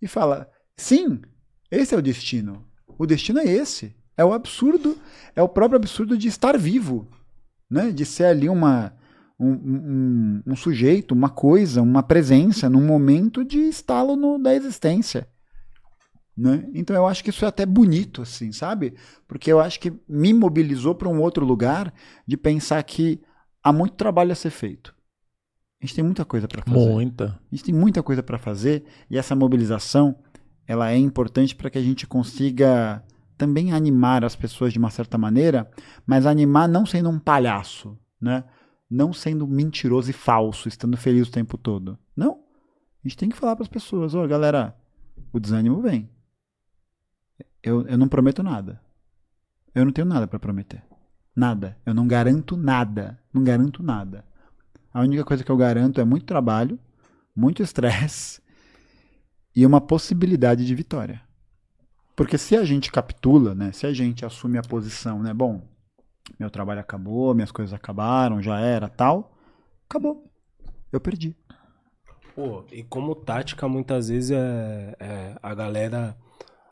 [0.00, 1.20] E fala: sim,
[1.70, 2.64] esse é o destino.
[2.98, 3.94] O destino é esse.
[4.16, 4.96] É o absurdo,
[5.34, 7.06] é o próprio absurdo de estar vivo,
[7.70, 7.90] né?
[7.90, 8.94] De ser ali uma.
[9.38, 15.28] Um, um- um sujeito, uma coisa, uma presença num momento de estalo no- da existência.
[16.36, 16.68] Né?
[16.74, 18.94] Então eu acho que isso é até bonito, assim, sabe?
[19.26, 21.92] Porque eu acho que me mobilizou para um outro lugar
[22.26, 23.20] de pensar que
[23.62, 24.94] há muito trabalho a ser feito.
[25.82, 26.90] A gente tem muita coisa para fazer.
[26.90, 27.24] Muita.
[27.26, 30.16] A gente tem muita coisa para fazer e essa mobilização
[30.66, 33.02] ela é importante para que a gente consiga
[33.38, 35.70] também animar as pessoas de uma certa maneira,
[36.06, 38.44] mas animar não sendo um palhaço, né?
[38.88, 41.98] Não sendo mentiroso e falso, estando feliz o tempo todo.
[42.16, 42.44] Não.
[43.04, 44.76] A gente tem que falar para as pessoas, ó, galera,
[45.32, 46.08] o desânimo vem.
[47.62, 48.80] Eu, eu não prometo nada.
[49.74, 50.82] Eu não tenho nada para prometer.
[51.34, 51.76] Nada.
[51.84, 53.20] Eu não garanto nada.
[53.32, 54.24] Não garanto nada.
[54.92, 56.78] A única coisa que eu garanto é muito trabalho,
[57.34, 58.40] muito estresse
[59.54, 61.20] e uma possibilidade de vitória.
[62.14, 65.68] Porque se a gente capitula, né, se a gente assume a posição, né, bom,
[66.38, 69.32] meu trabalho acabou, minhas coisas acabaram, já era, tal,
[69.88, 70.24] acabou.
[70.92, 71.36] Eu perdi.
[72.34, 76.16] Pô, e como tática, muitas vezes é, é, a galera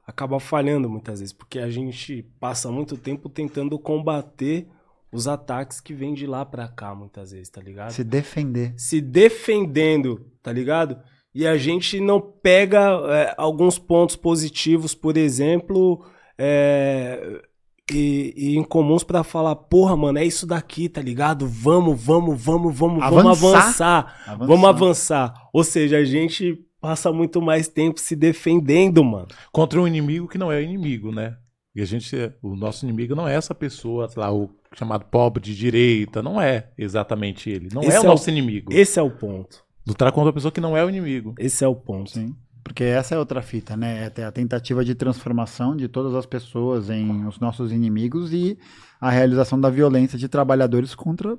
[0.07, 4.69] acaba falhando muitas vezes, porque a gente passa muito tempo tentando combater
[5.11, 7.93] os ataques que vêm de lá pra cá, muitas vezes, tá ligado?
[7.93, 8.75] Se defender.
[8.77, 10.99] se defendendo, tá ligado?
[11.35, 16.05] E a gente não pega é, alguns pontos positivos, por exemplo,
[16.37, 17.43] é,
[17.93, 21.47] e, e incomuns pra falar, porra, mano, é isso daqui, tá ligado?
[21.47, 23.59] Vamos, vamos, vamos, vamos, vamos Avançar.
[23.59, 24.23] avançar.
[24.27, 24.47] Avançar.
[24.47, 25.35] Vamos avançar.
[25.53, 29.29] Ou seja, a gente passa muito mais tempo se defendendo, mano.
[29.53, 31.37] Contra um inimigo que não é inimigo, né?
[31.75, 35.57] E a gente, o nosso inimigo não é essa pessoa lá, o chamado pobre de
[35.57, 37.69] direita, não é exatamente ele.
[37.73, 38.73] Não Esse é o é o- nosso inimigo.
[38.73, 39.65] Esse é o ponto.
[39.87, 41.35] Lutar contra uma pessoa que não é o inimigo.
[41.39, 42.11] Esse é o ponto.
[42.11, 42.35] Sim.
[42.65, 44.11] Porque essa é outra fita, né?
[44.17, 48.59] É a tentativa de transformação de todas as pessoas em os nossos inimigos e
[48.99, 51.39] a realização da violência de trabalhadores contra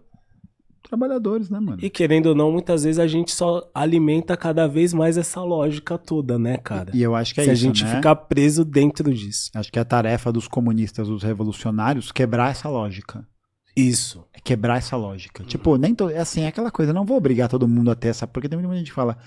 [0.87, 1.79] trabalhadores, né, mano?
[1.81, 5.97] E querendo ou não, muitas vezes a gente só alimenta cada vez mais essa lógica
[5.97, 6.91] toda, né, cara?
[6.93, 7.95] E eu acho que é Se isso, a gente né?
[7.95, 9.49] ficar preso dentro disso.
[9.55, 13.27] Acho que é a tarefa dos comunistas, dos revolucionários, quebrar essa lógica.
[13.75, 14.23] Isso.
[14.31, 15.43] É quebrar essa lógica.
[15.43, 16.09] Tipo, nem to...
[16.09, 18.57] é assim, é aquela coisa, não vou obrigar todo mundo a ter essa, porque tem
[18.57, 19.17] muita gente que fala,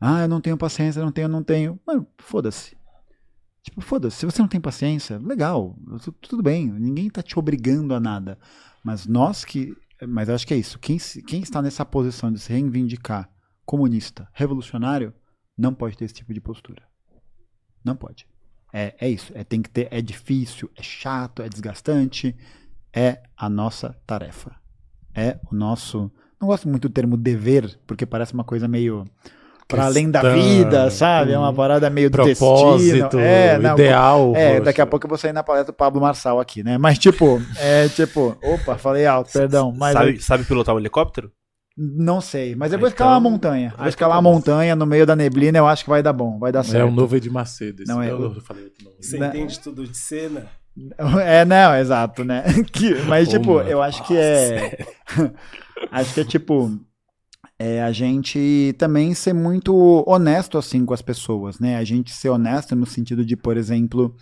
[0.00, 1.78] ah, eu não tenho paciência, não tenho, não tenho.
[1.86, 2.76] Mano, foda-se.
[3.62, 7.94] Tipo, foda-se, se você não tem paciência, legal, tu- tudo bem, ninguém tá te obrigando
[7.94, 8.38] a nada.
[8.84, 9.74] Mas nós que.
[10.06, 10.78] Mas acho que é isso.
[10.78, 13.28] Quem, quem está nessa posição de se reivindicar
[13.64, 15.12] comunista, revolucionário,
[15.58, 16.82] não pode ter esse tipo de postura.
[17.84, 18.26] Não pode.
[18.72, 19.32] É, é isso.
[19.34, 22.36] É, tem que ter, é difícil, é chato, é desgastante.
[22.92, 24.54] É a nossa tarefa.
[25.14, 26.10] É o nosso.
[26.40, 29.04] Não gosto muito do termo dever, porque parece uma coisa meio.
[29.68, 31.32] Para além da vida, sabe?
[31.32, 33.08] É uma parada meio do destino.
[33.20, 34.32] É, não, ideal.
[34.36, 34.64] é, poxa.
[34.64, 36.78] daqui a pouco eu vou sair na palestra do Pablo Marçal aqui, né?
[36.78, 41.32] Mas tipo, é tipo, opa, falei alto, perdão, mas sabe, sabe pilotar um helicóptero?
[41.78, 43.74] não sei, mas eu vou Então- escalar uma montanha.
[43.76, 46.38] Vou escalar então uma montanha no meio da neblina, eu acho que vai dar bom,
[46.38, 46.88] vai dar É certo.
[46.88, 47.82] o novo Edir Macedo.
[47.82, 47.92] esse.
[47.92, 48.96] Não, é Eu- o- eu falei outro nome.
[48.98, 49.28] Você Né?
[49.28, 50.46] entende tudo de cena?
[51.24, 52.44] É, não, exato, né?
[52.72, 53.68] Que- mas, tipo, mano.
[53.68, 54.78] eu acho que é.
[55.90, 56.78] acho que é tipo.
[57.58, 61.76] É a gente também ser muito honesto assim com as pessoas, né?
[61.76, 64.14] A gente ser honesto no sentido de, por exemplo,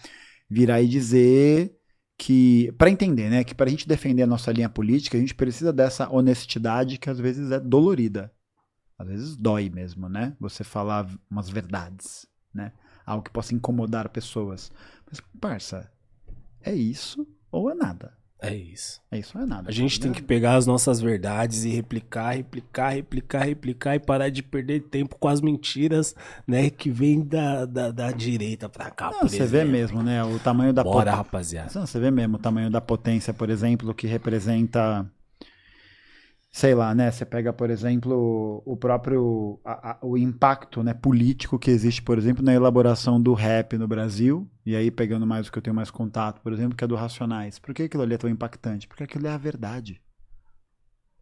[0.49, 1.77] virar e dizer
[2.17, 2.73] que.
[2.79, 3.43] Pra entender, né?
[3.43, 7.19] Que pra gente defender a nossa linha política, a gente precisa dessa honestidade que às
[7.19, 8.33] vezes é dolorida.
[8.97, 10.37] Às vezes dói mesmo, né?
[10.39, 12.73] Você falar umas verdades, né?
[13.05, 14.71] Algo que possa incomodar pessoas.
[15.11, 15.91] Mas, parça,
[16.61, 18.17] é isso ou é nada.
[18.49, 19.01] É isso.
[19.11, 19.69] É isso ou é nada.
[19.69, 24.29] A gente tem que pegar as nossas verdades e replicar, replicar, replicar, replicar e parar
[24.29, 26.15] de perder tempo com as mentiras,
[26.47, 26.71] né?
[26.71, 29.11] Que vem da, da, da direita pra cá.
[29.11, 29.73] Não, você vê exemplo.
[29.73, 30.23] mesmo, né?
[30.25, 31.17] O tamanho da Bora, potência.
[31.17, 31.71] rapaziada.
[31.75, 35.07] Não, Você vê mesmo o tamanho da potência, por exemplo, que representa.
[36.57, 37.11] Sei lá, né?
[37.11, 39.59] Você pega, por exemplo, o próprio.
[39.65, 43.89] a- a- o impacto né, político que existe, por exemplo, na elaboração do rap no
[43.89, 44.49] Brasil.
[44.65, 46.95] E aí, pegando mais o que eu tenho mais contato, por exemplo, que é do
[46.95, 47.59] Racionais.
[47.59, 48.87] Por que aquilo ali é tão impactante?
[48.87, 50.01] Porque aquilo é a verdade.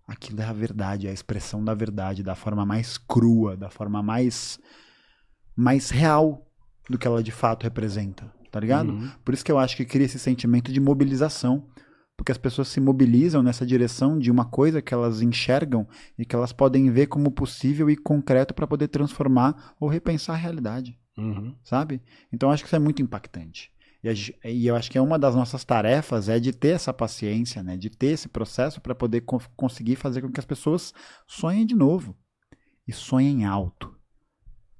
[0.06, 4.02] Aquilo é a verdade, é a expressão da verdade, da forma mais crua, da forma
[4.02, 4.58] mais,
[5.56, 6.46] mais real
[6.90, 8.30] do que ela de fato representa.
[8.50, 8.90] tá ligado?
[8.92, 9.10] Uhum.
[9.24, 11.64] Por isso que eu acho que cria esse sentimento de mobilização.
[12.16, 16.36] Porque as pessoas se mobilizam nessa direção de uma coisa que elas enxergam e que
[16.36, 21.54] elas podem ver como possível e concreto para poder transformar ou repensar a realidade, Uhum.
[21.64, 22.00] sabe?
[22.32, 23.70] Então acho que isso é muito impactante.
[24.04, 27.62] E, e eu acho que é uma das nossas tarefas é de ter essa paciência,
[27.62, 27.76] né?
[27.76, 30.92] De ter esse processo para poder co- conseguir fazer com que as pessoas
[31.26, 32.16] sonhem de novo.
[32.86, 33.94] E sonhem alto.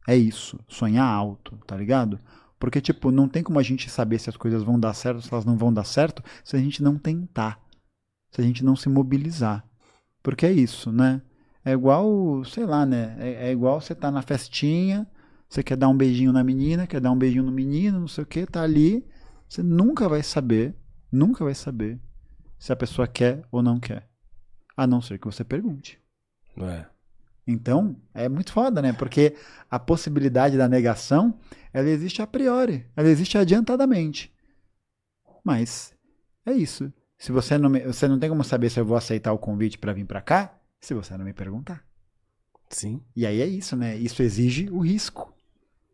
[0.09, 2.19] É isso, sonhar alto, tá ligado?
[2.63, 5.35] Porque, tipo, não tem como a gente saber se as coisas vão dar certo, se
[5.35, 7.61] elas não vão dar certo, se a gente não tentar.
[8.31, 9.69] Se a gente não se mobilizar.
[10.23, 11.21] Porque é isso, né?
[11.65, 13.17] É igual, sei lá, né?
[13.19, 15.05] É, é igual você tá na festinha,
[15.49, 18.23] você quer dar um beijinho na menina, quer dar um beijinho no menino, não sei
[18.23, 19.05] o que, tá ali.
[19.49, 20.73] Você nunca vai saber,
[21.11, 22.01] nunca vai saber
[22.61, 24.09] se a pessoa quer ou não quer.
[24.77, 26.01] A não ser que você pergunte.
[26.59, 26.87] É.
[27.45, 28.93] Então, é muito foda, né?
[28.93, 29.35] Porque
[29.69, 31.37] a possibilidade da negação,
[31.73, 34.33] ela existe a priori, ela existe adiantadamente.
[35.45, 35.95] Mas
[36.45, 36.93] é isso.
[37.19, 39.79] Se você não me, você não tem como saber se eu vou aceitar o convite
[39.79, 41.85] para vir para cá, se você não me perguntar.
[42.69, 43.01] Sim.
[43.15, 43.97] E aí é isso, né?
[43.97, 45.33] Isso exige o risco.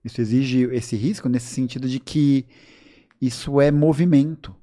[0.05, 2.47] Isso exige esse risco nesse sentido de que
[3.21, 4.55] isso é movimento.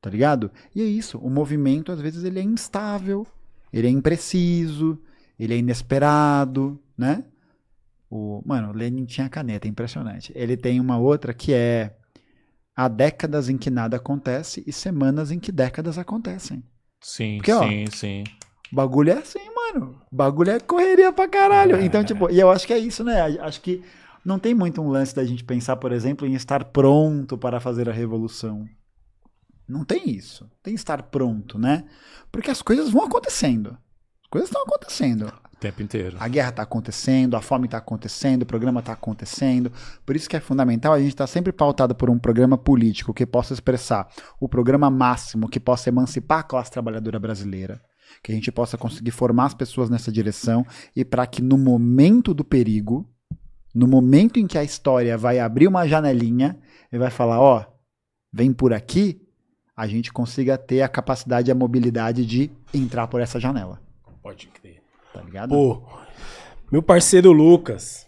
[0.00, 0.50] Tá ligado?
[0.74, 1.18] E é isso.
[1.18, 3.26] O movimento, às vezes, ele é instável,
[3.72, 4.98] ele é impreciso,
[5.38, 7.24] ele é inesperado, né?
[8.10, 10.32] O, mano, o Lenin tinha caneta, é impressionante.
[10.34, 11.96] Ele tem uma outra que é
[12.74, 16.64] há décadas em que nada acontece e semanas em que décadas acontecem.
[17.00, 18.24] Sim, Porque, ó, sim, sim.
[18.72, 20.00] O bagulho é assim, mano.
[20.10, 21.76] O bagulho é correria pra caralho.
[21.76, 21.84] É.
[21.84, 23.20] Então, tipo, e eu acho que é isso, né?
[23.40, 23.82] Acho que
[24.24, 27.88] não tem muito um lance da gente pensar, por exemplo, em estar pronto para fazer
[27.88, 28.66] a revolução.
[29.68, 30.50] Não tem isso.
[30.62, 31.84] Tem estar pronto, né?
[32.30, 33.78] Porque as coisas vão acontecendo.
[34.22, 35.32] As coisas estão acontecendo.
[35.60, 36.16] Tempo inteiro.
[36.18, 39.70] A guerra está acontecendo, a fome está acontecendo, o programa está acontecendo.
[40.06, 43.26] Por isso que é fundamental a gente estar sempre pautado por um programa político que
[43.26, 44.08] possa expressar
[44.40, 47.78] o programa máximo, que possa emancipar a classe trabalhadora brasileira,
[48.22, 50.64] que a gente possa conseguir formar as pessoas nessa direção
[50.96, 53.06] e para que no momento do perigo,
[53.74, 56.58] no momento em que a história vai abrir uma janelinha
[56.90, 57.66] e vai falar, ó,
[58.32, 59.20] vem por aqui,
[59.76, 63.78] a gente consiga ter a capacidade e a mobilidade de entrar por essa janela,
[64.22, 64.79] Pode crer.
[65.12, 65.50] Tá ligado?
[65.50, 65.82] Pô,
[66.70, 68.06] meu parceiro Lucas.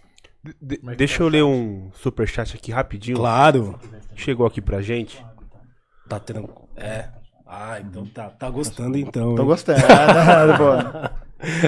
[0.60, 3.16] De- deixa eu ler um superchat aqui rapidinho.
[3.16, 3.78] Claro.
[4.14, 5.24] Chegou aqui pra gente.
[6.08, 6.68] Tá tranquilo.
[6.76, 7.08] É.
[7.46, 9.34] Ah, então tá, tá gostando então.
[9.34, 9.48] Tô hein?
[9.48, 9.80] gostando.
[10.58, 11.22] pô.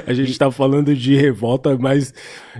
[0.07, 2.13] A gente tá falando de revolta, mas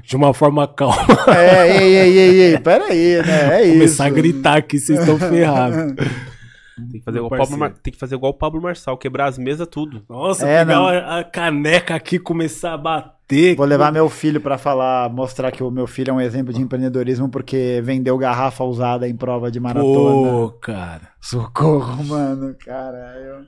[0.03, 0.97] de uma forma calma.
[1.35, 3.61] É, ei, ei, ei, ei, peraí, né?
[3.61, 3.73] É isso.
[3.73, 5.93] Começar a gritar aqui, vocês estão ferrados.
[6.75, 7.57] Tem que, fazer igual o Pablo.
[7.57, 10.03] Mar- tem que fazer igual o Pablo Marçal, quebrar as mesas tudo.
[10.09, 13.55] Nossa, É, pegar a, caneca aqui e começar a bater.
[13.55, 16.61] Vou levar meu filho pra falar, mostrar que o meu filho é um exemplo de
[16.61, 20.31] empreendedorismo porque vendeu garrafa usada em prova de maratona.
[20.31, 21.09] Pô, cara.
[21.21, 23.45] Socorro, mano, caralho.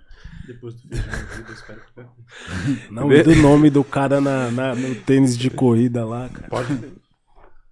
[0.47, 1.03] Depois do vídeo
[1.49, 2.87] eu espero que...
[2.89, 6.47] Não, do nome do cara na, na- no tênis de corrida lá, cara.
[6.47, 6.79] Pode...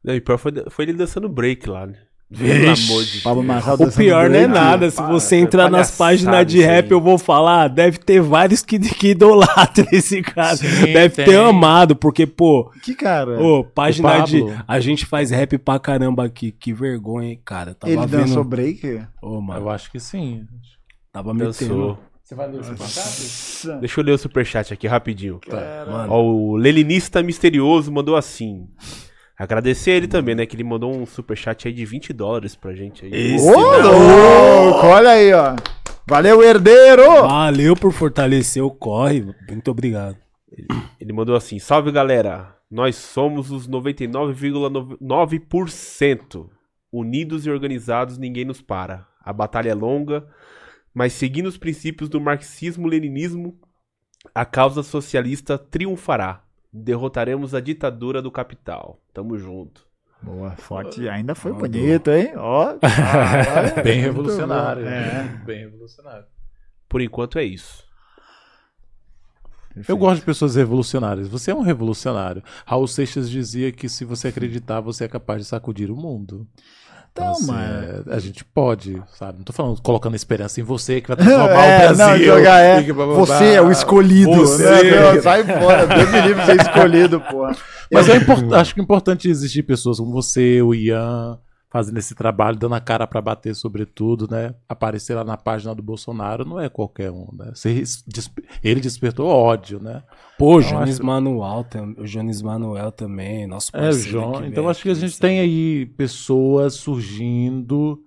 [0.03, 1.97] Não, e pior foi, foi ele dançando break lá, né?
[2.29, 2.87] Vixe.
[2.87, 3.47] Pelo amor de Pablo Deus.
[3.47, 4.89] Marçal O pior não é nada.
[4.89, 8.19] Se para, você é entrar nas páginas de rap, eu vou falar, ah, deve ter
[8.19, 10.57] vários que, que idolatram esse cara.
[10.57, 11.25] Sim, deve tem.
[11.25, 13.39] ter amado, porque, pô, Que cara?
[13.41, 14.43] ô, página O de.
[14.67, 16.51] A gente faz rap pra caramba aqui.
[16.51, 17.75] Que vergonha, hein, cara.
[17.75, 18.21] Tava Ele vendo.
[18.21, 19.01] dançou break?
[19.21, 20.45] Ô, mano, Eu acho que sim.
[21.13, 21.51] tava metendo.
[21.53, 21.99] Dançou.
[22.23, 23.79] Você vai ler o superchat?
[23.79, 25.39] Deixa eu ler o superchat aqui rapidinho.
[25.47, 28.67] Mano, Ó, o Leninista Misterioso mandou assim.
[29.37, 30.45] Agradecer ele também, né?
[30.45, 33.11] Que ele mandou um superchat aí de 20 dólares pra gente aí.
[33.11, 34.87] Esse Ô, louco!
[34.87, 35.57] Olha aí, ó.
[36.07, 37.03] Valeu, herdeiro!
[37.23, 39.25] valeu por fortalecer o corre.
[39.49, 40.15] Muito obrigado.
[40.99, 46.49] Ele mandou assim: Salve galera, nós somos os 99,9%.
[46.91, 49.05] Unidos e organizados, ninguém nos para.
[49.19, 50.25] A batalha é longa,
[50.93, 53.59] mas seguindo os princípios do marxismo-leninismo,
[54.33, 56.44] a causa socialista triunfará.
[56.77, 58.99] Derrotaremos a ditadura do capital.
[59.13, 59.87] Tamo junto.
[60.21, 61.07] Boa, forte.
[61.07, 61.69] Ainda foi Mandou.
[61.69, 62.33] bonito, hein?
[62.35, 62.73] Ó.
[63.81, 64.83] Bem revolucionário.
[64.83, 65.39] né?
[65.41, 65.45] É.
[65.45, 66.25] Bem revolucionário.
[66.89, 67.85] Por enquanto é isso.
[69.87, 71.27] Eu gosto de pessoas revolucionárias.
[71.29, 72.43] Você é um revolucionário.
[72.65, 76.47] Raul Seixas dizia que se você acreditar, você é capaz de sacudir o mundo.
[77.17, 78.03] Então, assim, mano.
[78.09, 79.37] é, a gente pode, sabe?
[79.37, 82.05] Não tô falando colocando esperança em você que vai transformar É, o Brasil.
[82.07, 82.83] não, jogar é.
[82.83, 84.31] Você é o escolhido.
[84.35, 84.83] Você.
[84.83, 85.87] Meu, sai fora.
[85.87, 87.55] Deus me livre de ser escolhido, porra.
[87.89, 91.37] Mas é import- acho que é importante existir pessoas como você, o Ian,
[91.75, 94.55] fazendo esse trabalho, dando a cara pra bater sobre tudo, né?
[94.69, 97.51] Aparecer lá na página do Bolsonaro não é qualquer um, né?
[98.63, 100.01] Ele despertou ódio, né?
[100.39, 101.65] Pô, o Então, Jones acho- Manuel,
[101.97, 104.09] o Jones Manuel também, nosso É, o parceiro.
[104.09, 104.31] João.
[104.41, 105.19] que Então acho que a gente sabe?
[105.21, 108.01] tem aí pessoas surgindo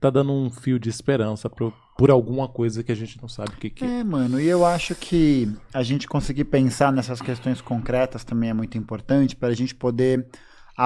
[0.00, 3.50] tá dando um fio de esperança pro, por alguma coisa que a gente não sabe
[3.50, 4.00] o que, que é.
[4.00, 8.54] É, mano, e eu acho que a gente conseguir pensar nessas questões concretas também é
[8.54, 10.26] muito importante para a gente poder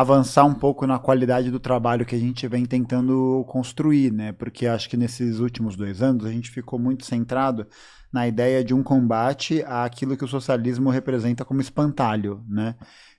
[0.01, 4.33] avançar um pouco na qualidade do trabalho que a gente vem tentando construir, né?
[4.33, 7.65] Porque acho que nesses últimos dois anos a gente ficou muito centrado
[8.13, 12.75] na ideia de um combate àquilo que o socialismo representa como espantalho, né?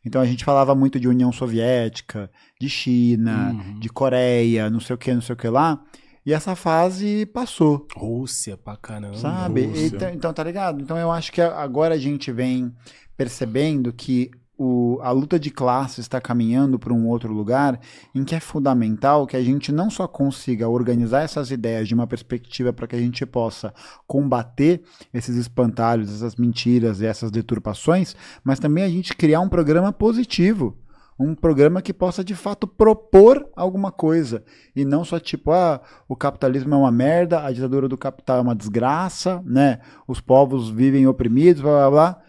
[0.05, 2.29] Então a gente falava muito de União Soviética,
[2.59, 3.79] de China, Uhum.
[3.79, 5.81] de Coreia, não sei o que, não sei o que lá.
[6.25, 9.15] E essa fase passou, Rússia pra caramba.
[9.17, 9.65] sabe?
[9.67, 9.85] Rússia.
[9.87, 10.81] Então, então, tá ligado?
[10.81, 12.73] Então eu acho que agora a gente vem
[13.15, 17.79] percebendo que o, a luta de classe está caminhando para um outro lugar
[18.13, 22.07] em que é fundamental que a gente não só consiga organizar essas ideias de uma
[22.07, 23.73] perspectiva para que a gente possa
[24.07, 24.81] combater
[25.13, 30.77] esses espantalhos, essas mentiras e essas deturpações, mas também a gente criar um programa positivo.
[31.17, 34.43] Um programa que possa de fato propor alguma coisa.
[34.75, 35.79] E não só tipo, ah,
[36.09, 39.79] o capitalismo é uma merda, a ditadura do capital é uma desgraça, né?
[40.05, 42.24] Os povos vivem oprimidos, blá blá blá.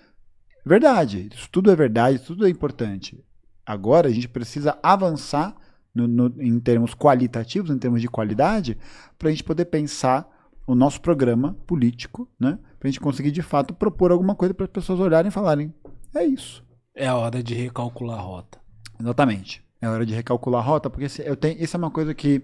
[0.68, 3.22] Verdade, isso tudo é verdade, isso tudo é importante.
[3.64, 5.54] Agora a gente precisa avançar
[5.94, 8.76] no- no- em termos qualitativos, em termos de qualidade,
[9.16, 10.28] para a gente poder pensar
[10.66, 12.58] o nosso programa político, né?
[12.80, 15.72] Para a gente conseguir de fato propor alguma coisa para as pessoas olharem e falarem:
[16.14, 16.64] é isso.
[16.94, 18.58] É a hora de recalcular a rota.
[19.00, 19.62] Exatamente.
[19.80, 22.42] É hora de recalcular a rota, porque se- eu tenho, isso é uma coisa que.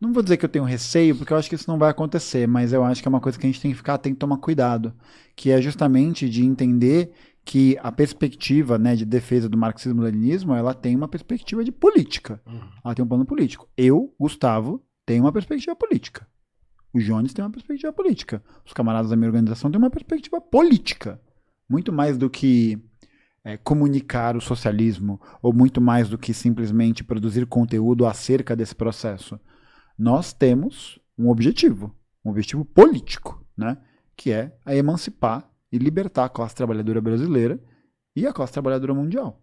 [0.00, 2.46] Não vou dizer que eu tenho receio, porque eu acho que isso não vai acontecer,
[2.46, 4.18] mas eu acho que é uma coisa que a gente tem que ficar, tem que
[4.20, 4.94] tomar cuidado.
[5.34, 7.12] Que é justamente de entender
[7.44, 12.40] que a perspectiva né, de defesa do marxismo-leninismo ela tem uma perspectiva de política.
[12.84, 13.68] Ela tem um plano político.
[13.76, 16.26] Eu, Gustavo, tenho uma perspectiva política.
[16.92, 18.42] O Jones tem uma perspectiva política.
[18.64, 21.20] Os camaradas da minha organização têm uma perspectiva política.
[21.68, 22.78] Muito mais do que
[23.44, 29.40] é, comunicar o socialismo, ou muito mais do que simplesmente produzir conteúdo acerca desse processo.
[29.98, 31.94] Nós temos um objetivo,
[32.24, 33.78] um objetivo político, né?
[34.16, 37.60] que é a emancipar e libertar a classe trabalhadora brasileira
[38.16, 39.40] e a classe trabalhadora mundial.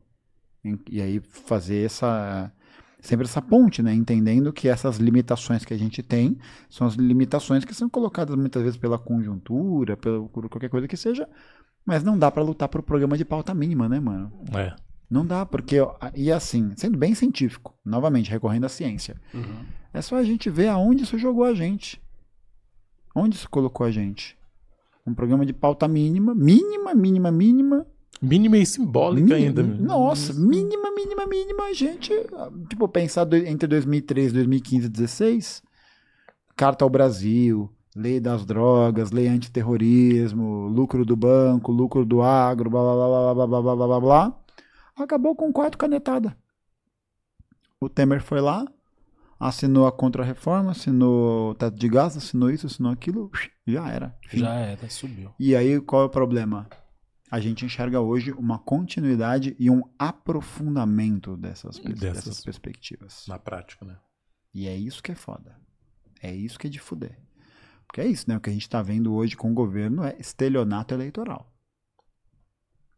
[0.63, 2.51] E, e aí fazer essa
[2.99, 3.93] sempre essa ponte, né?
[3.93, 6.37] entendendo que essas limitações que a gente tem
[6.69, 10.97] são as limitações que são colocadas muitas vezes pela conjuntura, pela, por qualquer coisa que
[10.97, 11.29] seja,
[11.85, 14.31] mas não dá para lutar por programa de pauta mínima, né, mano?
[14.53, 14.75] É.
[15.09, 15.77] Não dá, porque.
[16.15, 19.15] E assim, sendo bem científico, novamente, recorrendo à ciência,
[19.93, 22.01] é só a gente ver aonde isso jogou a gente.
[23.15, 24.35] Onde isso colocou a gente?
[25.05, 27.85] Um programa de pauta mínima, mínima, mínima, mínima.
[28.21, 29.63] Mínima e simbólica mínima- ainda.
[29.63, 31.63] Nossa, mínima, mínima, mínima.
[31.65, 32.11] A gente,
[32.69, 35.61] tipo, pensar entre 2013 e 2015 e 2016,
[36.55, 42.81] Carta ao Brasil, Lei das Drogas, Lei Antiterrorismo, lucro do banco, lucro do agro, blá
[42.81, 44.39] blá blá blá blá blá blá blá blá.
[44.97, 46.35] Acabou com quatro canetada.
[47.81, 48.65] O Temer foi lá,
[49.39, 53.29] assinou a contra-reforma, assinou o teto de gás, assinou isso, assinou aquilo,
[53.67, 54.17] já era.
[54.31, 55.33] Já era, subiu.
[55.39, 56.67] E aí, qual é o problema?
[57.29, 61.99] A gente enxerga hoje uma continuidade e um aprofundamento dessas, Dessas.
[61.99, 63.25] dessas perspectivas.
[63.27, 63.97] Na prática, né?
[64.53, 65.59] E é isso que é foda.
[66.21, 67.19] É isso que é de fuder.
[67.87, 68.37] Porque é isso, né?
[68.37, 71.51] O que a gente tá vendo hoje com o governo é estelionato eleitoral.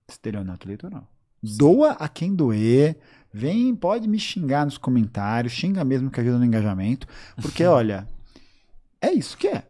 [0.08, 1.10] Estelionato eleitoral.
[1.56, 2.98] Doa a quem doer.
[3.34, 5.54] Vem, pode me xingar nos comentários.
[5.54, 7.08] Xinga mesmo que ajuda no engajamento.
[7.42, 8.08] Porque, olha,
[9.02, 9.64] é isso que é.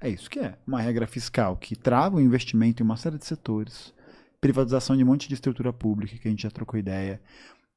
[0.00, 0.56] É isso que é.
[0.66, 3.92] Uma regra fiscal que trava o investimento em uma série de setores.
[4.40, 7.20] Privatização de um monte de estrutura pública que a gente já trocou ideia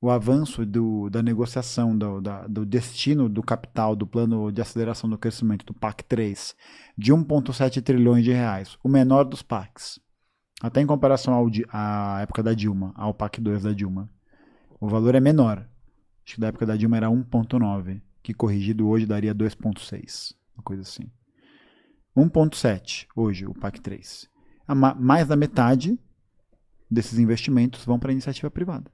[0.01, 5.09] o avanço do, da negociação do, da- do destino do capital do plano de aceleração
[5.09, 6.53] do crescimento do PAC 3
[6.97, 10.01] de 1,7 trilhões de reais, o menor dos PACs,
[10.63, 14.09] até em comparação ao, à época da Dilma, ao PAC 2 da Dilma.
[14.79, 15.57] O valor é menor.
[16.25, 20.81] Acho que da época da Dilma era 1,9, que corrigido hoje daria 2,6, uma coisa
[20.81, 21.11] assim.
[22.15, 24.29] 1,7 hoje, o PAC 3.
[24.65, 25.99] A ma- mais da metade
[26.89, 28.89] desses investimentos vão para a iniciativa privada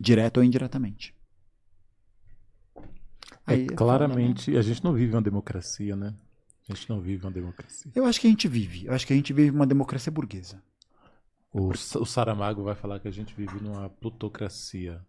[0.00, 1.14] direto ou indiretamente.
[3.46, 6.14] É, Aí é claramente, a gente não vive uma democracia, né?
[6.70, 7.90] A gente não vive uma democracia.
[7.94, 8.86] Eu acho que a gente vive.
[8.86, 10.62] Eu acho que a gente vive uma democracia burguesa.
[11.52, 15.00] O, o Saramago vai falar que a gente vive numa plutocracia.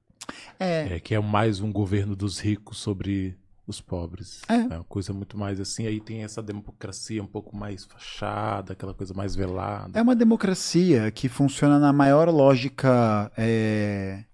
[0.60, 4.42] É, É, que é mais um governo dos ricos sobre os pobres.
[4.50, 4.56] É.
[4.76, 5.86] uma coisa muito mais assim.
[5.88, 9.98] Aí tem essa democracia um pouco mais fachada, aquela coisa mais velada.
[9.98, 13.32] é uma democracia que funciona na maior lógica.
[13.38, 14.26] é,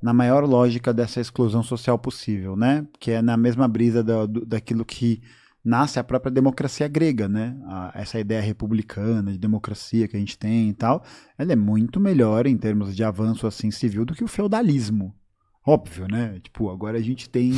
[0.00, 2.86] na maior lógica dessa exclusão social possível, né?
[2.98, 5.20] Que é na mesma brisa da, do- daquilo que
[5.64, 7.56] nasce a própria democracia grega, né?
[7.66, 11.02] A- essa ideia republicana de democracia que a gente tem e tal,
[11.38, 15.14] ela é muito melhor em termos de avanço assim civil do que o feudalismo.
[15.66, 16.40] Óbvio, né?
[16.42, 17.52] Tipo, agora a gente tem,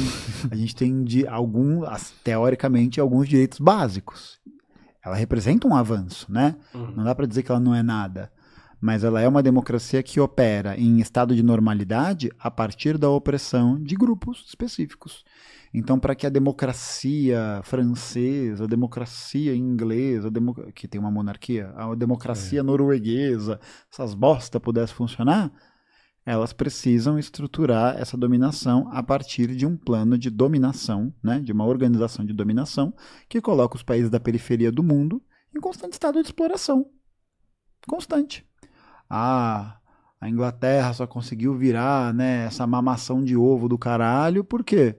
[0.50, 1.82] a gente tem de algum,
[2.24, 4.40] teoricamente, alguns direitos básicos.
[5.04, 6.56] Ela representa um avanço, né?
[6.96, 8.30] Não dá pra dizer que ela não é nada.
[8.80, 13.80] Mas ela é uma democracia que opera em estado de normalidade a partir da opressão
[13.80, 15.24] de grupos específicos.
[15.74, 21.72] Então, para que a democracia francesa, a democracia inglesa, a demo- que tem uma monarquia,
[21.74, 23.58] a democracia norueguesa,
[23.90, 25.50] essas bosta pudesse funcionar,
[26.26, 31.64] elas precisam estruturar essa dominação a partir de um plano de dominação, né, de uma
[31.64, 32.94] organização de dominação
[33.28, 35.22] que coloca os países da periferia do mundo
[35.56, 36.86] em constante estado de exploração.
[37.88, 38.46] Constante.
[39.10, 39.78] Ah,
[40.20, 44.98] a Inglaterra só conseguiu virar né, essa mamação de ovo do caralho, por quê?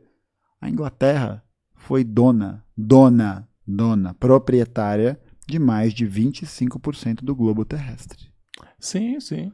[0.64, 1.44] A Inglaterra
[1.76, 8.32] foi dona, dona, dona, proprietária de mais de 25% do globo terrestre.
[8.80, 9.52] Sim, sim.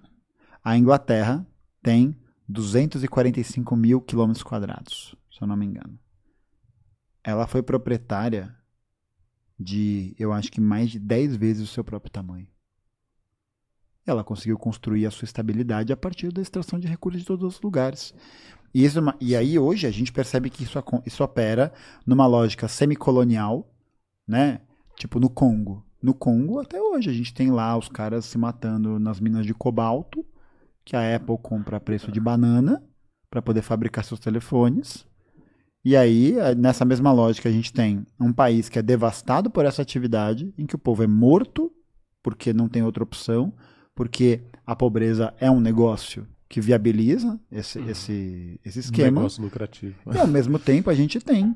[0.63, 1.47] A Inglaterra
[1.81, 2.15] tem
[2.47, 5.97] 245 mil quilômetros quadrados, se eu não me engano.
[7.23, 8.55] Ela foi proprietária
[9.59, 12.47] de, eu acho que mais de 10 vezes o seu próprio tamanho.
[14.05, 17.61] Ela conseguiu construir a sua estabilidade a partir da extração de recursos de todos os
[17.61, 18.13] lugares.
[18.73, 21.73] E, isso é e aí hoje a gente percebe que isso, isso opera
[22.05, 23.67] numa lógica semicolonial,
[24.27, 24.61] né?
[24.95, 25.83] Tipo no Congo.
[26.01, 29.53] No Congo, até hoje, a gente tem lá os caras se matando nas minas de
[29.53, 30.25] cobalto,
[30.85, 32.81] que a Apple compra a preço de banana
[33.29, 35.05] para poder fabricar seus telefones.
[35.83, 39.81] E aí, nessa mesma lógica, a gente tem um país que é devastado por essa
[39.81, 41.71] atividade, em que o povo é morto,
[42.23, 43.53] porque não tem outra opção,
[43.93, 49.19] porque a pobreza é um negócio que viabiliza esse, esse, esse esquema.
[49.19, 49.95] Um negócio lucrativo.
[50.11, 51.55] E ao mesmo tempo a gente tem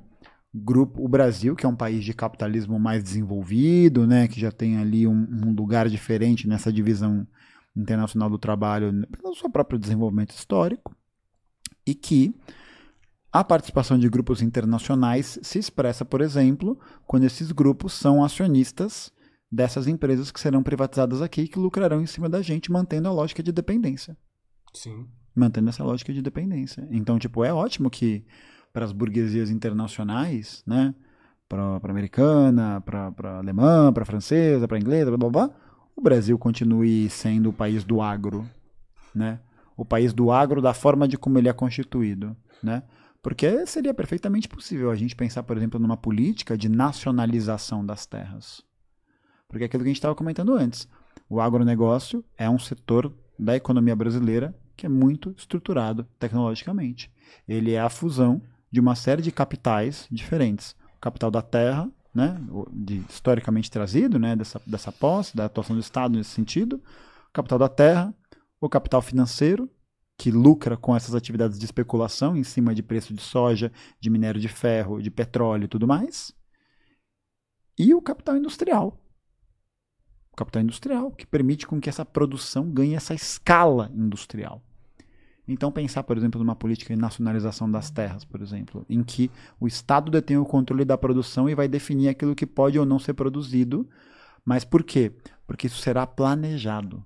[0.54, 4.78] grupo, o Brasil, que é um país de capitalismo mais desenvolvido, né, que já tem
[4.78, 7.28] ali um, um lugar diferente nessa divisão
[7.76, 10.96] internacional do trabalho né, pelo seu próprio desenvolvimento histórico,
[11.88, 12.36] e que
[13.32, 19.12] a participação de grupos internacionais se expressa, por exemplo, quando esses grupos são acionistas
[19.52, 23.12] dessas empresas que serão privatizadas aqui e que lucrarão em cima da gente, mantendo a
[23.12, 24.16] lógica de dependência
[24.74, 25.08] Sim.
[25.36, 26.88] mantendo essa lógica de dependência.
[26.92, 28.26] Então, tipo, é ótimo que
[28.72, 30.94] para as burguesias internacionais, né,
[31.48, 35.56] para a americana, para a alemã, para a francesa, para a inglesa, blá, blá, blá,
[35.96, 38.50] o Brasil continue sendo o país do agro,
[39.14, 39.40] né?
[39.78, 42.84] O país do agro da forma de como ele é constituído, né?
[43.22, 48.62] Porque seria perfeitamente possível a gente pensar, por exemplo, numa política de nacionalização das terras.
[49.48, 50.88] Porque é aquilo que a gente estava comentando antes.
[51.30, 57.12] O agronegócio é um setor da economia brasileira que é muito estruturado tecnologicamente.
[57.48, 58.42] Ele é a fusão
[58.72, 60.76] de uma série de capitais diferentes.
[60.98, 62.40] O capital da terra, né,
[62.72, 66.78] de, historicamente trazido, né, dessa, dessa posse, da atuação do Estado nesse sentido.
[67.30, 68.14] O capital da terra,
[68.60, 69.70] o capital financeiro,
[70.18, 74.40] que lucra com essas atividades de especulação em cima de preço de soja, de minério
[74.40, 76.34] de ferro, de petróleo e tudo mais.
[77.78, 79.03] E o capital industrial,
[80.34, 84.62] o capital industrial, que permite com que essa produção ganhe essa escala industrial.
[85.48, 89.30] Então, pensar, por exemplo, numa política de nacionalização das terras, por exemplo, em que
[89.60, 92.98] o Estado detém o controle da produção e vai definir aquilo que pode ou não
[92.98, 93.88] ser produzido.
[94.44, 95.12] Mas por quê?
[95.46, 97.06] Porque isso será planejado.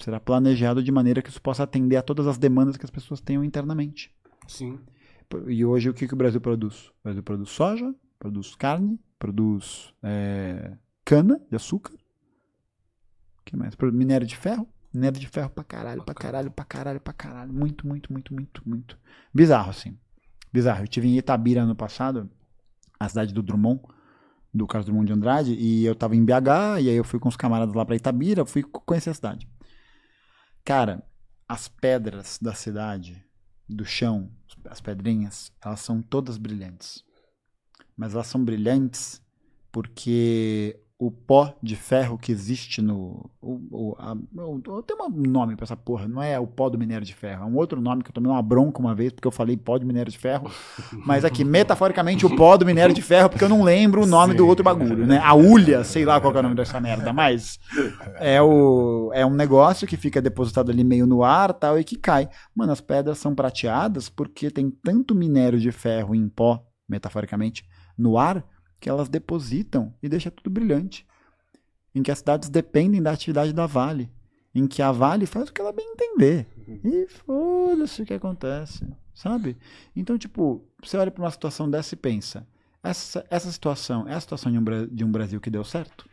[0.00, 3.20] Será planejado de maneira que isso possa atender a todas as demandas que as pessoas
[3.20, 4.14] tenham internamente.
[4.46, 4.78] Sim.
[5.48, 6.88] E hoje o que, que o Brasil produz?
[6.88, 11.94] O Brasil produz soja, produz carne, produz é, cana de açúcar.
[13.42, 13.74] O que mais?
[13.92, 14.68] Minério de ferro.
[14.92, 17.52] Minério de ferro pra caralho, pra caralho, pra caralho, pra caralho.
[17.52, 18.98] Muito, muito, muito, muito, muito.
[19.34, 19.98] Bizarro, assim.
[20.52, 20.84] Bizarro.
[20.84, 22.30] Eu tive em Itabira ano passado,
[23.00, 23.80] a cidade do Drummond,
[24.52, 27.28] do Carlos Drummond de Andrade, e eu tava em BH, e aí eu fui com
[27.28, 29.48] os camaradas lá pra Itabira, fui conhecer a cidade.
[30.62, 31.02] Cara,
[31.48, 33.24] as pedras da cidade,
[33.66, 34.30] do chão,
[34.66, 37.02] as pedrinhas, elas são todas brilhantes.
[37.96, 39.22] Mas elas são brilhantes
[39.70, 43.28] porque o pó de ferro que existe no.
[43.40, 46.78] O, o, a, o- tem um nome pra essa porra, não é o pó do
[46.78, 49.26] minério de ferro, é um outro nome que eu tomei uma bronca uma vez porque
[49.26, 50.48] eu falei pó de minério de ferro.
[51.04, 54.34] Mas aqui, metaforicamente, o pó do minério de ferro, porque eu não lembro o nome
[54.34, 55.18] do outro bagulho, né?
[55.24, 57.58] A ulha, sei lá qual que é o nome dessa merda, mas
[58.20, 61.96] é, o, é um negócio que fica depositado ali meio no ar tal e que
[61.96, 62.28] cai.
[62.54, 67.64] Mano, as pedras são prateadas porque tem tanto minério de ferro em pó, metaforicamente,
[67.98, 68.44] no ar,
[68.82, 71.06] que elas depositam e deixa tudo brilhante.
[71.94, 74.10] Em que as cidades dependem da atividade da Vale.
[74.52, 76.46] Em que a Vale faz o que ela bem entender.
[76.84, 79.56] E foda-se o que acontece, sabe?
[79.94, 82.46] Então, tipo, você olha para uma situação dessa e pensa:
[82.82, 86.08] essa, essa situação é a situação de um, de um Brasil que deu certo?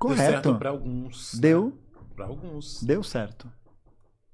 [0.00, 0.58] Deu certo Correto.
[0.58, 1.34] pra alguns.
[1.38, 1.72] Deu,
[2.14, 2.82] Pra alguns.
[2.82, 3.50] deu certo.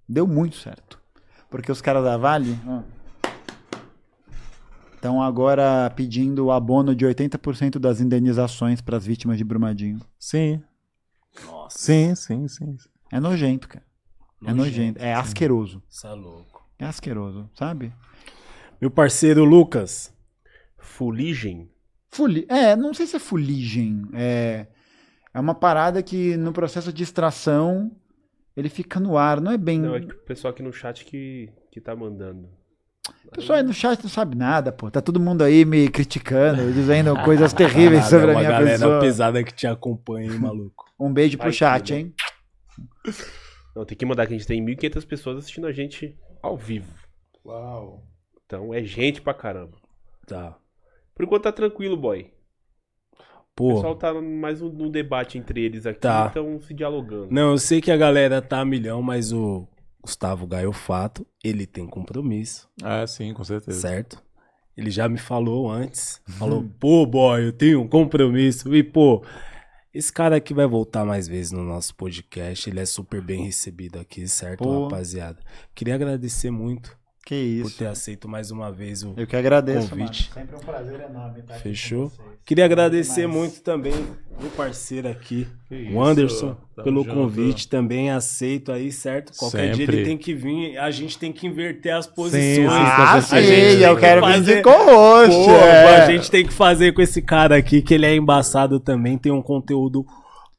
[0.08, 1.00] Deu muito certo.
[1.48, 2.58] Porque os caras da Vale
[5.00, 9.98] estão agora pedindo o abono de 80% das indenizações para as vítimas de Brumadinho.
[10.18, 10.62] Sim,
[11.46, 11.78] Nossa.
[11.78, 12.76] sim, sim, sim.
[13.10, 13.84] É nojento, cara.
[14.46, 15.02] É nojento.
[15.02, 15.82] É asqueroso.
[15.88, 16.68] Isso é louco.
[16.78, 17.92] É asqueroso, sabe?
[18.78, 20.14] Meu parceiro Lucas.
[20.78, 21.70] Fuligem.
[22.10, 22.44] Fuli...
[22.48, 24.02] É, não sei se é fuligem.
[24.12, 24.66] É...
[25.32, 27.90] é uma parada que no processo de extração
[28.54, 29.40] ele fica no ar.
[29.40, 29.80] Não é bem.
[29.80, 32.59] Não, é que o pessoal aqui no chat que, que tá mandando.
[33.26, 34.90] O pessoal aí no chat não sabe nada, pô.
[34.90, 38.78] Tá todo mundo aí me criticando, dizendo coisas terríveis sobre é a uma minha galera
[38.78, 39.00] pessoa.
[39.00, 40.84] pesada que te acompanha, hein, maluco.
[41.00, 41.98] Um beijo pro Vai, chat, filho.
[41.98, 42.14] hein?
[43.74, 46.92] Não, tem que mandar que a gente tem 1.500 pessoas assistindo a gente ao vivo.
[47.44, 48.02] Uau.
[48.44, 49.78] Então é gente pra caramba.
[50.26, 50.58] Tá.
[51.14, 52.30] Por enquanto tá tranquilo, boy.
[53.14, 53.18] O
[53.54, 53.74] Pô.
[53.76, 56.28] pessoal tá mais um, um debate entre eles aqui, Tá.
[56.30, 57.28] então se dialogando.
[57.30, 59.66] Não, eu sei que a galera tá a milhão, mas o
[60.02, 63.80] Gustavo Gaiofato, ele tem compromisso, Ah, sim, com certeza.
[63.80, 64.22] certo?
[64.76, 66.22] Ele já me falou antes.
[66.26, 68.74] Falou, pô, boy, eu tenho um compromisso.
[68.74, 69.22] E, pô,
[69.92, 72.70] esse cara aqui vai voltar mais vezes no nosso podcast.
[72.70, 74.84] Ele é super bem recebido aqui, certo, Pô.
[74.84, 75.38] rapaziada?
[75.74, 77.78] Queria agradecer muito Que por isso.
[77.78, 80.30] ter aceito mais uma vez o Eu que agradeço, convite.
[80.34, 80.46] mano.
[80.46, 82.10] Sempre um prazer enorme estar aqui Fechou?
[82.10, 82.30] com vocês.
[82.46, 83.92] Queria agradecer muito também
[84.40, 87.14] meu parceiro aqui, Que o Anderson, pelo junto.
[87.14, 87.68] convite.
[87.68, 89.32] Também aceito aí, certo?
[89.36, 89.98] Qualquer dia Sempre.
[89.98, 92.66] ele tem que vir, a gente tem que inverter as posições.
[92.68, 95.36] Ah, A sim, gente tem eu que quero vir fazer- de co-host.
[95.36, 96.00] Pô, é.
[96.02, 99.30] A gente tem que fazer com esse cara aqui, que ele é embaçado também, tem
[99.30, 100.04] um conteúdo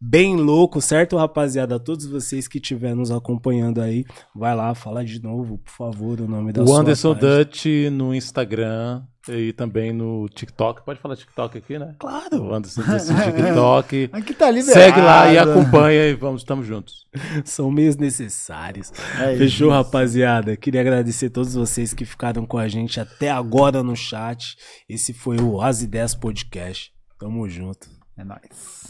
[0.02, 1.80] bem louco, certo, rapaziada?
[1.80, 4.03] Todos vocês que estiverem nos acompanhando aí,
[4.36, 7.38] vai lá, fala de novo, por favor, o nome da O sua Anderson página.
[7.38, 10.84] Dutch no Instagram e também no TikTok.
[10.84, 11.95] Pode falar TikTok aqui, né?
[11.99, 12.41] Claro.
[12.41, 14.10] O Anderson Dutch no TikTok.
[14.11, 14.80] Aqui tá liberado.
[14.80, 17.06] Segue lá e acompanha e vamos, estamos juntos.
[17.45, 18.91] São meios necessários.
[19.19, 19.69] É Fechou, isso.
[19.69, 20.57] rapaziada?
[20.57, 24.56] Queria agradecer a todos vocês que ficaram com a gente até agora no chat.
[24.90, 26.91] Esse foi o As Ideias Podcast.
[27.19, 27.88] Tamo junto.
[28.18, 28.80] É nóis.